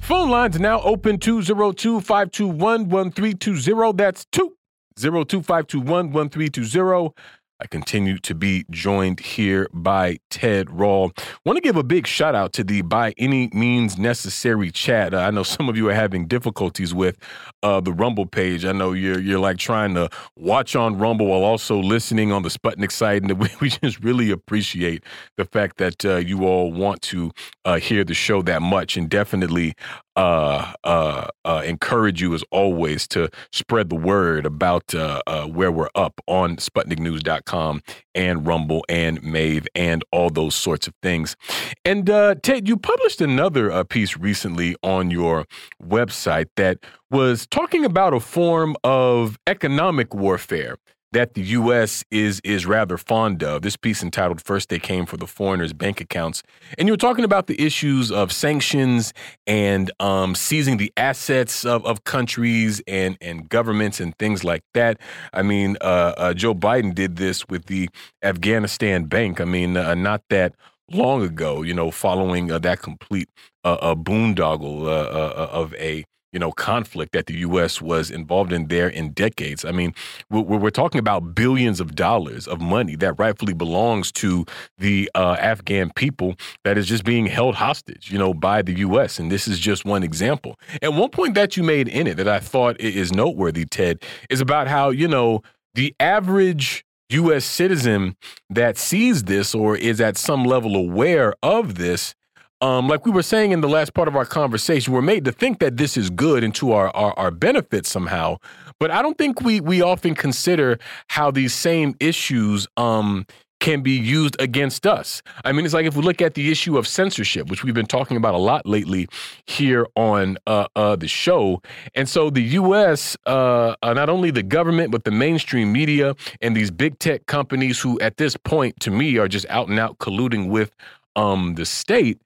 [0.00, 3.92] Phone lines now open 202 521 1320.
[3.94, 7.14] That's 202 521 1320.
[7.60, 11.10] I continue to be joined here by Ted Rall.
[11.44, 15.12] Want to give a big shout out to the By Any Means Necessary chat.
[15.12, 17.18] Uh, I know some of you are having difficulties with
[17.64, 18.64] uh, the Rumble page.
[18.64, 22.48] I know you're you're like trying to watch on Rumble while also listening on the
[22.48, 25.02] Sputnik site, and we, we just really appreciate
[25.36, 27.32] the fact that uh, you all want to
[27.64, 29.74] uh, hear the show that much, and definitely
[30.18, 35.70] uh, uh, uh, encourage you, as always, to spread the word about uh, uh, where
[35.70, 37.80] we're up on SputnikNews.com
[38.16, 41.36] and Rumble and Mave and all those sorts of things.
[41.84, 45.46] And uh, Ted, you published another piece recently on your
[45.80, 46.78] website that
[47.12, 50.78] was talking about a form of economic warfare
[51.12, 52.04] that the U.S.
[52.10, 53.62] is is rather fond of.
[53.62, 56.42] This piece entitled First They Came for the Foreigners' Bank Accounts.
[56.76, 59.12] And you were talking about the issues of sanctions
[59.46, 65.00] and um, seizing the assets of, of countries and, and governments and things like that.
[65.32, 67.88] I mean, uh, uh, Joe Biden did this with the
[68.22, 69.40] Afghanistan bank.
[69.40, 70.54] I mean, uh, not that
[70.90, 73.28] long ago, you know, following uh, that complete
[73.64, 77.80] uh, boondoggle uh, uh, of a you know, conflict that the U.S.
[77.80, 79.64] was involved in there in decades.
[79.64, 79.94] I mean,
[80.30, 84.44] we're, we're talking about billions of dollars of money that rightfully belongs to
[84.76, 86.34] the uh, Afghan people
[86.64, 89.18] that is just being held hostage, you know, by the U.S.
[89.18, 90.56] And this is just one example.
[90.82, 94.40] And one point that you made in it that I thought is noteworthy, Ted, is
[94.40, 95.42] about how, you know,
[95.74, 97.44] the average U.S.
[97.44, 98.16] citizen
[98.50, 102.14] that sees this or is at some level aware of this
[102.60, 105.32] um, like we were saying in the last part of our conversation, we're made to
[105.32, 108.38] think that this is good and to our, our, our benefit somehow.
[108.80, 110.78] But I don't think we we often consider
[111.08, 113.26] how these same issues um,
[113.60, 115.22] can be used against us.
[115.44, 117.86] I mean, it's like if we look at the issue of censorship, which we've been
[117.86, 119.08] talking about a lot lately
[119.46, 121.60] here on uh, uh, the show.
[121.94, 126.56] And so the U.S., uh, uh, not only the government, but the mainstream media and
[126.56, 129.98] these big tech companies who, at this point, to me, are just out and out
[129.98, 130.70] colluding with
[131.16, 132.20] um, the state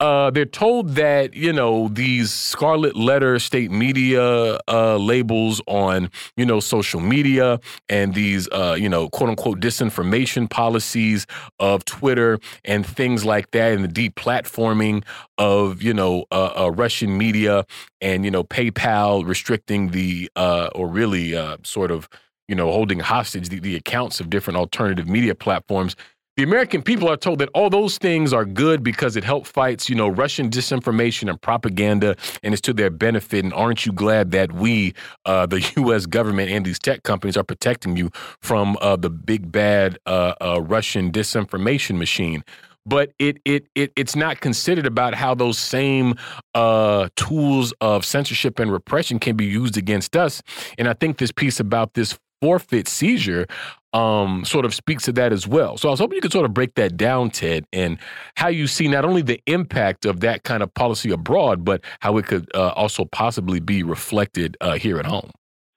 [0.00, 6.44] uh, they're told that you know these scarlet letter state media uh, labels on you
[6.44, 11.26] know social media and these uh, you know quote unquote disinformation policies
[11.60, 15.04] of Twitter and things like that, and the deplatforming
[15.38, 17.64] of you know uh, uh, Russian media
[18.00, 22.08] and you know PayPal restricting the uh, or really sort of
[22.48, 25.96] you know holding hostage the, the accounts of different alternative media platforms
[26.36, 29.88] the American people are told that all those things are good because it helps fights,
[29.88, 33.44] you know, Russian disinformation and propaganda, and it's to their benefit.
[33.44, 34.94] And aren't you glad that we,
[35.26, 36.06] uh, the U.S.
[36.06, 40.60] government and these tech companies, are protecting you from uh, the big bad uh, uh
[40.60, 42.42] Russian disinformation machine?
[42.86, 46.16] But it it it it's not considered about how those same
[46.54, 50.42] uh, tools of censorship and repression can be used against us.
[50.76, 53.46] And I think this piece about this forfeit seizure
[53.94, 55.78] um, sort of speaks to that as well.
[55.78, 57.98] So I was hoping you could sort of break that down, Ted, and
[58.36, 62.18] how you see not only the impact of that kind of policy abroad, but how
[62.18, 65.30] it could uh, also possibly be reflected uh, here at home.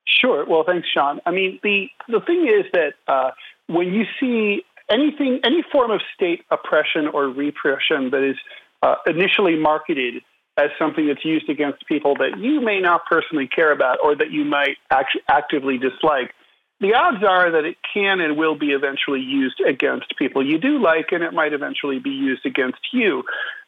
[0.06, 0.46] Sure.
[0.46, 1.22] Well, thanks, Sean.
[1.26, 3.32] I mean, the the thing is that uh,
[3.68, 8.38] when you see anything, any form of state oppression or repression that is
[8.82, 10.24] uh, initially marketed
[10.58, 14.32] as something that's used against people that you may not personally care about or that
[14.32, 16.34] you might act- actively dislike,
[16.80, 20.80] the odds are that it can and will be eventually used against people you do
[20.80, 23.24] like, and it might eventually be used against you.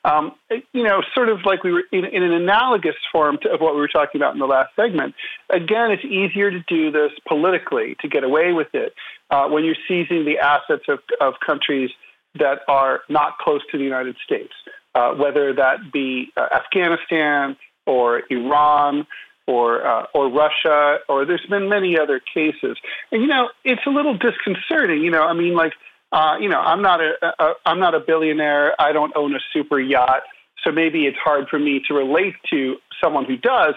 [0.06, 0.34] Um,
[0.74, 3.74] you know, sort of like we were in, in an analogous form to, of what
[3.74, 5.16] we were talking about in the last segment.
[5.50, 8.94] Again, it's easier to do this politically to get away with it
[9.32, 11.90] uh, when you're seizing the assets of, of countries
[12.36, 14.54] that are not close to the United States,
[14.94, 17.58] uh, whether that be uh, Afghanistan
[17.88, 19.08] or Iran
[19.50, 22.78] or uh, or Russia, or there's been many other cases.
[23.12, 25.02] And you know, it's a little disconcerting.
[25.02, 25.74] You know, I mean, like,
[26.12, 28.80] uh, you know, I'm not a, a I'm not a billionaire.
[28.80, 30.22] I don't own a super yacht,
[30.64, 33.74] so maybe it's hard for me to relate to someone who does.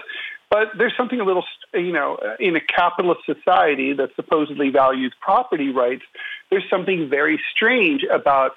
[0.51, 5.71] But there's something a little, you know, in a capitalist society that supposedly values property
[5.71, 6.03] rights.
[6.51, 8.51] There's something very strange about,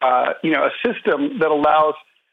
[0.00, 1.92] uh, you know, a system that allows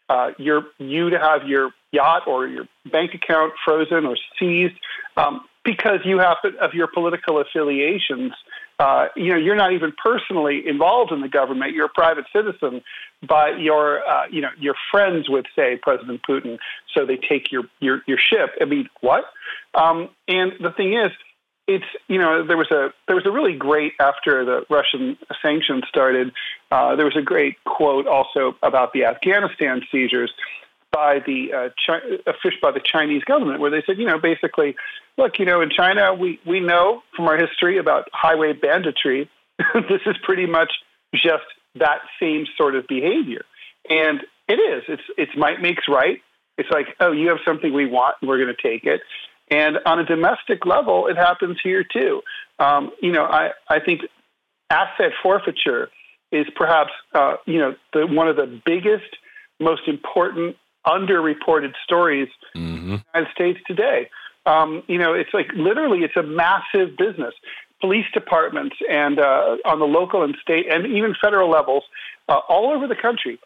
[0.10, 4.76] uh, your you to have your yacht or your bank account frozen or seized
[5.18, 8.34] um, because you have of your political affiliations.
[8.80, 11.74] Uh, you know, you're not even personally involved in the government.
[11.74, 12.82] You're a private citizen,
[13.28, 16.58] but your, uh, you know, your friends would say President Putin,
[16.96, 18.52] so they take your your, your ship.
[18.62, 19.26] I mean, what?
[19.76, 21.12] Um, and the thing is,
[21.70, 25.84] it's you know there was a there was a really great after the Russian sanctions
[25.88, 26.32] started.
[26.72, 30.34] Uh, there was a great quote also about the Afghanistan seizures
[30.92, 34.76] by the uh, Chi- fish by the Chinese government, where they said, you know, basically,
[35.16, 39.30] look, you know, in China, we we know from our history about highway banditry.
[39.76, 40.72] this is pretty much
[41.14, 43.46] just that same sort of behavior,
[43.88, 44.84] and it is.
[44.88, 46.20] It's it's might makes right.
[46.58, 49.00] It's like, oh, you have something we want, we're going to take it.
[49.52, 52.22] And on a domestic level, it happens here too.
[52.60, 54.02] Um, you know, I, I think
[54.70, 55.90] asset forfeiture
[56.32, 59.18] is perhaps, uh, you know, the, one of the biggest,
[59.60, 60.56] most important
[60.86, 62.76] underreported stories mm-hmm.
[62.76, 62.96] mm-hmm.
[62.96, 64.10] the United States today.
[64.46, 67.34] Um, you know, it's like literally, it's a massive business.
[67.82, 71.84] Police departments and uh, on the local and state and even federal levels,
[72.28, 73.40] uh, all over the country,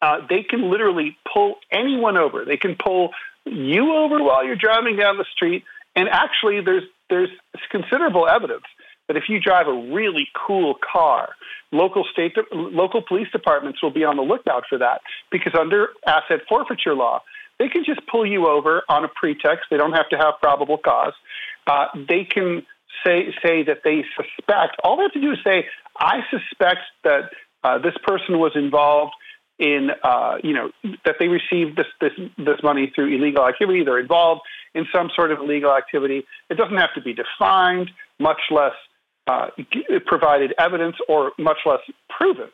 [0.00, 2.44] uh, they can literally pull anyone over.
[2.44, 3.10] They can pull
[3.46, 5.64] you over while you're driving down the street.
[5.94, 7.30] And actually, there's there's
[7.70, 8.64] considerable evidence
[9.08, 11.30] that if you drive a really cool car,
[11.70, 16.40] local state local police departments will be on the lookout for that because under asset
[16.48, 17.22] forfeiture law,
[17.58, 19.66] they can just pull you over on a pretext.
[19.70, 21.12] They don't have to have probable cause.
[21.66, 22.62] Uh, they can
[23.04, 24.76] say say that they suspect.
[24.82, 25.66] All they have to do is say,
[25.98, 27.30] "I suspect that
[27.64, 29.12] uh, this person was involved
[29.62, 30.72] in, uh, you know,
[31.04, 33.84] that they received this this this money through illegal activity.
[33.84, 34.40] They're involved
[34.74, 36.24] in some sort of illegal activity.
[36.50, 38.72] It doesn't have to be defined, much less
[39.28, 39.50] uh,
[40.04, 41.78] provided evidence, or much less
[42.10, 42.48] proven.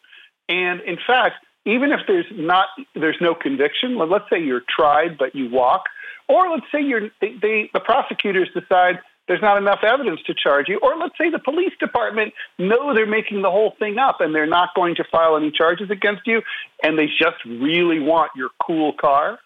[0.50, 5.34] And in fact, even if there's not there's no conviction, let's say you're tried but
[5.34, 5.84] you walk,
[6.28, 10.68] or let's say you're they, they, the prosecutors decide there's not enough evidence to charge
[10.68, 14.34] you, or let's say the police department know they're making the whole thing up and
[14.34, 16.42] they're not going to file any charges against you,
[16.82, 19.38] and they just really want your cool car,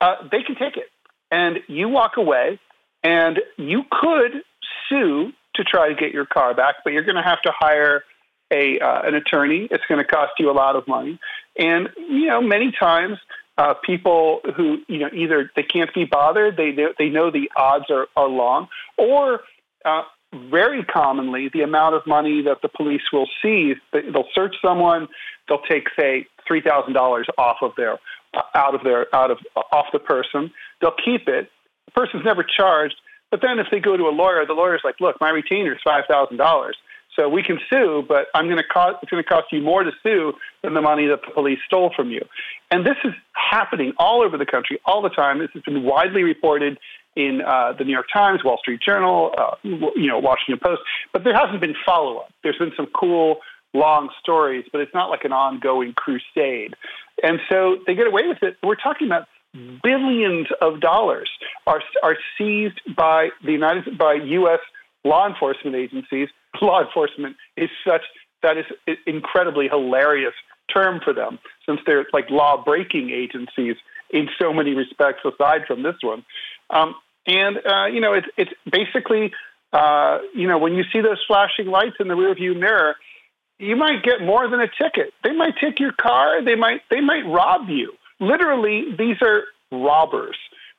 [0.00, 0.88] uh, they can take it,
[1.30, 2.58] and you walk away,
[3.02, 4.42] and you could
[4.88, 8.04] sue to try to get your car back, but you're going to have to hire
[8.50, 9.68] a uh, an attorney.
[9.70, 11.18] It's going to cost you a lot of money,
[11.58, 13.18] and you know many times
[13.58, 17.86] uh, people who you know either they can't be bothered, they they know the odds
[17.90, 19.40] are are long, or
[19.84, 20.02] uh,
[20.32, 23.76] very commonly the amount of money that the police will seize.
[23.92, 25.08] They'll search someone,
[25.48, 27.98] they'll take say three thousand dollars off of their
[28.34, 29.38] uh, out of their out of
[29.72, 30.52] off the person.
[30.80, 31.50] They'll keep it.
[31.86, 32.96] The person's never charged.
[33.30, 35.80] But then if they go to a lawyer, the lawyer's like, look, my retainer is
[35.84, 36.76] five thousand dollars.
[37.18, 39.82] So we can sue, but I'm going to cost, it's going to cost you more
[39.82, 42.20] to sue than the money that the police stole from you.
[42.70, 45.40] And this is happening all over the country all the time.
[45.40, 46.78] This has been widely reported
[47.16, 50.82] in uh, the New York Times, Wall Street Journal, uh, you know, Washington Post,
[51.12, 52.32] but there hasn't been follow up.
[52.44, 53.38] There's been some cool
[53.74, 56.74] long stories, but it's not like an ongoing crusade.
[57.22, 58.56] And so they get away with it.
[58.62, 59.26] We're talking about
[59.82, 61.30] billions of dollars
[61.66, 64.60] are are seized by the United by U.S.
[65.04, 66.28] law enforcement agencies
[66.62, 68.02] law enforcement is such
[68.42, 68.66] that is
[69.06, 70.34] incredibly hilarious
[70.72, 73.76] term for them since they're like law breaking agencies
[74.10, 76.24] in so many respects aside from this one.
[76.70, 76.94] Um,
[77.26, 79.32] and uh, you know it's it's basically
[79.72, 82.96] uh, you know when you see those flashing lights in the rearview mirror
[83.60, 85.12] you might get more than a ticket.
[85.24, 87.92] They might take your car they might they might rob you.
[88.20, 90.36] Literally these are robbers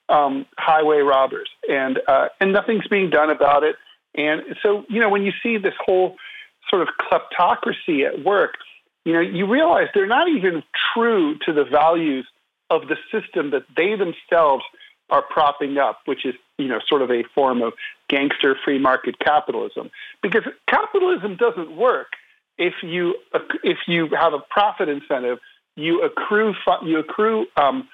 [0.07, 3.75] um, highway robbers and uh, and nothing's being done about it
[4.15, 6.15] and so, you know, when you see this whole
[6.69, 8.55] sort of kleptocracy at work,
[9.05, 10.63] you know, you realize they're not even
[10.93, 12.27] true to the values
[12.69, 14.63] of the system that they themselves
[15.09, 17.73] are propping up, which is, you know, sort of a form of
[18.07, 19.89] gangster free market capitalism.
[20.21, 22.07] Because capitalism doesn't work
[22.57, 23.15] if you
[23.63, 25.39] if you have a profit incentive,
[25.75, 26.53] you accrue
[26.83, 27.87] you accrue um,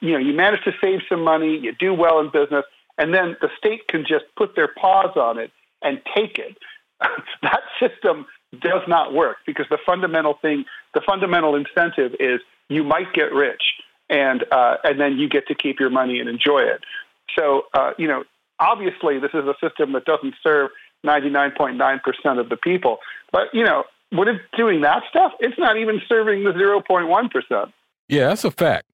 [0.00, 2.64] you know you manage to save some money, you do well in business,
[2.96, 5.50] and then the state can just put their paws on it
[5.82, 6.56] and take it.
[7.42, 8.26] that system
[8.60, 10.64] does not work because the fundamental thing,
[10.94, 13.62] the fundamental incentive is you might get rich
[14.08, 16.82] and uh, and then you get to keep your money and enjoy it.
[17.38, 18.24] So uh, you know,
[18.58, 20.70] obviously, this is a system that doesn't serve
[21.04, 22.98] 99.9% of the people.
[23.32, 27.72] But you know, when it's doing that stuff, it's not even serving the 0.1%.
[28.08, 28.84] Yeah, that's a fact.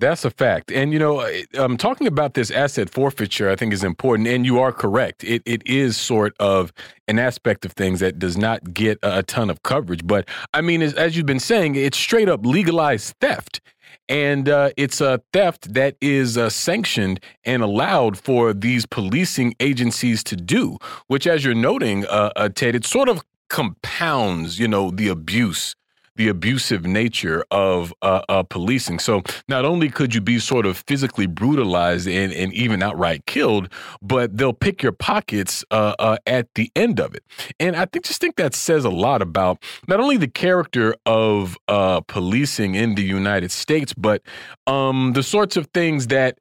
[0.00, 0.72] That's a fact.
[0.72, 4.28] And, you know, um, talking about this asset forfeiture, I think is important.
[4.28, 5.22] And you are correct.
[5.22, 6.72] It, it is sort of
[7.06, 10.06] an aspect of things that does not get a ton of coverage.
[10.06, 13.60] But I mean, as, as you've been saying, it's straight up legalized theft.
[14.08, 20.24] And uh, it's a theft that is uh, sanctioned and allowed for these policing agencies
[20.24, 24.90] to do, which, as you're noting, uh, uh Ted, it sort of compounds, you know,
[24.90, 25.76] the abuse
[26.16, 28.98] the abusive nature of uh, uh, policing.
[28.98, 33.68] So not only could you be sort of physically brutalized and, and even outright killed,
[34.02, 37.24] but they'll pick your pockets uh, uh, at the end of it.
[37.58, 41.56] And I think just think that says a lot about not only the character of
[41.68, 44.22] uh, policing in the United States, but
[44.66, 46.38] um, the sorts of things that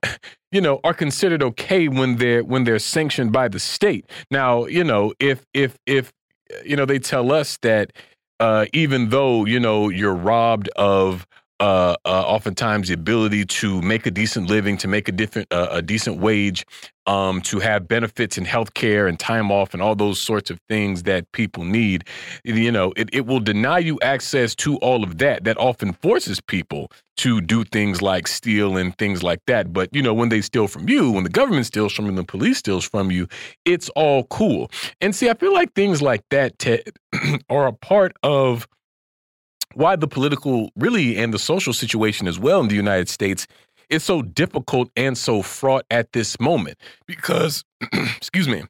[0.52, 4.10] you know are considered okay when they're when they're sanctioned by the state.
[4.32, 6.12] Now, you know, if if if
[6.66, 7.94] you know they tell us that
[8.40, 11.28] uh, even though you know you're robbed of
[11.60, 15.68] uh, uh, oftentimes the ability to make a decent living, to make a different uh,
[15.72, 16.66] a decent wage,
[17.06, 20.60] um, to have benefits and health care and time off and all those sorts of
[20.70, 22.06] things that people need.
[22.44, 25.44] You know, it, it will deny you access to all of that.
[25.44, 29.74] That often forces people to do things like steal and things like that.
[29.74, 32.24] But, you know, when they steal from you, when the government steals from you, the
[32.24, 33.28] police steals from you,
[33.66, 34.72] it's all cool.
[35.02, 36.84] And see, I feel like things like that, Ted,
[37.50, 38.68] are a part of
[39.74, 43.48] why the political, really, and the social situation as well in the United States
[43.90, 46.78] is so difficult and so fraught at this moment.
[47.08, 47.64] Because,
[48.18, 48.64] excuse me,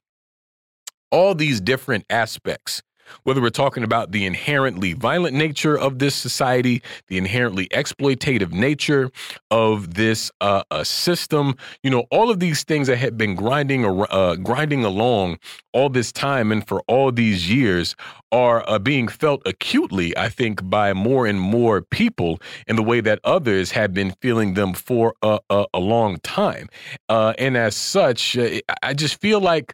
[1.12, 2.82] all these different aspects
[3.23, 9.11] whether we're talking about the inherently violent nature of this society, the inherently exploitative nature
[9.52, 14.36] of this uh, system, you know, all of these things that have been grinding uh,
[14.36, 15.38] grinding along
[15.73, 17.95] all this time and for all these years
[18.31, 23.02] are uh, being felt acutely, I think, by more and more people in the way
[23.02, 26.69] that others have been feeling them for a, a, a long time.
[27.07, 29.73] Uh, and as such, uh, I just feel like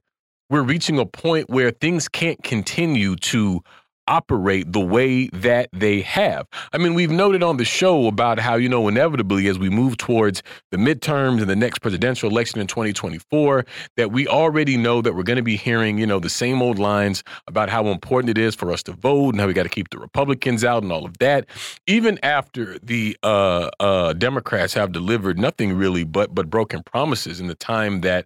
[0.49, 3.61] we're reaching a point where things can't continue to
[4.07, 6.47] operate the way that they have.
[6.73, 9.97] I mean, we've noted on the show about how, you know, inevitably as we move
[9.97, 13.65] towards the midterms and the next presidential election in 2024,
[13.97, 16.77] that we already know that we're going to be hearing, you know, the same old
[16.77, 19.69] lines about how important it is for us to vote and how we got to
[19.69, 21.47] keep the Republicans out and all of that.
[21.87, 27.47] Even after the uh, uh, Democrats have delivered nothing really but but broken promises in
[27.47, 28.25] the time that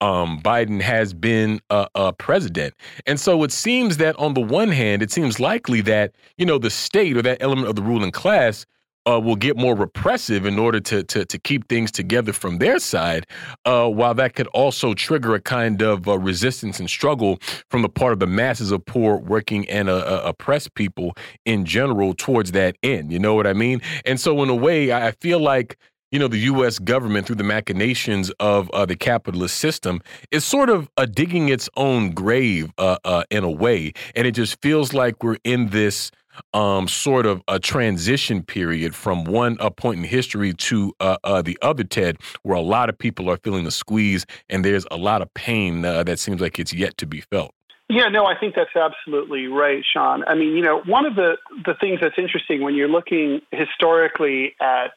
[0.00, 2.74] um, Biden has been a, a, president.
[3.06, 6.58] And so it seems that on the one hand, it seems likely that, you know,
[6.58, 8.64] the state or that element of the ruling class
[9.08, 12.78] uh, will get more repressive in order to, to, to keep things together from their
[12.78, 13.26] side,
[13.64, 17.38] uh, while that could also trigger a kind of uh, resistance and struggle
[17.70, 21.14] from the part of the masses of poor, working, and uh, uh, oppressed people
[21.46, 23.10] in general towards that end.
[23.10, 23.80] You know what I mean?
[24.04, 25.78] And so, in a way, I feel like
[26.10, 26.78] you know, the U.S.
[26.78, 31.68] government through the machinations of uh, the capitalist system is sort of uh, digging its
[31.76, 33.92] own grave uh, uh in a way.
[34.14, 36.10] And it just feels like we're in this
[36.54, 41.58] um, sort of a transition period from one uh, point in history to uh, the
[41.62, 45.20] other, Ted, where a lot of people are feeling the squeeze and there's a lot
[45.20, 47.52] of pain that seems like it's yet to be felt.
[47.90, 50.22] Yeah, no, I think that's absolutely right, Sean.
[50.24, 54.54] I mean, you know, one of the, the things that's interesting when you're looking historically
[54.60, 54.92] at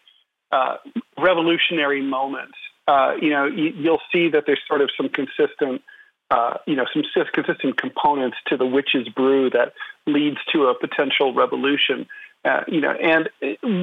[0.51, 0.77] uh,
[1.17, 2.57] revolutionary moments.
[2.87, 5.81] Uh, you know, you, will see that there's sort of some consistent,
[6.29, 7.03] uh, you know, some
[7.33, 9.73] consistent components to the witch's brew that
[10.07, 12.07] leads to a potential revolution.
[12.43, 13.29] Uh, you know, and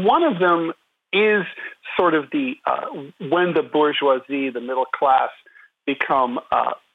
[0.04, 0.72] one of them
[1.12, 1.44] is
[1.96, 2.86] sort of the uh,
[3.30, 5.30] when the bourgeoisie, the middle class,
[5.86, 6.38] become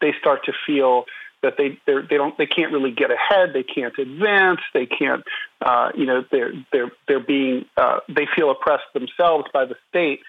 [0.01, 1.05] they start to feel
[1.43, 5.23] that they they don't they can't really get ahead, they can't advance, they can't
[5.61, 10.21] uh, you know they're they're they're being uh, they feel oppressed themselves by the state.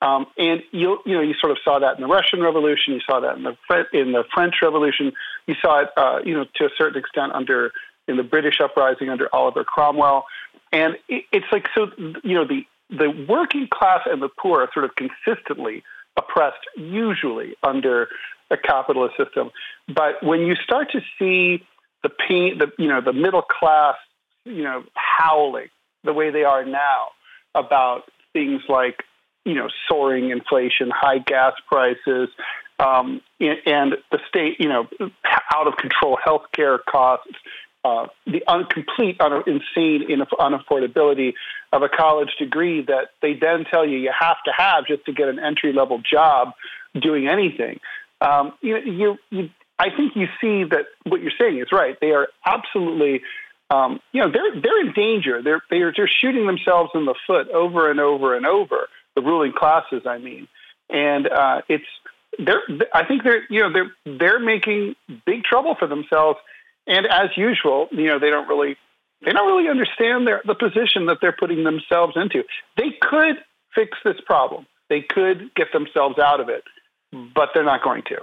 [0.00, 3.00] Um, and you you know you sort of saw that in the Russian Revolution, you
[3.00, 3.56] saw that in the
[3.92, 5.12] in the French Revolution,
[5.46, 7.72] you saw it uh, you know to a certain extent under
[8.06, 10.26] in the British uprising under Oliver Cromwell,
[10.72, 11.88] and it, it's like so
[12.22, 15.82] you know the the working class and the poor are sort of consistently
[16.16, 18.08] oppressed, usually under
[18.50, 19.50] a capitalist system.
[19.86, 21.64] But when you start to see
[22.02, 23.96] the pain, the you know the middle class,
[24.44, 25.68] you know, howling
[26.04, 27.08] the way they are now
[27.54, 29.04] about things like
[29.44, 32.28] you know soaring inflation, high gas prices,
[32.78, 34.88] um, and the state, you know,
[35.54, 37.34] out of control healthcare costs,
[37.84, 40.04] uh, the complete un- insane
[40.38, 41.34] unaffordability
[41.72, 45.12] of a college degree that they then tell you you have to have just to
[45.12, 46.52] get an entry level job
[47.00, 47.80] doing anything.
[48.20, 51.96] Um, you, you, you, I think you see that what you're saying is right.
[52.00, 53.22] They are absolutely,
[53.70, 55.42] um, you know, they're they're in danger.
[55.42, 58.88] They're they're they're shooting themselves in the foot over and over and over.
[59.14, 60.48] The ruling classes, I mean,
[60.90, 61.84] and uh, it's
[62.38, 62.62] they're.
[62.92, 66.38] I think they're you know they're they're making big trouble for themselves.
[66.86, 68.76] And as usual, you know, they don't really
[69.24, 72.42] they don't really understand their the position that they're putting themselves into.
[72.76, 73.36] They could
[73.74, 74.66] fix this problem.
[74.88, 76.64] They could get themselves out of it
[77.12, 78.18] but they're not going to.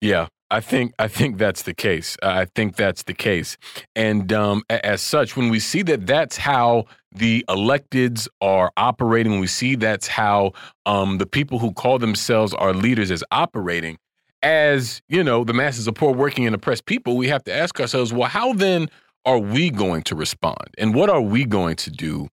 [0.00, 2.16] Yeah, I think I think that's the case.
[2.22, 3.56] I think that's the case,
[3.96, 9.40] and um, as such, when we see that that's how the electeds are operating, when
[9.40, 10.52] we see that's how
[10.86, 13.98] um, the people who call themselves our leaders is operating,
[14.42, 17.80] as you know, the masses of poor, working, and oppressed people, we have to ask
[17.80, 18.88] ourselves, well, how then
[19.24, 22.28] are we going to respond, and what are we going to do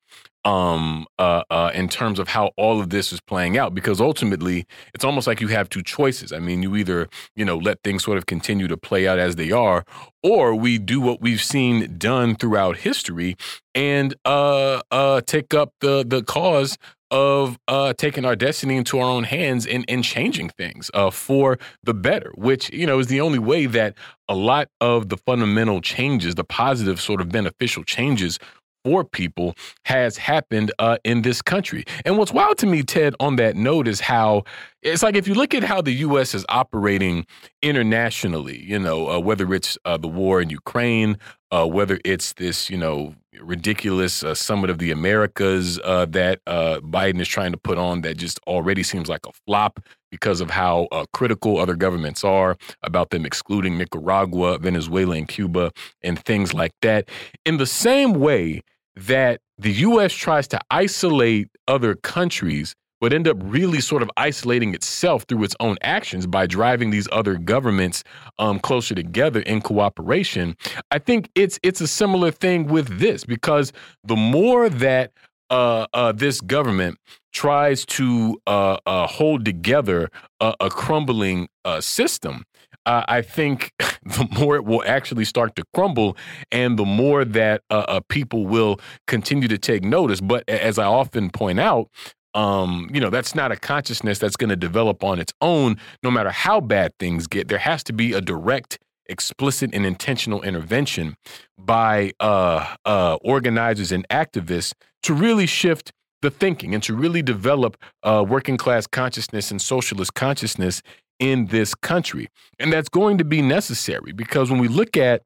[0.45, 3.73] um, uh, uh, in terms of how all of this is playing out.
[3.73, 6.31] Because ultimately, it's almost like you have two choices.
[6.31, 9.35] I mean, you either you know let things sort of continue to play out as
[9.35, 9.83] they are,
[10.23, 13.35] or we do what we've seen done throughout history
[13.73, 16.77] and uh, uh, take up the the cause
[17.11, 21.57] of uh, taking our destiny into our own hands and, and changing things uh, for
[21.83, 23.95] the better, which you know is the only way that
[24.27, 28.39] a lot of the fundamental changes, the positive sort of beneficial changes
[28.85, 29.55] for people
[29.85, 31.83] has happened uh, in this country.
[32.05, 34.43] And what's wild to me, Ted, on that note is how
[34.83, 36.35] it's like if you look at how the U.S.
[36.35, 37.25] is operating
[37.63, 41.17] internationally, you know, uh, whether it's uh, the war in Ukraine,
[41.55, 47.21] uh, whether it's this, you know, ridiculous uh, summit of the Americas uh, that Biden
[47.21, 49.79] is trying to put on that just already seems like a flop
[50.11, 55.71] because of how critical other governments are about them excluding Nicaragua, Venezuela, and Cuba,
[56.01, 57.09] and things like that.
[57.45, 58.61] In the same way,
[58.95, 60.13] that the U.S.
[60.13, 62.75] tries to isolate other countries,
[63.05, 67.07] but end up really sort of isolating itself through its own actions by driving these
[67.11, 68.03] other governments
[68.39, 70.57] um, closer together in cooperation.
[70.89, 73.71] I think it's it's a similar thing with this because
[74.03, 75.11] the more that
[75.51, 76.97] uh, uh, this government
[77.31, 80.09] tries to uh, uh hold together
[80.39, 82.43] a, a crumbling uh, system,
[82.87, 83.71] I think
[84.03, 86.17] the more it will actually start to crumble
[86.51, 90.21] and the more that uh, people will continue to take notice.
[90.21, 91.89] But as I often point out,
[92.35, 96.11] um, you know, that's not a consciousness that's going to develop on its own, no
[96.11, 97.47] matter how bad things get.
[97.47, 101.15] There has to be a direct, explicit, and intentional intervention
[101.57, 107.77] by uh, uh, organizers and activists to really shift the thinking and to really develop
[108.03, 110.81] uh, working class consciousness and socialist consciousness
[111.19, 112.27] in this country.
[112.59, 115.21] And that's going to be necessary because when we look at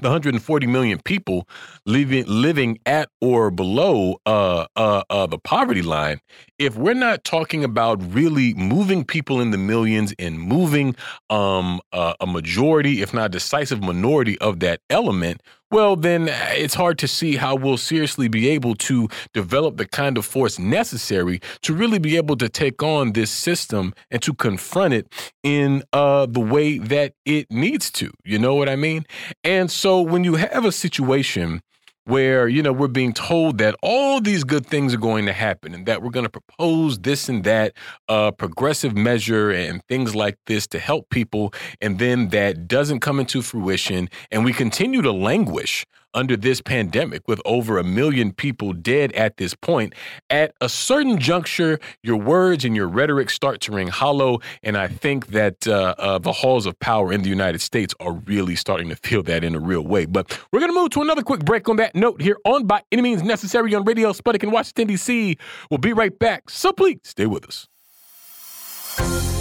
[0.00, 1.48] the 140 million people
[1.86, 6.20] living living at or below uh, uh, uh, the poverty line,
[6.58, 10.96] if we're not talking about really moving people in the millions and moving
[11.30, 15.40] um, a majority, if not decisive minority of that element,
[15.72, 19.86] well, then uh, it's hard to see how we'll seriously be able to develop the
[19.86, 24.34] kind of force necessary to really be able to take on this system and to
[24.34, 25.10] confront it
[25.42, 28.10] in uh, the way that it needs to.
[28.22, 29.06] You know what I mean?
[29.42, 31.62] And so when you have a situation
[32.04, 35.74] where you know we're being told that all these good things are going to happen
[35.74, 37.72] and that we're going to propose this and that
[38.08, 43.20] uh, progressive measure and things like this to help people and then that doesn't come
[43.20, 48.72] into fruition and we continue to languish under this pandemic with over a million people
[48.72, 49.94] dead at this point,
[50.30, 54.40] at a certain juncture, your words and your rhetoric start to ring hollow.
[54.62, 58.12] And I think that uh, uh, the halls of power in the United States are
[58.12, 60.06] really starting to feel that in a real way.
[60.06, 62.82] But we're going to move to another quick break on that note here on By
[62.92, 65.36] Any Means Necessary on Radio Sputnik in Washington, D.C.
[65.70, 66.50] We'll be right back.
[66.50, 67.68] So please stay with us.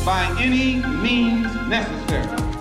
[0.05, 2.60] By any means necessary.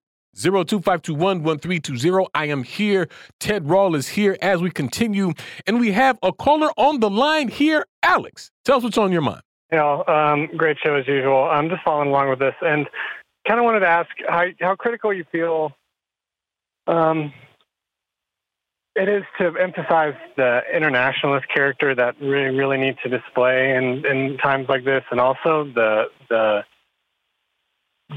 [0.35, 2.27] 025211320.
[2.33, 3.07] I am here.
[3.39, 5.33] Ted Rall is here as we continue.
[5.67, 7.85] And we have a caller on the line here.
[8.03, 9.41] Alex, tell us what's on your mind.
[9.71, 11.45] Yeah, um, great show as usual.
[11.45, 12.87] I'm just following along with this and
[13.47, 15.71] kind of wanted to ask how, how critical you feel
[16.87, 17.33] um,
[18.95, 24.37] it is to emphasize the internationalist character that really, really needs to display in, in
[24.37, 26.63] times like this, and also the the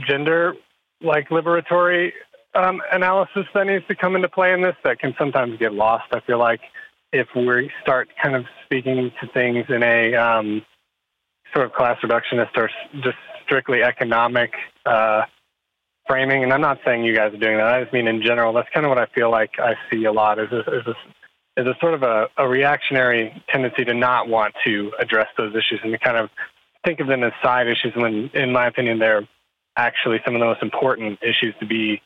[0.09, 0.55] gender
[1.01, 2.13] like liberatory
[2.55, 6.05] um, analysis that needs to come into play in this that can sometimes get lost.
[6.13, 6.61] I feel like
[7.13, 10.63] if we start kind of speaking to things in a um,
[11.55, 12.71] sort of class reductionist or
[13.03, 14.53] just strictly economic
[14.87, 15.23] uh,
[16.07, 17.67] framing, and I'm not saying you guys are doing that.
[17.67, 18.53] I just mean in general.
[18.53, 20.39] That's kind of what I feel like I see a lot.
[20.39, 24.55] Is a, is a, is a sort of a, a reactionary tendency to not want
[24.67, 26.31] to address those issues and to kind of
[26.85, 29.27] think of them as side issues when, in my opinion, they're
[29.77, 32.01] actually some of the most important issues to be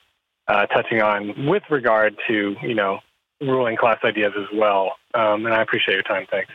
[0.47, 3.01] uh, touching on with regard to, you know,
[3.41, 4.93] ruling class ideas as well.
[5.15, 6.27] Um, and I appreciate your time.
[6.31, 6.51] Thanks.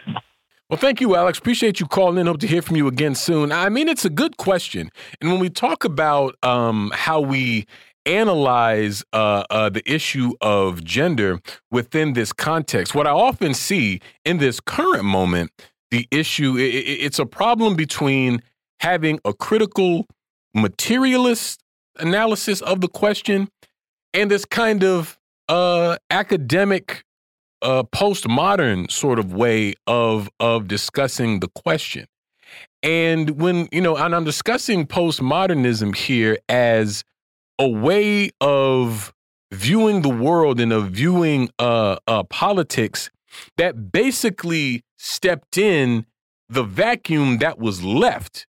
[0.69, 1.38] Well, thank you, Alex.
[1.38, 2.26] Appreciate you calling in.
[2.26, 3.52] Hope to hear from you again soon.
[3.52, 4.90] I mean, it's a good question.
[5.22, 7.68] And when we talk about um, how we
[8.06, 11.40] analyze uh, uh, the issue of gender
[11.72, 12.94] within this context.
[12.94, 15.52] What I often see in this current moment,
[15.91, 18.41] the issue it, it's a problem between
[18.80, 20.07] having a critical
[20.54, 21.62] materialist
[22.00, 23.50] analysis of the question
[24.14, 25.18] and this kind of
[25.50, 27.04] uh, academic
[27.62, 32.06] uh, postmodern sort of way of of discussing the question.
[32.82, 37.04] And when you know, and I'm discussing postmodernism here as
[37.58, 39.14] a way of
[39.52, 43.10] viewing the world and of viewing uh, uh, politics
[43.58, 46.06] that basically stepped in
[46.50, 48.48] the vacuum that was left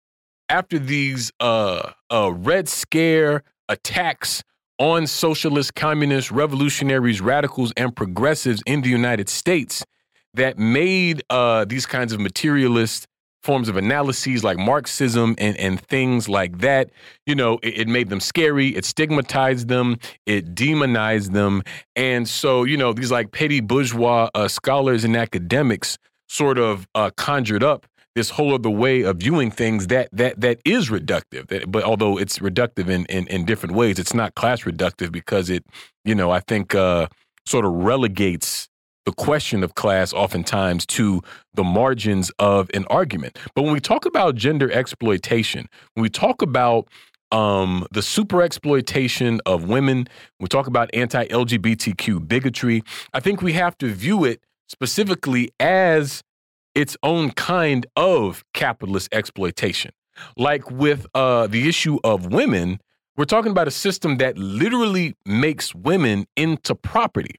[0.53, 4.45] after these uh, uh, Red Scare attacks
[4.79, 9.83] on socialists, communists, revolutionaries, radicals, and progressives in the United States
[10.35, 13.07] that made uh, these kinds of materialist
[13.43, 16.91] forms of analyses like Marxism and, and things like that.
[17.27, 19.97] You know, it, it, made them scary, it stigmatized them,
[20.27, 21.63] it demonized them.
[21.97, 25.97] And so, you know, these like petty bourgeois uh, scholars and academics
[26.29, 30.61] sort of uh, conjured up this whole other way of viewing things that that that
[30.65, 31.49] is reductive.
[31.49, 35.51] That, but although it's reductive in, in, in different ways, it's not class reductive because
[35.51, 35.65] it,
[36.05, 37.09] you know, I think uh,
[37.47, 38.69] sort of relegates
[39.05, 41.23] the question of class oftentimes to
[41.55, 43.39] the margins of an argument.
[43.55, 46.89] But when we talk about gender exploitation, when we talk about
[47.33, 50.07] um, the super exploitation of women,
[50.39, 52.83] we talk about anti LGBTQ bigotry,
[53.13, 56.23] I think we have to view it specifically as
[56.75, 59.93] its own kind of capitalist exploitation.
[60.37, 62.81] Like with uh, the issue of women,
[63.17, 67.37] we're talking about a system that literally makes women into property.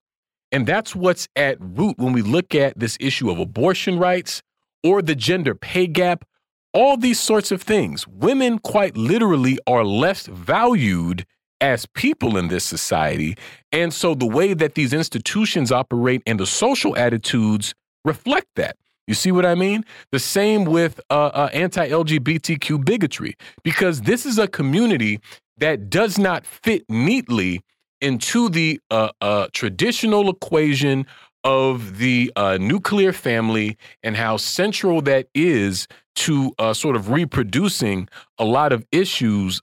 [0.51, 4.43] And that's what's at root when we look at this issue of abortion rights
[4.84, 6.26] or the gender pay gap,
[6.73, 8.07] all these sorts of things.
[8.07, 11.26] Women, quite literally, are less valued
[11.60, 13.35] as people in this society.
[13.72, 17.73] And so the way that these institutions operate and the social attitudes
[18.05, 18.76] reflect that.
[19.07, 19.84] You see what I mean?
[20.11, 25.19] The same with uh, uh, anti LGBTQ bigotry, because this is a community
[25.57, 27.61] that does not fit neatly
[28.01, 31.05] into the uh, uh, traditional equation
[31.43, 38.07] of the uh, nuclear family and how central that is to uh, sort of reproducing
[38.38, 39.61] a lot of issues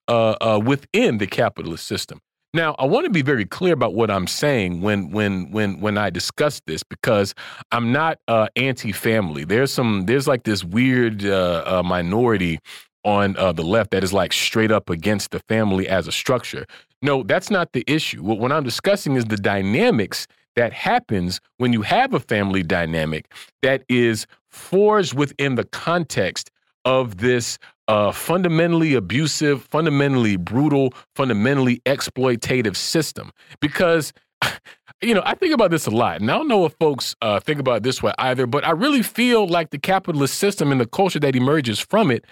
[0.63, 2.21] within the capitalist system.
[2.53, 5.97] Now, I want to be very clear about what I'm saying when when when when
[5.97, 7.33] I discuss this because
[7.71, 9.45] I'm not uh, anti-family.
[9.45, 12.59] There's some there's like this weird uh, uh, minority
[13.05, 16.67] on uh, the left that is like straight up against the family as a structure.
[17.03, 18.23] No, that's not the issue.
[18.23, 23.33] What, what I'm discussing is the dynamics that happens when you have a family dynamic
[23.63, 26.51] that is forged within the context
[26.85, 27.59] of this
[27.91, 33.33] uh, fundamentally abusive, fundamentally brutal, fundamentally exploitative system.
[33.61, 34.13] Because,
[35.03, 37.41] you know, I think about this a lot, and I don't know if folks uh,
[37.41, 40.87] think about this way either, but I really feel like the capitalist system and the
[40.87, 42.25] culture that emerges from it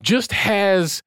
[0.00, 1.02] just has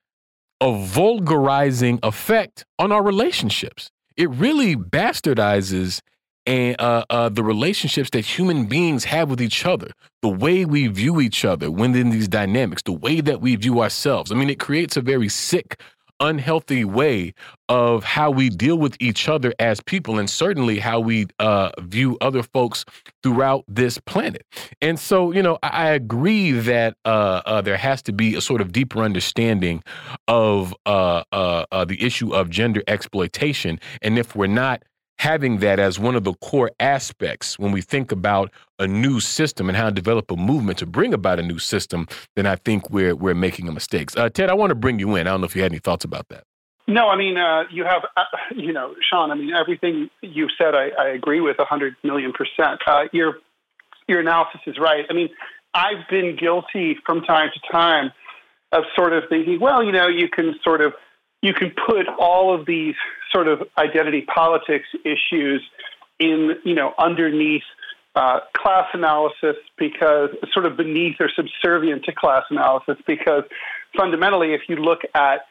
[0.60, 3.90] a vulgarizing effect on our relationships.
[4.18, 6.02] It really bastardizes
[6.46, 9.92] and uh, uh, the relationships that human beings have with each other,
[10.22, 14.32] the way we view each other within these dynamics, the way that we view ourselves.
[14.32, 15.80] I mean, it creates a very sick
[16.20, 17.34] unhealthy way
[17.68, 22.18] of how we deal with each other as people and certainly how we uh, view
[22.22, 22.86] other folks
[23.24, 24.46] throughout this planet.
[24.82, 28.42] And so, you know, I, I agree that uh, uh, there has to be a
[28.42, 29.84] sort of deeper understanding
[30.28, 33.80] of uh, the issue of gender exploitation.
[34.02, 34.84] And if we're not
[35.20, 39.70] having that as one of the core aspects when we think about a new system
[39.70, 42.90] and how to develop a movement to bring about a new system, then I think
[42.90, 44.16] we're we're making a mistake.
[44.18, 45.28] Uh, Ted, I want to bring you in.
[45.28, 46.44] I don't know if you had any thoughts about that.
[46.88, 48.24] No, I mean, uh, you have, uh,
[48.56, 49.32] you know, Sean.
[49.32, 52.82] I mean, everything you've said, I, I agree with hundred million percent.
[52.86, 53.38] Uh, your
[54.08, 55.06] your analysis is right.
[55.10, 55.30] I mean,
[55.74, 58.12] I've been guilty from time to time
[58.72, 60.94] of sort of thinking, well, you know, you can sort of
[61.42, 62.96] you can put all of these
[63.34, 65.62] sort of identity politics issues
[66.20, 67.64] in, you know, underneath
[68.16, 73.44] uh, class analysis because sort of beneath or subservient to class analysis because
[73.98, 75.42] fundamentally, if you look at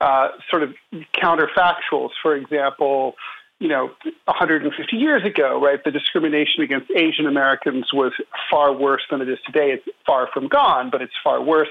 [0.00, 0.74] uh, sort of
[1.16, 3.14] counterfactuals, for example,
[3.60, 3.92] you know,
[4.24, 8.12] 150 years ago, right, the discrimination against Asian Americans was
[8.50, 9.70] far worse than it is today.
[9.70, 11.68] It's far from gone, but it's far worse.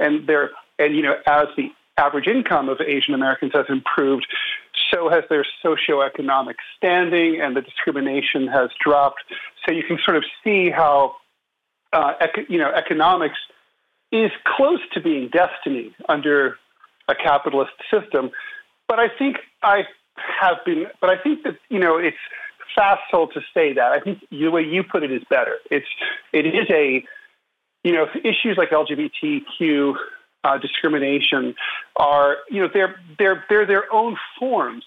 [0.00, 4.26] And there, and you know, as the average income of Asian Americans has improved,
[4.92, 9.22] so has their socioeconomic standing, and the discrimination has dropped.
[9.66, 11.16] So you can sort of see how
[11.92, 12.12] uh,
[12.48, 13.38] you know economics
[14.12, 16.56] is close to being destiny under
[17.08, 18.30] a capitalist system.
[18.86, 19.82] But I think I
[20.40, 22.16] have been, but I think that you know it's
[22.74, 23.92] facile to say that.
[23.92, 25.56] I think the way you put it is better.
[25.70, 25.86] It's
[26.32, 27.04] it is a
[27.84, 29.94] you know issues like LGBTQ
[30.44, 31.54] uh, discrimination
[31.96, 34.84] are you know they're they're they're their own forms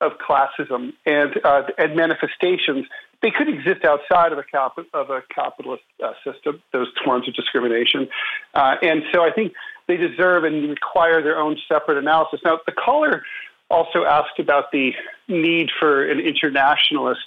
[0.00, 2.86] of classism and uh, and manifestations.
[3.22, 6.62] They could exist outside of a cap- of a capitalist uh, system.
[6.72, 8.08] Those forms of discrimination,
[8.54, 9.52] uh, and so I think
[9.86, 12.40] they deserve and require their own separate analysis.
[12.44, 13.24] Now, the caller
[13.70, 14.92] also asked about the
[15.28, 17.24] need for an internationalist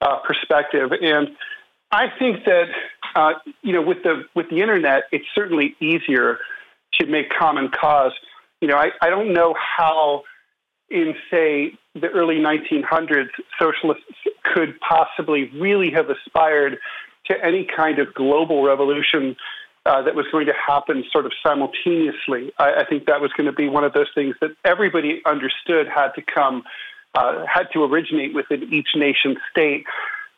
[0.00, 1.28] uh, perspective, and
[1.92, 2.68] I think that
[3.14, 3.32] uh,
[3.62, 6.38] you know with the with the internet, it's certainly easier
[6.94, 8.12] to make common cause.
[8.60, 10.24] You know, I, I don't know how
[10.90, 13.28] in say the early 1900s
[13.60, 14.04] socialists
[14.42, 16.78] could possibly really have aspired
[17.26, 19.36] to any kind of global revolution
[19.86, 22.52] uh, that was going to happen sort of simultaneously.
[22.58, 25.86] I, I, think that was going to be one of those things that everybody understood
[25.88, 26.64] had to come,
[27.14, 29.84] uh, had to originate within each nation state.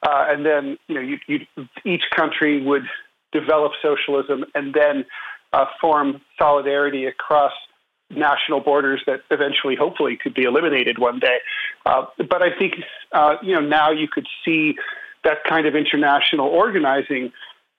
[0.02, 2.84] Uh, and then, you know, you, you, each country would
[3.32, 5.04] develop socialism and then
[5.52, 7.52] uh, form solidarity across
[8.10, 11.38] national borders that eventually, hopefully, could be eliminated one day.
[11.86, 12.74] Uh, but I think,
[13.12, 14.74] uh, you know, now you could see
[15.24, 17.32] that kind of international organizing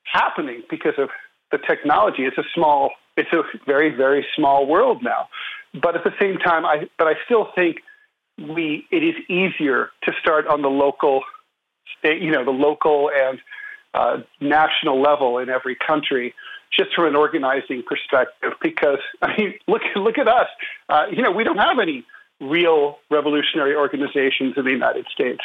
[0.03, 1.09] happening because of
[1.51, 2.23] the technology.
[2.23, 5.27] It's a small, it's a very, very small world now.
[5.73, 7.77] But at the same time, I, but I still think
[8.37, 11.23] we, it is easier to start on the local
[12.03, 13.39] you know, the local and
[13.93, 16.33] uh, national level in every country,
[16.75, 18.53] just from an organizing perspective.
[18.61, 20.47] Because I mean, look, look at us.
[20.89, 22.05] Uh, you know, we don't have any
[22.39, 25.41] real revolutionary organizations in the United States,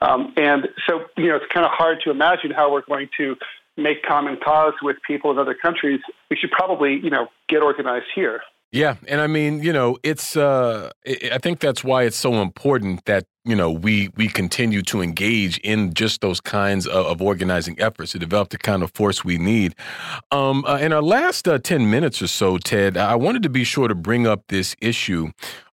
[0.00, 3.36] um, and so you know, it's kind of hard to imagine how we're going to
[3.76, 8.06] make common cause with people in other countries, we should probably, you know, get organized
[8.14, 8.40] here.
[8.72, 13.04] Yeah, and I mean, you know, it's uh I think that's why it's so important
[13.06, 17.80] that, you know, we we continue to engage in just those kinds of, of organizing
[17.80, 19.74] efforts to develop the kind of force we need.
[20.30, 23.64] Um uh, in our last uh, 10 minutes or so, Ted, I wanted to be
[23.64, 25.30] sure to bring up this issue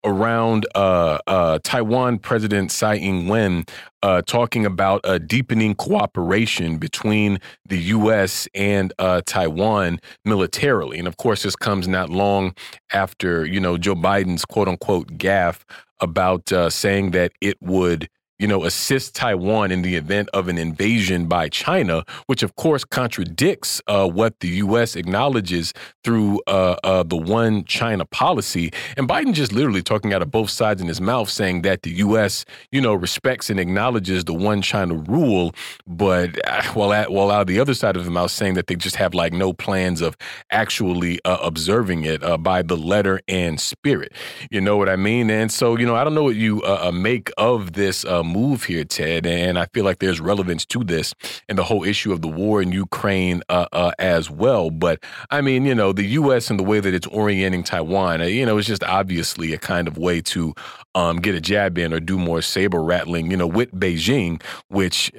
[0.04, 3.64] around uh, uh, Taiwan President Tsai Ing wen
[4.02, 8.46] uh, talking about a deepening cooperation between the U.S.
[8.54, 10.98] and uh, Taiwan militarily.
[10.98, 12.54] And of course, this comes not long
[12.92, 15.62] after, you know, Joe Biden's quote unquote gaffe
[16.00, 18.08] about uh, saying that it would
[18.44, 22.84] you know, assist Taiwan in the event of an invasion by China, which of course
[22.84, 24.96] contradicts uh, what the U.S.
[24.96, 25.72] acknowledges
[26.04, 28.70] through uh, uh, the one China policy.
[28.98, 31.90] And Biden just literally talking out of both sides in his mouth, saying that the
[31.92, 32.44] U.S.
[32.70, 35.54] you know respects and acknowledges the one China rule,
[35.86, 38.66] but uh, while at, while out of the other side of his mouth saying that
[38.66, 40.18] they just have like no plans of
[40.50, 44.12] actually uh, observing it uh, by the letter and spirit.
[44.50, 45.30] You know what I mean?
[45.30, 46.62] And so you know, I don't know what you
[46.92, 48.04] make of this
[48.34, 51.14] move here, Ted, and I feel like there's relevance to this
[51.48, 54.70] and the whole issue of the war in Ukraine uh, uh, as well.
[54.70, 56.50] But I mean, you know, the U.S.
[56.50, 59.86] and the way that it's orienting Taiwan, uh, you know, it's just obviously a kind
[59.86, 60.52] of way to
[60.94, 65.12] um, get a jab in or do more saber rattling, you know, with Beijing, which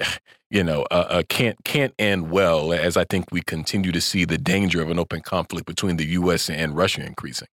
[0.50, 4.24] you know, uh, uh, can't can't end well as I think we continue to see
[4.24, 6.48] the danger of an open conflict between the U.S.
[6.48, 7.48] and Russia increasing.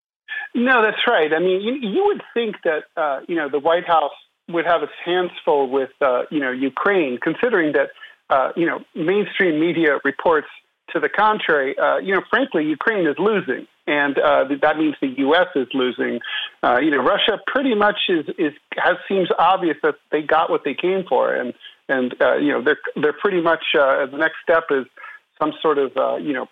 [0.56, 1.32] No, that's right.
[1.32, 4.12] I mean, you, you would think that uh, you know the White House
[4.50, 7.90] would have its hands full with uh, you know Ukraine, considering that
[8.30, 10.48] uh, you know mainstream media reports
[10.94, 11.78] to the contrary.
[11.78, 15.48] Uh, you know, frankly, Ukraine is losing, and uh, that means the U.S.
[15.56, 16.20] is losing.
[16.64, 20.64] Uh, you know, Russia pretty much is is has seems obvious that they got what
[20.64, 21.54] they came for, and
[21.88, 24.86] and uh, you know they're they're pretty much the next step is
[25.40, 26.48] some sort of you know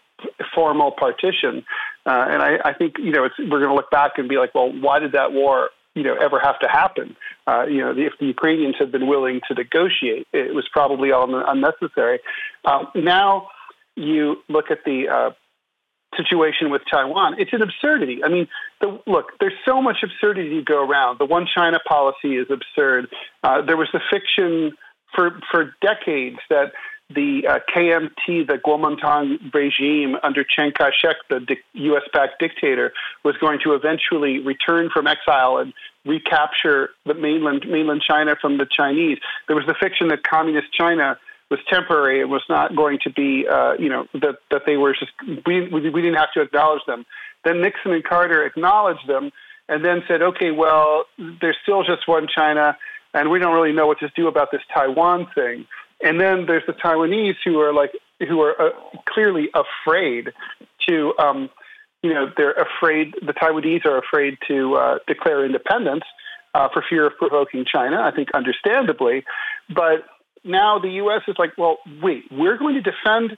[0.53, 1.63] formal partition.
[2.05, 4.55] Uh, and I, I think you know we're going to look back and be like,
[4.55, 7.15] well, why did that war you know ever have to happen.
[7.47, 11.27] Uh, you know, if the Ukrainians had been willing to negotiate, it was probably all
[11.53, 12.19] unnecessary.
[12.63, 13.47] Uh, now
[13.95, 15.31] you look at the uh,
[16.15, 18.23] situation with Taiwan; it's an absurdity.
[18.23, 18.47] I mean,
[18.79, 21.17] the, look, there's so much absurdity to go around.
[21.17, 23.07] The one China policy is absurd.
[23.43, 24.77] Uh, there was the fiction
[25.15, 26.73] for for decades that
[27.09, 31.55] the uh, KMT, the Kuomintang regime under Chiang Kai shek, the di-
[31.91, 32.91] US backed dictator,
[33.23, 35.73] was going to eventually return from exile and
[36.07, 39.17] recapture the mainland, mainland China from the Chinese.
[39.47, 41.17] There was the fiction that communist China
[41.49, 44.93] was temporary and was not going to be, uh, you know, that, that they were
[44.93, 45.11] just,
[45.45, 47.05] we, we didn't have to acknowledge them.
[47.45, 49.31] Then Nixon and Carter acknowledged them
[49.69, 52.77] and then said, okay, well, there's still just one China
[53.13, 55.65] and we don't really know what to do about this Taiwan thing.
[56.03, 58.69] And then there's the Taiwanese who are like who are uh,
[59.07, 60.33] clearly afraid
[60.87, 61.49] to, um,
[62.03, 63.13] you know, they're afraid.
[63.25, 66.03] The Taiwanese are afraid to uh, declare independence.
[66.57, 68.01] uh, for fear of provoking China.
[68.01, 69.23] I think understandably,
[69.69, 70.05] but
[70.43, 71.21] now the U.S.
[71.27, 73.37] is like, well, wait, we're going to defend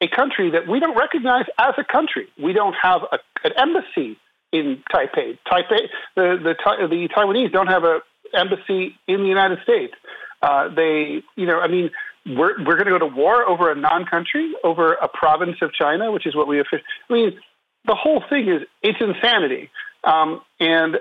[0.00, 2.28] a country that we don't recognize as a country.
[2.42, 4.18] We don't have a, an embassy
[4.52, 5.38] in Taipei.
[5.50, 6.54] Taipei, the, the,
[6.88, 8.00] the Taiwanese don't have an
[8.34, 9.94] embassy in the United States.
[10.42, 11.90] Uh, they, you know, I mean,
[12.26, 16.12] we're, we're going to go to war over a non-country, over a province of China,
[16.12, 16.60] which is what we.
[16.60, 16.64] I
[17.10, 17.38] mean,
[17.86, 19.70] the whole thing is it's insanity.
[20.04, 20.96] Um, and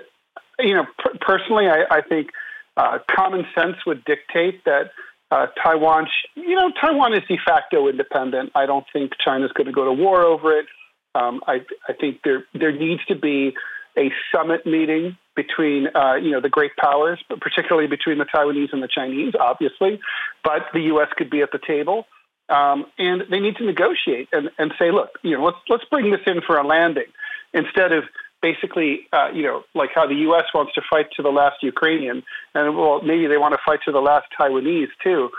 [0.59, 2.29] you know, p- personally, I, I think
[2.77, 4.91] uh, common sense would dictate that
[5.31, 8.51] uh, Taiwan, sh- you know, Taiwan is de facto independent.
[8.55, 10.65] I don't think China's going to go to war over it.
[11.13, 13.53] Um, I, I think there there needs to be
[13.97, 18.73] a summit meeting between uh, you know the great powers, but particularly between the Taiwanese
[18.73, 19.99] and the Chinese, obviously.
[20.43, 21.07] But the U.S.
[21.17, 22.05] could be at the table,
[22.49, 26.11] um, and they need to negotiate and, and say, look, you know, let's let's bring
[26.11, 27.11] this in for a landing
[27.53, 28.03] instead of
[28.41, 30.45] basically, uh, you know, like how the U.S.
[30.53, 32.23] wants to fight to the last Ukrainian,
[32.53, 35.29] and well, maybe they want to fight to the last Taiwanese too.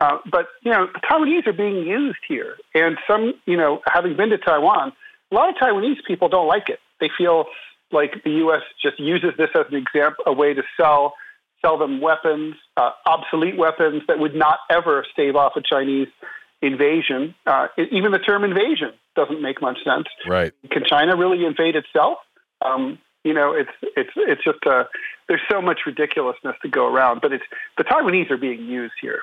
[0.00, 4.16] Uh, but you know, the Taiwanese are being used here, and some, you know, having
[4.16, 4.92] been to Taiwan,
[5.30, 6.80] a lot of Taiwanese people don't like it.
[7.00, 7.46] They feel
[7.92, 8.62] like the U.S.
[8.82, 11.14] just uses this as an example, a way to sell
[11.64, 16.08] sell them weapons, uh, obsolete weapons that would not ever stave off a Chinese
[16.62, 17.34] invasion.
[17.46, 20.06] Uh, even the term invasion doesn't make much sense.
[20.26, 20.52] Right?
[20.70, 22.18] Can China really invade itself?
[22.64, 24.84] Um, you know, it's it's it's just uh,
[25.28, 27.44] there's so much ridiculousness to go around, but it's
[27.76, 29.20] the Taiwanese are being used here.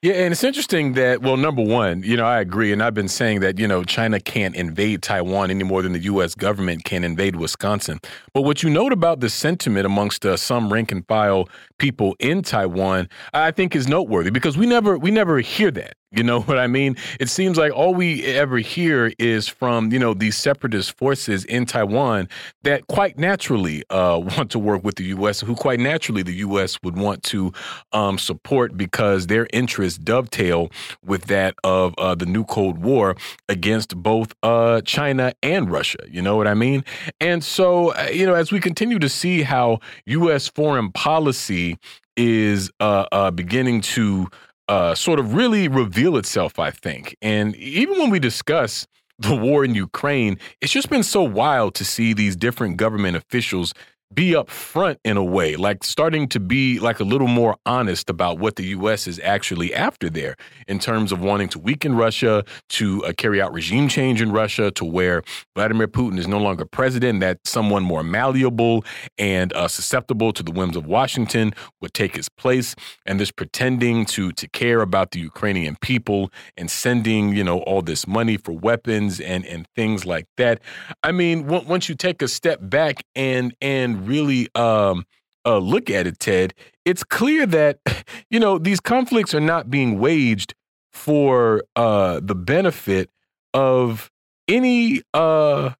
[0.00, 2.72] Yeah, and it's interesting that, well, number one, you know, I agree.
[2.72, 5.98] And I've been saying that, you know, China can't invade Taiwan any more than the
[6.00, 6.36] U.S.
[6.36, 7.98] government can invade Wisconsin.
[8.32, 11.48] But what you note about the sentiment amongst uh, some rank and file
[11.78, 15.96] people in Taiwan, I think is noteworthy because we never we never hear that.
[16.10, 16.96] You know what I mean?
[17.20, 21.66] It seems like all we ever hear is from, you know, these separatist forces in
[21.66, 22.28] Taiwan
[22.62, 26.78] that quite naturally uh, want to work with the U.S., who quite naturally the U.S.
[26.82, 27.52] would want to
[27.92, 30.70] um, support because their interests dovetail
[31.04, 33.16] with that of uh, the new Cold War
[33.48, 35.98] against both uh, China and Russia.
[36.08, 36.84] You know what I mean?
[37.20, 40.48] And so, uh, you know, as we continue to see how U.S.
[40.48, 41.78] foreign policy
[42.16, 44.28] is uh, uh, beginning to
[44.68, 47.16] uh, sort of really reveal itself, I think.
[47.22, 48.86] And even when we discuss
[49.18, 53.74] the war in Ukraine, it's just been so wild to see these different government officials
[54.14, 58.38] be upfront in a way, like starting to be like a little more honest about
[58.38, 59.06] what the U.S.
[59.06, 60.34] is actually after there
[60.66, 64.70] in terms of wanting to weaken Russia, to uh, carry out regime change in Russia,
[64.72, 65.22] to where
[65.54, 68.84] Vladimir Putin is no longer president, that someone more malleable
[69.18, 71.52] and uh, susceptible to the whims of Washington
[71.82, 72.74] would take his place,
[73.04, 77.82] and this pretending to to care about the Ukrainian people and sending you know all
[77.82, 80.60] this money for weapons and and things like that.
[81.02, 85.04] I mean, once you take a step back and and really um,
[85.44, 86.54] uh, look at it, Ted,
[86.84, 87.78] it's clear that
[88.30, 90.54] you know these conflicts are not being waged
[90.92, 93.10] for uh, the benefit
[93.54, 94.10] of
[94.48, 95.70] any uh,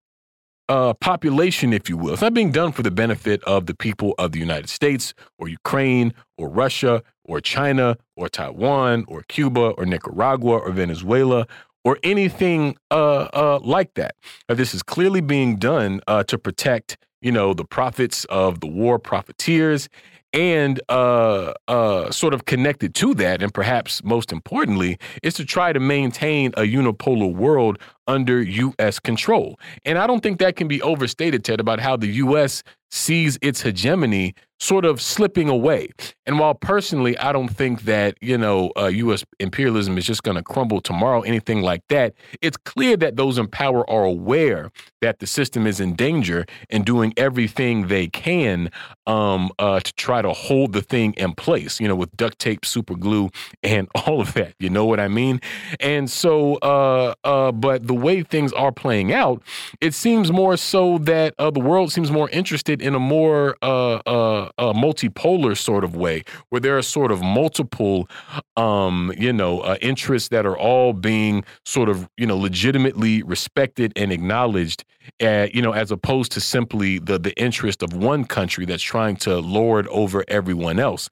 [0.68, 2.12] uh, population, if you will.
[2.12, 5.48] It's not being done for the benefit of the people of the United States or
[5.48, 11.46] Ukraine or Russia or China or Taiwan or Cuba or Nicaragua or Venezuela
[11.84, 14.14] or anything uh, uh, like that.
[14.48, 18.98] This is clearly being done uh, to protect you know, the profits of the war
[18.98, 19.88] profiteers
[20.32, 25.72] and uh, uh, sort of connected to that, and perhaps most importantly, is to try
[25.72, 28.98] to maintain a unipolar world under U.S.
[28.98, 29.58] control.
[29.84, 32.62] And I don't think that can be overstated, Ted, about how the U.S.
[32.90, 35.88] sees its hegemony sort of slipping away.
[36.26, 39.24] And while personally, I don't think that, you know, uh, U.S.
[39.38, 43.46] imperialism is just going to crumble tomorrow, anything like that, it's clear that those in
[43.46, 44.70] power are aware
[45.00, 48.70] that the system is in danger and doing everything they can
[49.06, 52.64] um, uh, to try to hold the thing in place, you know, with duct tape,
[52.64, 53.30] super glue,
[53.62, 54.54] and all of that.
[54.58, 55.40] You know what I mean?
[55.80, 59.42] And so, uh, uh but the way things are playing out,
[59.80, 63.96] it seems more so that uh, the world seems more interested in a more uh,
[64.06, 68.08] uh, uh, multipolar sort of way, where there are sort of multiple,
[68.56, 73.92] um, you know, uh, interests that are all being sort of, you know, legitimately respected
[73.96, 74.84] and acknowledged,
[75.22, 79.16] uh, you know, as opposed to simply the the interest of one country that's trying
[79.16, 81.08] to lord over everyone else.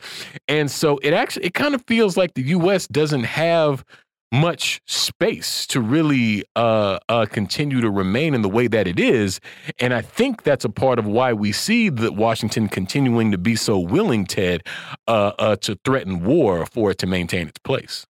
[0.49, 2.87] And so it actually it kind of feels like the U.S.
[2.87, 3.85] doesn't have
[4.33, 9.41] much space to really uh, uh, continue to remain in the way that it is.
[9.79, 13.57] And I think that's a part of why we see that Washington continuing to be
[13.57, 14.63] so willing, Ted,
[15.07, 18.07] uh, uh to threaten war for it to maintain its place.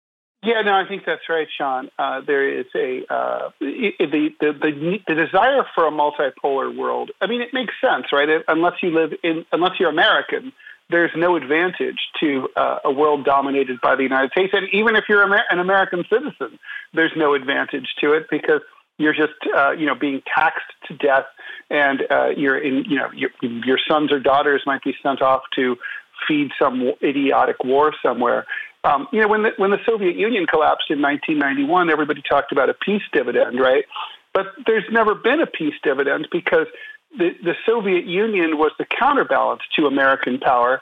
[0.43, 1.89] Yeah, no, I think that's right, Sean.
[1.97, 7.11] Uh, there is a uh, the, the, the the desire for a multipolar world.
[7.21, 8.27] I mean, it makes sense, right?
[8.49, 10.51] Unless you live in, unless you're American,
[10.93, 14.53] there's no advantage to uh, a world dominated by the United States.
[14.53, 16.59] And even if you're an American citizen,
[16.93, 18.61] there's no advantage to it because
[18.99, 21.25] you're just uh, you know being taxed to death,
[21.71, 25.41] and uh, you're in you know your, your sons or daughters might be sent off
[25.55, 25.77] to
[26.27, 28.45] feed some idiotic war somewhere.
[28.83, 32.69] Um, you know, when the, when the Soviet Union collapsed in 1991, everybody talked about
[32.69, 33.85] a peace dividend, right?
[34.31, 36.67] But there's never been a peace dividend because
[37.17, 40.81] the, the Soviet Union was the counterbalance to American power.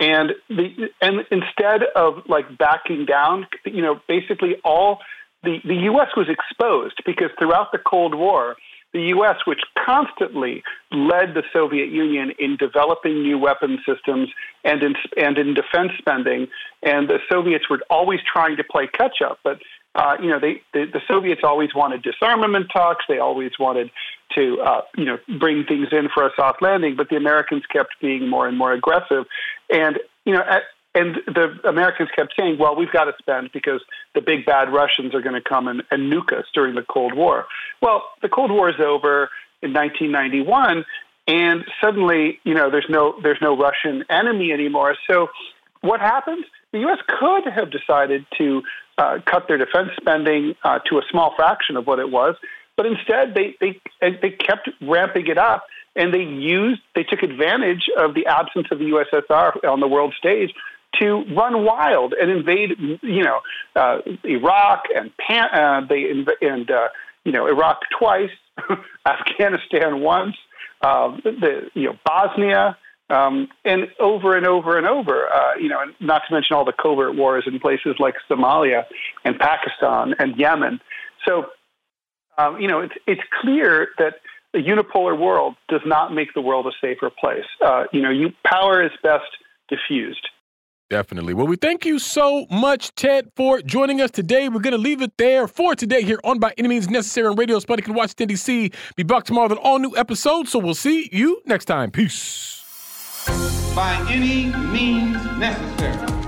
[0.00, 5.00] And the and instead of like backing down, you know, basically all
[5.42, 6.08] the, the U.S.
[6.16, 8.56] was exposed because throughout the Cold War,
[8.92, 14.28] the U.S., which constantly led the Soviet Union in developing new weapon systems
[14.64, 16.48] and in, and in defense spending,
[16.82, 19.38] and the Soviets were always trying to play catch up.
[19.44, 19.60] But
[19.94, 23.04] uh, you know, they, the, the Soviets always wanted disarmament talks.
[23.08, 23.90] They always wanted
[24.34, 26.96] to, uh, you know, bring things in for a soft landing.
[26.96, 29.26] But the Americans kept being more and more aggressive.
[29.70, 30.62] And you know, at,
[30.94, 33.80] and the Americans kept saying, well, we've got to spend because
[34.14, 37.14] the big bad Russians are going to come and, and nuke us during the Cold
[37.14, 37.46] War.
[37.80, 39.30] Well, the Cold War is over
[39.62, 40.84] in 1991,
[41.28, 44.96] and suddenly, you know, there's no there's no Russian enemy anymore.
[45.08, 45.28] So,
[45.80, 46.44] what happened?
[46.72, 46.98] The U.S.
[47.06, 48.62] could have decided to
[48.98, 52.36] uh, cut their defense spending uh, to a small fraction of what it was,
[52.80, 57.90] but instead they they they kept ramping it up, and they used they took advantage
[57.94, 60.54] of the absence of the USSR on the world stage
[60.98, 62.70] to run wild and invade,
[63.02, 63.40] you know,
[63.76, 66.88] uh, Iraq and Pan- uh, they inv- and uh,
[67.24, 68.30] you know Iraq twice,
[69.06, 70.36] Afghanistan once,
[70.80, 72.78] uh, the you know Bosnia.
[73.10, 76.64] Um, and over and over and over, uh, you know, and not to mention all
[76.64, 78.84] the covert wars in places like Somalia
[79.24, 80.80] and Pakistan and Yemen.
[81.26, 81.46] So,
[82.40, 84.14] um, you know, it's it's clear that
[84.54, 87.44] a unipolar world does not make the world a safer place.
[87.64, 89.24] Uh, you know, you, power is best
[89.68, 90.26] diffused.
[90.88, 91.34] Definitely.
[91.34, 94.48] Well, we thank you so much, Ted, for joining us today.
[94.48, 97.36] We're going to leave it there for today here on By Any Means Necessary on
[97.36, 98.72] Radio Sputnik and Washington, D.C.
[98.96, 100.48] Be back tomorrow with an all new episode.
[100.48, 101.92] So we'll see you next time.
[101.92, 102.64] Peace.
[103.76, 106.19] By any means necessary.